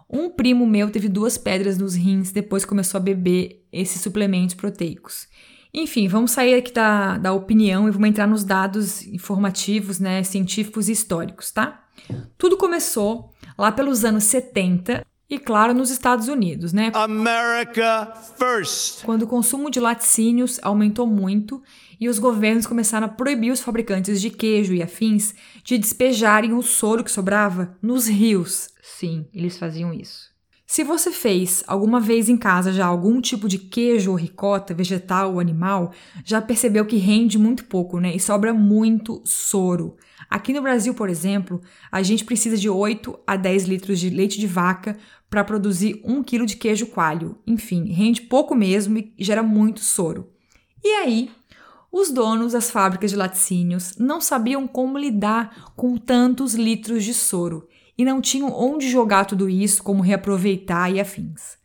Um 0.09 0.28
primo 0.28 0.66
meu 0.66 0.91
teve 0.91 1.09
duas 1.09 1.38
pedras 1.38 1.78
nos 1.78 1.95
rins 1.95 2.32
depois 2.32 2.64
começou 2.64 2.99
a 2.99 3.03
beber 3.03 3.64
esses 3.72 4.01
suplementos 4.01 4.57
proteicos. 4.57 5.28
Enfim, 5.72 6.08
vamos 6.08 6.32
sair 6.32 6.54
aqui 6.54 6.72
da, 6.72 7.16
da 7.18 7.32
opinião 7.32 7.88
e 7.88 7.90
vamos 7.90 8.08
entrar 8.08 8.26
nos 8.26 8.44
dados 8.44 9.06
informativos, 9.06 10.00
né, 10.00 10.22
científicos 10.22 10.88
e 10.88 10.92
históricos, 10.92 11.50
tá? 11.50 11.84
Tudo 12.36 12.56
começou 12.56 13.32
lá 13.56 13.70
pelos 13.70 14.04
anos 14.04 14.24
70 14.24 15.06
e, 15.28 15.38
claro, 15.38 15.72
nos 15.72 15.90
Estados 15.90 16.26
Unidos, 16.26 16.72
né? 16.72 16.90
America 16.92 18.12
first. 18.36 19.04
Quando 19.04 19.22
o 19.22 19.26
consumo 19.28 19.70
de 19.70 19.78
laticínios 19.78 20.58
aumentou 20.60 21.06
muito 21.06 21.62
e 22.00 22.08
os 22.08 22.18
governos 22.18 22.66
começaram 22.66 23.06
a 23.06 23.10
proibir 23.10 23.52
os 23.52 23.60
fabricantes 23.60 24.20
de 24.20 24.28
queijo 24.28 24.74
e 24.74 24.82
afins 24.82 25.34
de 25.62 25.78
despejarem 25.78 26.52
o 26.52 26.62
soro 26.62 27.04
que 27.04 27.12
sobrava 27.12 27.76
nos 27.80 28.08
rios. 28.08 28.70
Sim, 28.82 29.28
eles 29.32 29.56
faziam 29.56 29.94
isso. 29.94 30.29
Se 30.72 30.84
você 30.84 31.10
fez 31.10 31.64
alguma 31.66 31.98
vez 31.98 32.28
em 32.28 32.36
casa 32.36 32.72
já 32.72 32.86
algum 32.86 33.20
tipo 33.20 33.48
de 33.48 33.58
queijo 33.58 34.12
ou 34.12 34.16
ricota, 34.16 34.72
vegetal 34.72 35.32
ou 35.32 35.40
animal, 35.40 35.90
já 36.24 36.40
percebeu 36.40 36.86
que 36.86 36.96
rende 36.96 37.36
muito 37.36 37.64
pouco, 37.64 37.98
né? 37.98 38.14
E 38.14 38.20
sobra 38.20 38.54
muito 38.54 39.20
soro. 39.24 39.96
Aqui 40.30 40.52
no 40.52 40.62
Brasil, 40.62 40.94
por 40.94 41.08
exemplo, 41.08 41.60
a 41.90 42.04
gente 42.04 42.24
precisa 42.24 42.56
de 42.56 42.68
8 42.68 43.18
a 43.26 43.34
10 43.34 43.64
litros 43.64 43.98
de 43.98 44.10
leite 44.10 44.38
de 44.38 44.46
vaca 44.46 44.96
para 45.28 45.42
produzir 45.42 46.00
1 46.04 46.22
kg 46.22 46.46
de 46.46 46.54
queijo 46.54 46.86
coalho. 46.86 47.36
Enfim, 47.44 47.90
rende 47.92 48.22
pouco 48.22 48.54
mesmo 48.54 48.96
e 48.96 49.12
gera 49.18 49.42
muito 49.42 49.80
soro. 49.80 50.28
E 50.84 50.88
aí, 50.98 51.30
os 51.90 52.12
donos 52.12 52.52
das 52.52 52.70
fábricas 52.70 53.10
de 53.10 53.16
laticínios 53.16 53.96
não 53.98 54.20
sabiam 54.20 54.68
como 54.68 54.96
lidar 54.96 55.72
com 55.74 55.96
tantos 55.96 56.54
litros 56.54 57.02
de 57.02 57.12
soro 57.12 57.66
e 58.01 58.05
não 58.05 58.20
tinham 58.20 58.51
onde 58.53 58.88
jogar 58.88 59.26
tudo 59.26 59.48
isso, 59.48 59.82
como 59.82 60.03
reaproveitar 60.03 60.90
e 60.90 60.98
afins. 60.98 61.59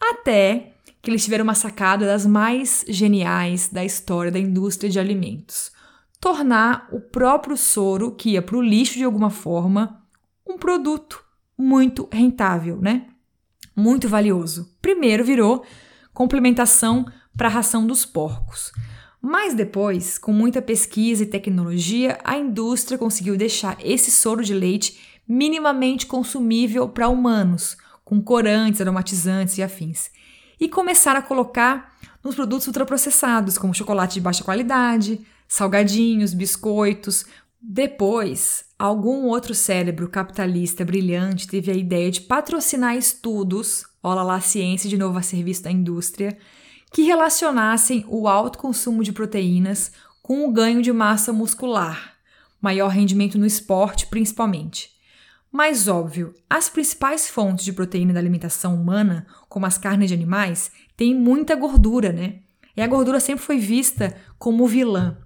Até 0.00 0.74
que 1.00 1.10
eles 1.10 1.24
tiveram 1.24 1.44
uma 1.44 1.54
sacada 1.54 2.04
das 2.06 2.26
mais 2.26 2.84
geniais 2.88 3.68
da 3.68 3.84
história 3.84 4.30
da 4.30 4.38
indústria 4.38 4.90
de 4.90 4.98
alimentos 4.98 5.72
tornar 6.22 6.86
o 6.92 7.00
próprio 7.00 7.56
soro, 7.56 8.12
que 8.12 8.30
ia 8.30 8.42
para 8.42 8.56
o 8.56 8.62
lixo 8.62 8.94
de 8.94 9.02
alguma 9.02 9.28
forma, 9.28 10.00
um 10.46 10.56
produto 10.56 11.20
muito 11.58 12.08
rentável, 12.12 12.80
né? 12.80 13.08
Muito 13.74 14.08
valioso. 14.08 14.72
Primeiro 14.80 15.24
virou 15.24 15.64
complementação 16.14 17.04
para 17.36 17.48
a 17.48 17.50
ração 17.50 17.84
dos 17.84 18.06
porcos. 18.06 18.70
Mas 19.20 19.52
depois, 19.52 20.16
com 20.16 20.32
muita 20.32 20.62
pesquisa 20.62 21.24
e 21.24 21.26
tecnologia, 21.26 22.16
a 22.22 22.38
indústria 22.38 22.96
conseguiu 22.96 23.36
deixar 23.36 23.76
esse 23.84 24.12
soro 24.12 24.44
de 24.44 24.54
leite 24.54 25.11
minimamente 25.26 26.06
consumível 26.06 26.88
para 26.88 27.08
humanos, 27.08 27.76
com 28.04 28.20
corantes, 28.20 28.80
aromatizantes 28.80 29.58
e 29.58 29.62
afins. 29.62 30.10
E 30.60 30.68
começaram 30.68 31.20
a 31.20 31.22
colocar 31.22 31.96
nos 32.22 32.34
produtos 32.34 32.66
ultraprocessados, 32.66 33.58
como 33.58 33.74
chocolate 33.74 34.14
de 34.14 34.20
baixa 34.20 34.44
qualidade, 34.44 35.20
salgadinhos, 35.48 36.34
biscoitos. 36.34 37.24
Depois, 37.60 38.64
algum 38.78 39.26
outro 39.26 39.54
cérebro 39.54 40.08
capitalista 40.08 40.84
brilhante 40.84 41.46
teve 41.46 41.70
a 41.70 41.74
ideia 41.74 42.10
de 42.10 42.20
patrocinar 42.20 42.96
estudos, 42.96 43.84
olha 44.02 44.22
lá 44.22 44.36
a 44.36 44.40
ciência 44.40 44.88
de 44.88 44.96
novo 44.96 45.18
a 45.18 45.22
serviço 45.22 45.62
da 45.62 45.70
indústria, 45.70 46.36
que 46.92 47.02
relacionassem 47.02 48.04
o 48.08 48.28
alto 48.28 48.58
consumo 48.58 49.02
de 49.02 49.12
proteínas 49.12 49.92
com 50.22 50.46
o 50.46 50.52
ganho 50.52 50.82
de 50.82 50.92
massa 50.92 51.32
muscular, 51.32 52.14
maior 52.60 52.88
rendimento 52.88 53.38
no 53.38 53.46
esporte 53.46 54.06
principalmente. 54.06 54.90
Mais 55.52 55.86
óbvio, 55.86 56.32
as 56.48 56.70
principais 56.70 57.28
fontes 57.28 57.66
de 57.66 57.74
proteína 57.74 58.14
da 58.14 58.18
alimentação 58.18 58.74
humana, 58.74 59.26
como 59.50 59.66
as 59.66 59.76
carnes 59.76 60.08
de 60.08 60.14
animais, 60.14 60.72
têm 60.96 61.14
muita 61.14 61.54
gordura, 61.54 62.10
né? 62.10 62.40
E 62.74 62.80
a 62.80 62.86
gordura 62.86 63.20
sempre 63.20 63.44
foi 63.44 63.58
vista 63.58 64.16
como 64.38 64.66
vilã. 64.66 65.18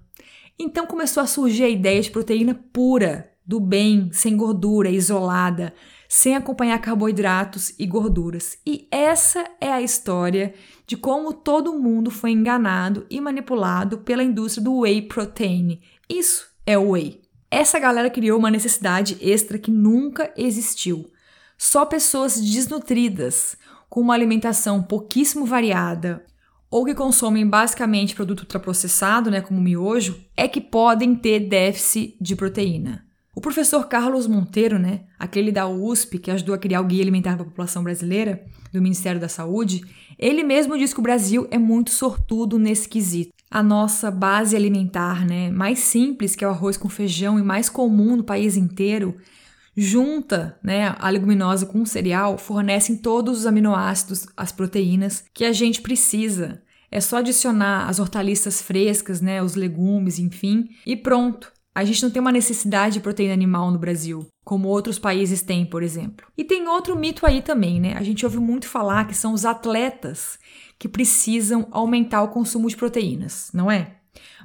Então 0.59 0.85
começou 0.85 1.23
a 1.23 1.27
surgir 1.27 1.63
a 1.63 1.69
ideia 1.69 2.01
de 2.01 2.11
proteína 2.11 2.53
pura, 2.73 3.31
do 3.45 3.61
bem, 3.61 4.09
sem 4.11 4.35
gordura, 4.35 4.89
isolada, 4.89 5.73
sem 6.09 6.35
acompanhar 6.35 6.79
carboidratos 6.79 7.73
e 7.79 7.85
gorduras. 7.85 8.57
E 8.65 8.85
essa 8.91 9.45
é 9.61 9.71
a 9.71 9.81
história 9.81 10.53
de 10.85 10.97
como 10.97 11.31
todo 11.31 11.79
mundo 11.79 12.11
foi 12.11 12.31
enganado 12.31 13.05
e 13.09 13.21
manipulado 13.21 13.99
pela 13.99 14.23
indústria 14.23 14.63
do 14.65 14.79
whey 14.79 15.03
protein. 15.03 15.79
Isso 16.09 16.45
é 16.65 16.77
o 16.77 16.89
whey. 16.89 17.26
Essa 17.49 17.79
galera 17.79 18.09
criou 18.09 18.37
uma 18.37 18.51
necessidade 18.51 19.17
extra 19.21 19.57
que 19.57 19.71
nunca 19.71 20.31
existiu. 20.35 21.09
Só 21.57 21.85
pessoas 21.85 22.39
desnutridas, 22.39 23.57
com 23.89 24.01
uma 24.01 24.13
alimentação 24.13 24.83
pouquíssimo 24.83 25.45
variada, 25.45 26.25
ou 26.69 26.83
que 26.83 26.93
consomem 26.93 27.47
basicamente 27.47 28.13
produto 28.13 28.41
ultraprocessado, 28.41 29.31
né, 29.31 29.39
como 29.39 29.61
miojo, 29.61 30.21
é 30.35 30.47
que 30.47 30.59
podem 30.59 31.15
ter 31.15 31.39
déficit 31.39 32.17
de 32.19 32.35
proteína. 32.35 33.05
O 33.33 33.39
professor 33.39 33.87
Carlos 33.87 34.27
Monteiro, 34.27 34.77
né, 34.77 35.05
aquele 35.17 35.51
da 35.51 35.67
USP 35.67 36.19
que 36.19 36.31
ajudou 36.31 36.53
a 36.53 36.57
criar 36.57 36.81
o 36.81 36.85
Guia 36.85 37.01
Alimentar 37.03 37.35
para 37.35 37.43
a 37.43 37.49
População 37.49 37.83
Brasileira, 37.83 38.43
do 38.73 38.81
Ministério 38.81 39.21
da 39.21 39.29
Saúde, 39.29 39.81
ele 40.19 40.43
mesmo 40.43 40.77
diz 40.77 40.93
que 40.93 40.99
o 40.99 41.03
Brasil 41.03 41.47
é 41.49 41.57
muito 41.57 41.91
sortudo 41.91 42.59
nesse 42.59 42.89
quesito. 42.89 43.36
A 43.49 43.63
nossa 43.63 44.11
base 44.11 44.55
alimentar, 44.55 45.25
né, 45.25 45.49
mais 45.49 45.79
simples, 45.79 46.35
que 46.35 46.43
é 46.43 46.47
o 46.47 46.51
arroz 46.51 46.75
com 46.75 46.89
feijão 46.89 47.39
e 47.39 47.43
mais 47.43 47.69
comum 47.69 48.17
no 48.17 48.23
país 48.23 48.57
inteiro, 48.57 49.15
junta 49.75 50.57
né, 50.61 50.95
a 50.99 51.09
leguminosa 51.09 51.65
com 51.65 51.81
o 51.81 51.85
cereal, 51.85 52.37
fornecem 52.37 52.97
todos 52.97 53.39
os 53.39 53.45
aminoácidos, 53.45 54.27
as 54.35 54.51
proteínas 54.51 55.23
que 55.33 55.45
a 55.45 55.53
gente 55.53 55.81
precisa. 55.81 56.61
É 56.91 56.99
só 56.99 57.17
adicionar 57.17 57.87
as 57.87 57.99
hortaliças 57.99 58.61
frescas, 58.61 59.21
né, 59.21 59.41
os 59.41 59.55
legumes, 59.55 60.19
enfim, 60.19 60.69
e 60.85 60.95
pronto. 60.95 61.51
A 61.75 61.85
gente 61.85 62.01
não 62.01 62.09
tem 62.09 62.19
uma 62.19 62.31
necessidade 62.31 62.95
de 62.95 63.01
proteína 63.01 63.35
animal 63.35 63.69
no 63.69 63.77
Brasil, 63.77 64.25
como 64.43 64.67
outros 64.67 64.97
países 64.97 65.43
têm, 65.43 65.63
por 65.63 65.83
exemplo. 65.83 66.25
E 66.35 66.43
tem 66.43 66.67
outro 66.67 66.97
mito 66.97 67.23
aí 67.23 67.39
também, 67.39 67.79
né? 67.79 67.93
A 67.95 68.01
gente 68.01 68.25
ouve 68.25 68.39
muito 68.39 68.67
falar 68.67 69.05
que 69.05 69.15
são 69.15 69.31
os 69.31 69.45
atletas 69.45 70.39
que 70.79 70.87
precisam 70.87 71.67
aumentar 71.71 72.21
o 72.23 72.29
consumo 72.29 72.69
de 72.69 72.77
proteínas, 72.77 73.49
não 73.53 73.69
é? 73.69 73.95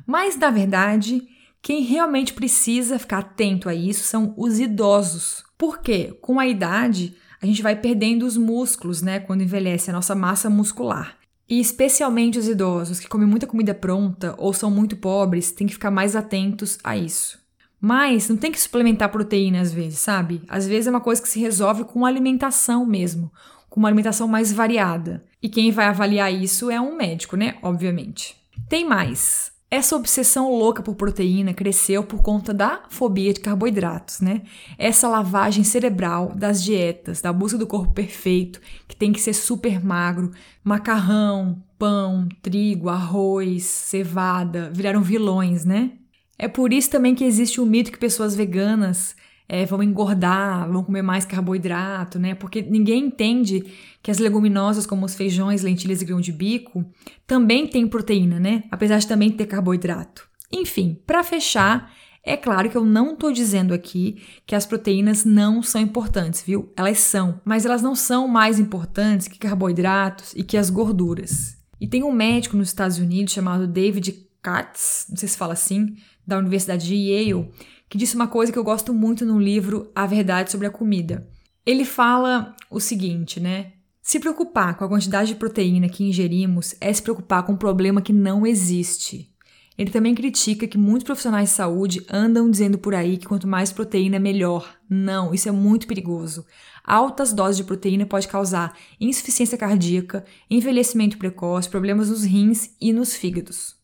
Mas, 0.06 0.36
na 0.36 0.50
verdade, 0.50 1.26
quem 1.60 1.82
realmente 1.82 2.32
precisa 2.32 2.98
ficar 2.98 3.18
atento 3.18 3.68
a 3.68 3.74
isso 3.74 4.02
são 4.04 4.34
os 4.36 4.58
idosos. 4.58 5.44
Porque 5.56 6.12
com 6.20 6.40
a 6.40 6.46
idade 6.46 7.14
a 7.40 7.46
gente 7.46 7.62
vai 7.62 7.76
perdendo 7.76 8.24
os 8.24 8.36
músculos, 8.36 9.02
né, 9.02 9.20
quando 9.20 9.42
envelhece 9.42 9.90
a 9.90 9.92
nossa 9.92 10.14
massa 10.14 10.48
muscular. 10.48 11.16
E 11.48 11.60
especialmente 11.60 12.38
os 12.38 12.48
idosos 12.48 12.98
que 12.98 13.08
comem 13.08 13.26
muita 13.26 13.46
comida 13.46 13.74
pronta 13.74 14.34
ou 14.38 14.52
são 14.52 14.70
muito 14.70 14.96
pobres, 14.96 15.52
têm 15.52 15.66
que 15.66 15.74
ficar 15.74 15.90
mais 15.90 16.16
atentos 16.16 16.78
a 16.82 16.96
isso. 16.96 17.38
Mas 17.80 18.28
não 18.28 18.36
tem 18.36 18.52
que 18.52 18.60
suplementar 18.60 19.10
proteína 19.10 19.60
às 19.60 19.72
vezes, 19.72 19.98
sabe? 19.98 20.42
Às 20.48 20.68
vezes 20.68 20.86
é 20.86 20.90
uma 20.90 21.00
coisa 21.00 21.20
que 21.20 21.28
se 21.28 21.40
resolve 21.40 21.84
com 21.84 22.06
alimentação 22.06 22.86
mesmo, 22.86 23.30
com 23.72 23.80
uma 23.80 23.88
alimentação 23.88 24.28
mais 24.28 24.52
variada. 24.52 25.24
E 25.42 25.48
quem 25.48 25.70
vai 25.70 25.86
avaliar 25.86 26.30
isso 26.30 26.70
é 26.70 26.78
um 26.78 26.94
médico, 26.94 27.38
né? 27.38 27.56
Obviamente. 27.62 28.36
Tem 28.68 28.86
mais. 28.86 29.50
Essa 29.70 29.96
obsessão 29.96 30.50
louca 30.52 30.82
por 30.82 30.94
proteína 30.94 31.54
cresceu 31.54 32.04
por 32.04 32.20
conta 32.20 32.52
da 32.52 32.82
fobia 32.90 33.32
de 33.32 33.40
carboidratos, 33.40 34.20
né? 34.20 34.42
Essa 34.76 35.08
lavagem 35.08 35.64
cerebral 35.64 36.34
das 36.36 36.62
dietas, 36.62 37.22
da 37.22 37.32
busca 37.32 37.56
do 37.56 37.66
corpo 37.66 37.94
perfeito, 37.94 38.60
que 38.86 38.94
tem 38.94 39.10
que 39.10 39.20
ser 39.22 39.32
super 39.32 39.82
magro, 39.82 40.32
macarrão, 40.62 41.64
pão, 41.78 42.28
trigo, 42.42 42.90
arroz, 42.90 43.62
cevada, 43.62 44.70
viraram 44.74 45.00
vilões, 45.00 45.64
né? 45.64 45.92
É 46.38 46.46
por 46.46 46.74
isso 46.74 46.90
também 46.90 47.14
que 47.14 47.24
existe 47.24 47.58
o 47.58 47.64
mito 47.64 47.90
que 47.90 47.98
pessoas 47.98 48.36
veganas 48.36 49.16
é, 49.48 49.66
vão 49.66 49.82
engordar, 49.82 50.70
vão 50.70 50.82
comer 50.84 51.02
mais 51.02 51.24
carboidrato, 51.24 52.18
né? 52.18 52.34
Porque 52.34 52.62
ninguém 52.62 53.06
entende 53.06 53.64
que 54.02 54.10
as 54.10 54.18
leguminosas, 54.18 54.86
como 54.86 55.04
os 55.04 55.14
feijões, 55.14 55.62
lentilhas 55.62 56.00
e 56.00 56.04
grão 56.04 56.20
de 56.20 56.32
bico, 56.32 56.84
também 57.26 57.66
têm 57.66 57.86
proteína, 57.86 58.40
né? 58.40 58.64
Apesar 58.70 58.98
de 58.98 59.06
também 59.06 59.30
ter 59.30 59.46
carboidrato. 59.46 60.26
Enfim, 60.50 60.98
para 61.06 61.22
fechar, 61.22 61.92
É 62.24 62.36
claro 62.36 62.70
que 62.70 62.76
eu 62.76 62.84
não 62.84 63.14
estou 63.14 63.32
dizendo 63.32 63.74
aqui 63.74 64.22
que 64.46 64.54
as 64.54 64.64
proteínas 64.64 65.24
não 65.24 65.60
são 65.60 65.80
importantes, 65.80 66.42
viu? 66.42 66.72
Elas 66.76 66.98
são, 66.98 67.40
mas 67.44 67.66
elas 67.66 67.82
não 67.82 67.96
são 67.96 68.28
mais 68.28 68.60
importantes 68.60 69.26
que 69.26 69.40
carboidratos 69.40 70.32
e 70.36 70.44
que 70.44 70.56
as 70.56 70.70
gorduras. 70.70 71.56
E 71.80 71.88
tem 71.88 72.04
um 72.04 72.12
médico 72.12 72.56
nos 72.56 72.68
Estados 72.68 72.98
Unidos 72.98 73.32
chamado 73.32 73.66
David 73.66 74.24
Katz, 74.40 75.06
não 75.10 75.16
sei 75.16 75.28
se 75.28 75.36
fala 75.36 75.54
assim, 75.54 75.96
da 76.24 76.38
Universidade 76.38 76.86
de 76.86 76.94
Yale, 76.94 77.50
que 77.92 77.98
disse 77.98 78.16
uma 78.16 78.26
coisa 78.26 78.50
que 78.50 78.58
eu 78.58 78.64
gosto 78.64 78.94
muito 78.94 79.26
no 79.26 79.38
livro 79.38 79.92
A 79.94 80.06
Verdade 80.06 80.50
sobre 80.50 80.66
a 80.66 80.70
Comida. 80.70 81.28
Ele 81.66 81.84
fala 81.84 82.56
o 82.70 82.80
seguinte, 82.80 83.38
né? 83.38 83.72
Se 84.00 84.18
preocupar 84.18 84.78
com 84.78 84.84
a 84.84 84.88
quantidade 84.88 85.28
de 85.28 85.34
proteína 85.34 85.90
que 85.90 86.02
ingerimos 86.02 86.74
é 86.80 86.90
se 86.90 87.02
preocupar 87.02 87.42
com 87.42 87.52
um 87.52 87.56
problema 87.56 88.00
que 88.00 88.10
não 88.10 88.46
existe. 88.46 89.30
Ele 89.76 89.90
também 89.90 90.14
critica 90.14 90.66
que 90.66 90.78
muitos 90.78 91.04
profissionais 91.04 91.50
de 91.50 91.54
saúde 91.54 92.02
andam 92.10 92.50
dizendo 92.50 92.78
por 92.78 92.94
aí 92.94 93.18
que 93.18 93.26
quanto 93.26 93.46
mais 93.46 93.70
proteína, 93.70 94.18
melhor. 94.18 94.74
Não, 94.88 95.34
isso 95.34 95.50
é 95.50 95.52
muito 95.52 95.86
perigoso. 95.86 96.46
Altas 96.82 97.30
doses 97.30 97.58
de 97.58 97.64
proteína 97.64 98.06
pode 98.06 98.26
causar 98.26 98.74
insuficiência 98.98 99.58
cardíaca, 99.58 100.24
envelhecimento 100.48 101.18
precoce, 101.18 101.68
problemas 101.68 102.08
nos 102.08 102.24
rins 102.24 102.70
e 102.80 102.90
nos 102.90 103.14
fígados. 103.14 103.81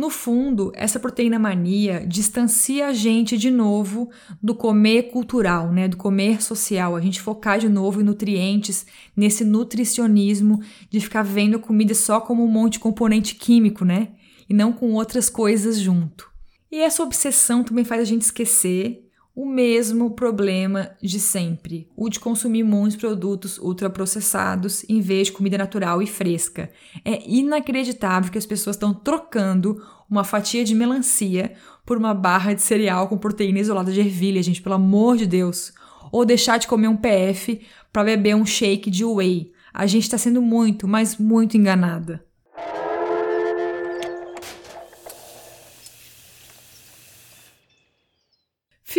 No 0.00 0.08
fundo, 0.08 0.72
essa 0.74 0.98
proteína 0.98 1.38
mania 1.38 2.06
distancia 2.08 2.86
a 2.86 2.92
gente 2.94 3.36
de 3.36 3.50
novo 3.50 4.08
do 4.42 4.54
comer 4.54 5.10
cultural, 5.10 5.70
né, 5.70 5.86
do 5.86 5.98
comer 5.98 6.40
social, 6.40 6.96
a 6.96 7.00
gente 7.02 7.20
focar 7.20 7.58
de 7.58 7.68
novo 7.68 8.00
em 8.00 8.04
nutrientes, 8.04 8.86
nesse 9.14 9.44
nutricionismo 9.44 10.62
de 10.88 11.00
ficar 11.00 11.22
vendo 11.22 11.56
a 11.56 11.60
comida 11.60 11.94
só 11.94 12.18
como 12.18 12.42
um 12.42 12.48
monte 12.50 12.72
de 12.72 12.78
componente 12.78 13.34
químico, 13.34 13.84
né? 13.84 14.08
e 14.50 14.54
não 14.54 14.72
com 14.72 14.94
outras 14.94 15.30
coisas 15.30 15.78
junto. 15.78 16.28
E 16.72 16.80
essa 16.80 17.02
obsessão 17.02 17.62
também 17.62 17.84
faz 17.84 18.00
a 18.00 18.04
gente 18.04 18.22
esquecer 18.22 19.09
o 19.40 19.46
mesmo 19.46 20.10
problema 20.10 20.90
de 21.00 21.18
sempre, 21.18 21.88
o 21.96 22.10
de 22.10 22.20
consumir 22.20 22.62
muitos 22.62 22.98
produtos 22.98 23.56
ultraprocessados 23.56 24.84
em 24.86 25.00
vez 25.00 25.28
de 25.28 25.32
comida 25.32 25.56
natural 25.56 26.02
e 26.02 26.06
fresca. 26.06 26.70
É 27.02 27.26
inacreditável 27.26 28.30
que 28.30 28.36
as 28.36 28.44
pessoas 28.44 28.76
estão 28.76 28.92
trocando 28.92 29.82
uma 30.10 30.24
fatia 30.24 30.62
de 30.62 30.74
melancia 30.74 31.54
por 31.86 31.96
uma 31.96 32.12
barra 32.12 32.52
de 32.52 32.60
cereal 32.60 33.08
com 33.08 33.16
proteína 33.16 33.60
isolada 33.60 33.90
de 33.90 34.00
ervilha, 34.00 34.42
gente, 34.42 34.60
pelo 34.60 34.74
amor 34.74 35.16
de 35.16 35.24
Deus. 35.24 35.72
Ou 36.12 36.26
deixar 36.26 36.58
de 36.58 36.68
comer 36.68 36.88
um 36.88 36.96
PF 36.96 37.62
para 37.90 38.04
beber 38.04 38.36
um 38.36 38.44
shake 38.44 38.90
de 38.90 39.06
whey. 39.06 39.52
A 39.72 39.86
gente 39.86 40.02
está 40.02 40.18
sendo 40.18 40.42
muito, 40.42 40.86
mas 40.86 41.16
muito 41.16 41.56
enganada. 41.56 42.22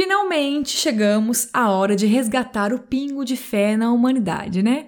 Finalmente 0.04 0.76
chegamos 0.78 1.48
à 1.54 1.70
hora 1.70 1.96
de 1.96 2.08
resgatar 2.08 2.74
o 2.74 2.80
pingo 2.80 3.24
de 3.24 3.38
fé 3.38 3.78
na 3.78 3.94
humanidade, 3.94 4.64
né? 4.64 4.88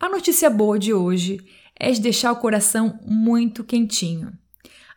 A 0.00 0.08
notícia 0.08 0.48
boa 0.48 0.78
de 0.78 0.90
hoje 0.90 1.38
é 1.78 1.90
de 1.90 2.00
deixar 2.00 2.32
o 2.32 2.36
coração 2.36 2.98
muito 3.06 3.62
quentinho. 3.62 4.32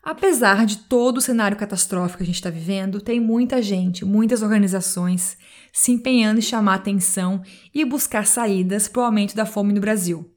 Apesar 0.01 0.65
de 0.65 0.77
todo 0.77 1.17
o 1.17 1.21
cenário 1.21 1.57
catastrófico 1.57 2.19
que 2.19 2.23
a 2.23 2.25
gente 2.25 2.35
está 2.35 2.49
vivendo, 2.49 3.01
tem 3.01 3.19
muita 3.19 3.61
gente, 3.61 4.05
muitas 4.05 4.41
organizações 4.41 5.37
se 5.73 5.91
empenhando 5.91 6.39
em 6.39 6.41
chamar 6.41 6.75
atenção 6.75 7.43
e 7.75 7.83
buscar 7.83 8.25
saídas 8.25 8.87
para 8.87 9.01
o 9.01 9.05
aumento 9.05 9.35
da 9.35 9.45
fome 9.45 9.73
no 9.73 9.81
Brasil. 9.81 10.33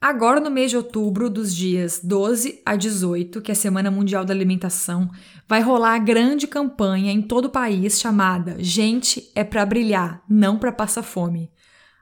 Agora, 0.00 0.38
no 0.38 0.48
mês 0.48 0.70
de 0.70 0.76
outubro, 0.76 1.28
dos 1.28 1.54
dias 1.54 2.00
12 2.02 2.62
a 2.64 2.76
18, 2.76 3.42
que 3.42 3.50
é 3.50 3.52
a 3.52 3.56
Semana 3.56 3.90
Mundial 3.90 4.24
da 4.24 4.32
Alimentação, 4.32 5.10
vai 5.48 5.60
rolar 5.60 5.94
a 5.94 5.98
grande 5.98 6.46
campanha 6.46 7.10
em 7.10 7.20
todo 7.20 7.46
o 7.46 7.50
país 7.50 8.00
chamada 8.00 8.54
Gente 8.60 9.28
é 9.34 9.42
para 9.42 9.66
brilhar, 9.66 10.22
não 10.28 10.56
para 10.56 10.70
passar 10.70 11.02
fome. 11.02 11.50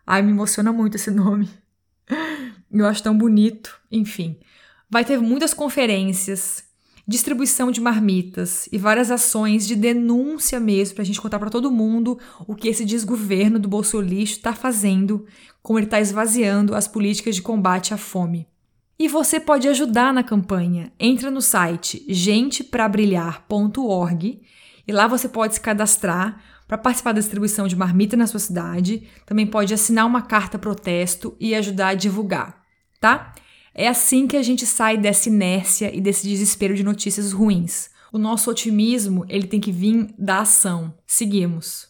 Ai, 0.07 0.21
me 0.21 0.31
emociona 0.31 0.73
muito 0.73 0.97
esse 0.97 1.11
nome. 1.11 1.49
Eu 2.71 2.87
acho 2.87 3.03
tão 3.03 3.17
bonito. 3.17 3.81
Enfim, 3.91 4.39
vai 4.91 5.03
ter 5.03 5.19
muitas 5.19 5.55
conferências, 5.55 6.65
distribuição 7.07 7.71
de 7.71 7.81
marmitas 7.81 8.69
e 8.73 8.79
várias 8.79 9.11
ações 9.11 9.67
de 9.67 9.77
denúncia 9.77 10.59
mesmo 10.59 10.95
para 10.97 11.03
a 11.03 11.07
gente 11.07 11.21
contar 11.21 11.39
para 11.39 11.51
todo 11.51 11.71
mundo 11.71 12.19
o 12.47 12.55
que 12.55 12.69
esse 12.69 12.85
desgoverno 12.85 13.59
do 13.59 13.69
bolso 13.69 14.01
lixo 14.01 14.35
está 14.35 14.53
fazendo, 14.53 15.25
como 15.63 15.79
ele 15.79 15.87
está 15.87 16.01
esvaziando 16.01 16.75
as 16.75 16.89
políticas 16.89 17.37
de 17.37 17.43
combate 17.43 17.95
à 17.95 17.97
fome. 17.97 18.49
E 18.99 19.09
você 19.09 19.39
pode 19.39 19.69
ajudar 19.69 20.13
na 20.13 20.25
campanha. 20.25 20.91
Entra 20.99 21.31
no 21.31 21.43
site 21.43 22.05
genteprabrilhar.org 22.09 24.43
e 24.89 24.93
lá 24.93 25.07
você 25.07 25.29
pode 25.29 25.55
se 25.55 25.61
cadastrar 25.61 26.43
para 26.67 26.79
participar 26.79 27.13
da 27.13 27.21
distribuição 27.21 27.69
de 27.69 27.77
marmita 27.77 28.17
na 28.17 28.27
sua 28.27 28.41
cidade. 28.41 29.07
Também 29.25 29.47
pode 29.47 29.73
assinar 29.73 30.05
uma 30.07 30.23
carta 30.23 30.59
protesto 30.59 31.37
e 31.39 31.55
ajudar 31.55 31.89
a 31.89 31.95
divulgar, 31.95 32.61
tá? 32.99 33.33
É 33.79 33.89
assim 33.89 34.27
que 34.27 34.39
a 34.39 34.43
gente 34.43 34.65
sai 34.65 34.97
dessa 34.97 35.29
inércia 35.29 35.95
e 35.95 36.01
desse 36.01 36.27
desespero 36.27 36.75
de 36.75 36.83
notícias 36.83 37.31
ruins. 37.31 37.91
O 38.11 38.17
nosso 38.17 38.51
otimismo, 38.51 39.27
ele 39.29 39.47
tem 39.47 39.61
que 39.61 39.71
vir 39.71 40.09
da 40.19 40.39
ação. 40.39 40.95
Seguimos. 41.07 41.87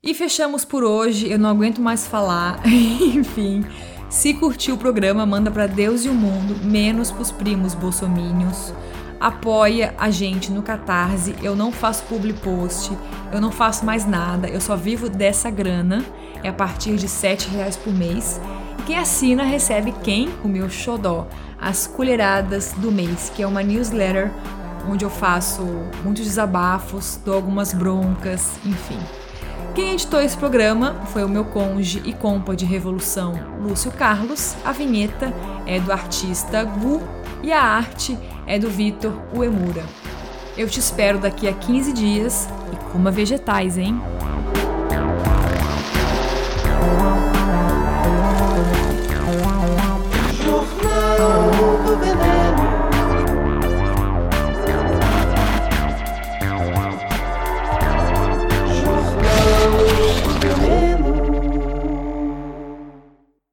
E 0.00 0.14
fechamos 0.14 0.64
por 0.64 0.84
hoje. 0.84 1.28
Eu 1.28 1.40
não 1.40 1.50
aguento 1.50 1.82
mais 1.82 2.06
falar. 2.06 2.62
Enfim, 2.70 3.64
se 4.08 4.32
curtiu 4.32 4.76
o 4.76 4.78
programa, 4.78 5.26
manda 5.26 5.50
para 5.50 5.66
Deus 5.66 6.04
e 6.04 6.08
o 6.08 6.14
mundo, 6.14 6.64
menos 6.64 7.10
pros 7.10 7.32
primos 7.32 7.74
bolsomínios 7.74 8.72
apoia 9.20 9.94
a 9.98 10.10
gente 10.10 10.50
no 10.50 10.62
Catarse. 10.62 11.34
Eu 11.42 11.56
não 11.56 11.72
faço 11.72 12.04
public 12.04 12.40
post, 12.40 12.96
eu 13.32 13.40
não 13.40 13.50
faço 13.50 13.84
mais 13.84 14.06
nada, 14.06 14.48
eu 14.48 14.60
só 14.60 14.76
vivo 14.76 15.08
dessa 15.08 15.50
grana. 15.50 16.04
É 16.42 16.48
a 16.48 16.52
partir 16.52 16.96
de 16.96 17.06
R$ 17.06 17.36
reais 17.52 17.76
por 17.76 17.92
mês. 17.92 18.40
E 18.78 18.82
quem 18.82 18.98
assina 18.98 19.44
recebe 19.44 19.92
quem? 20.02 20.28
O 20.44 20.48
meu 20.48 20.68
xodó, 20.68 21.26
as 21.60 21.86
colheradas 21.86 22.72
do 22.76 22.92
mês, 22.92 23.32
que 23.34 23.42
é 23.42 23.46
uma 23.46 23.62
newsletter 23.62 24.30
onde 24.88 25.04
eu 25.04 25.10
faço 25.10 25.62
muitos 26.02 26.24
desabafos, 26.24 27.18
dou 27.24 27.34
algumas 27.34 27.72
broncas, 27.72 28.52
enfim. 28.64 28.98
Quem 29.74 29.92
editou 29.92 30.20
esse 30.20 30.36
programa 30.36 30.94
foi 31.06 31.24
o 31.24 31.28
meu 31.28 31.44
conge 31.44 32.00
e 32.04 32.12
compa 32.12 32.54
de 32.54 32.64
revolução, 32.64 33.34
Lúcio 33.60 33.90
Carlos. 33.90 34.54
A 34.64 34.70
vinheta 34.70 35.32
é 35.66 35.80
do 35.80 35.90
artista 35.90 36.62
Gu 36.62 37.02
e 37.42 37.52
a 37.52 37.60
arte 37.60 38.16
é 38.46 38.58
do 38.58 38.68
Vitor 38.68 39.12
Uemura. 39.34 39.84
Eu 40.56 40.68
te 40.68 40.78
espero 40.78 41.18
daqui 41.18 41.48
a 41.48 41.52
15 41.52 41.92
dias 41.92 42.48
e 42.72 42.92
coma 42.92 43.10
vegetais, 43.10 43.76
hein? 43.76 44.00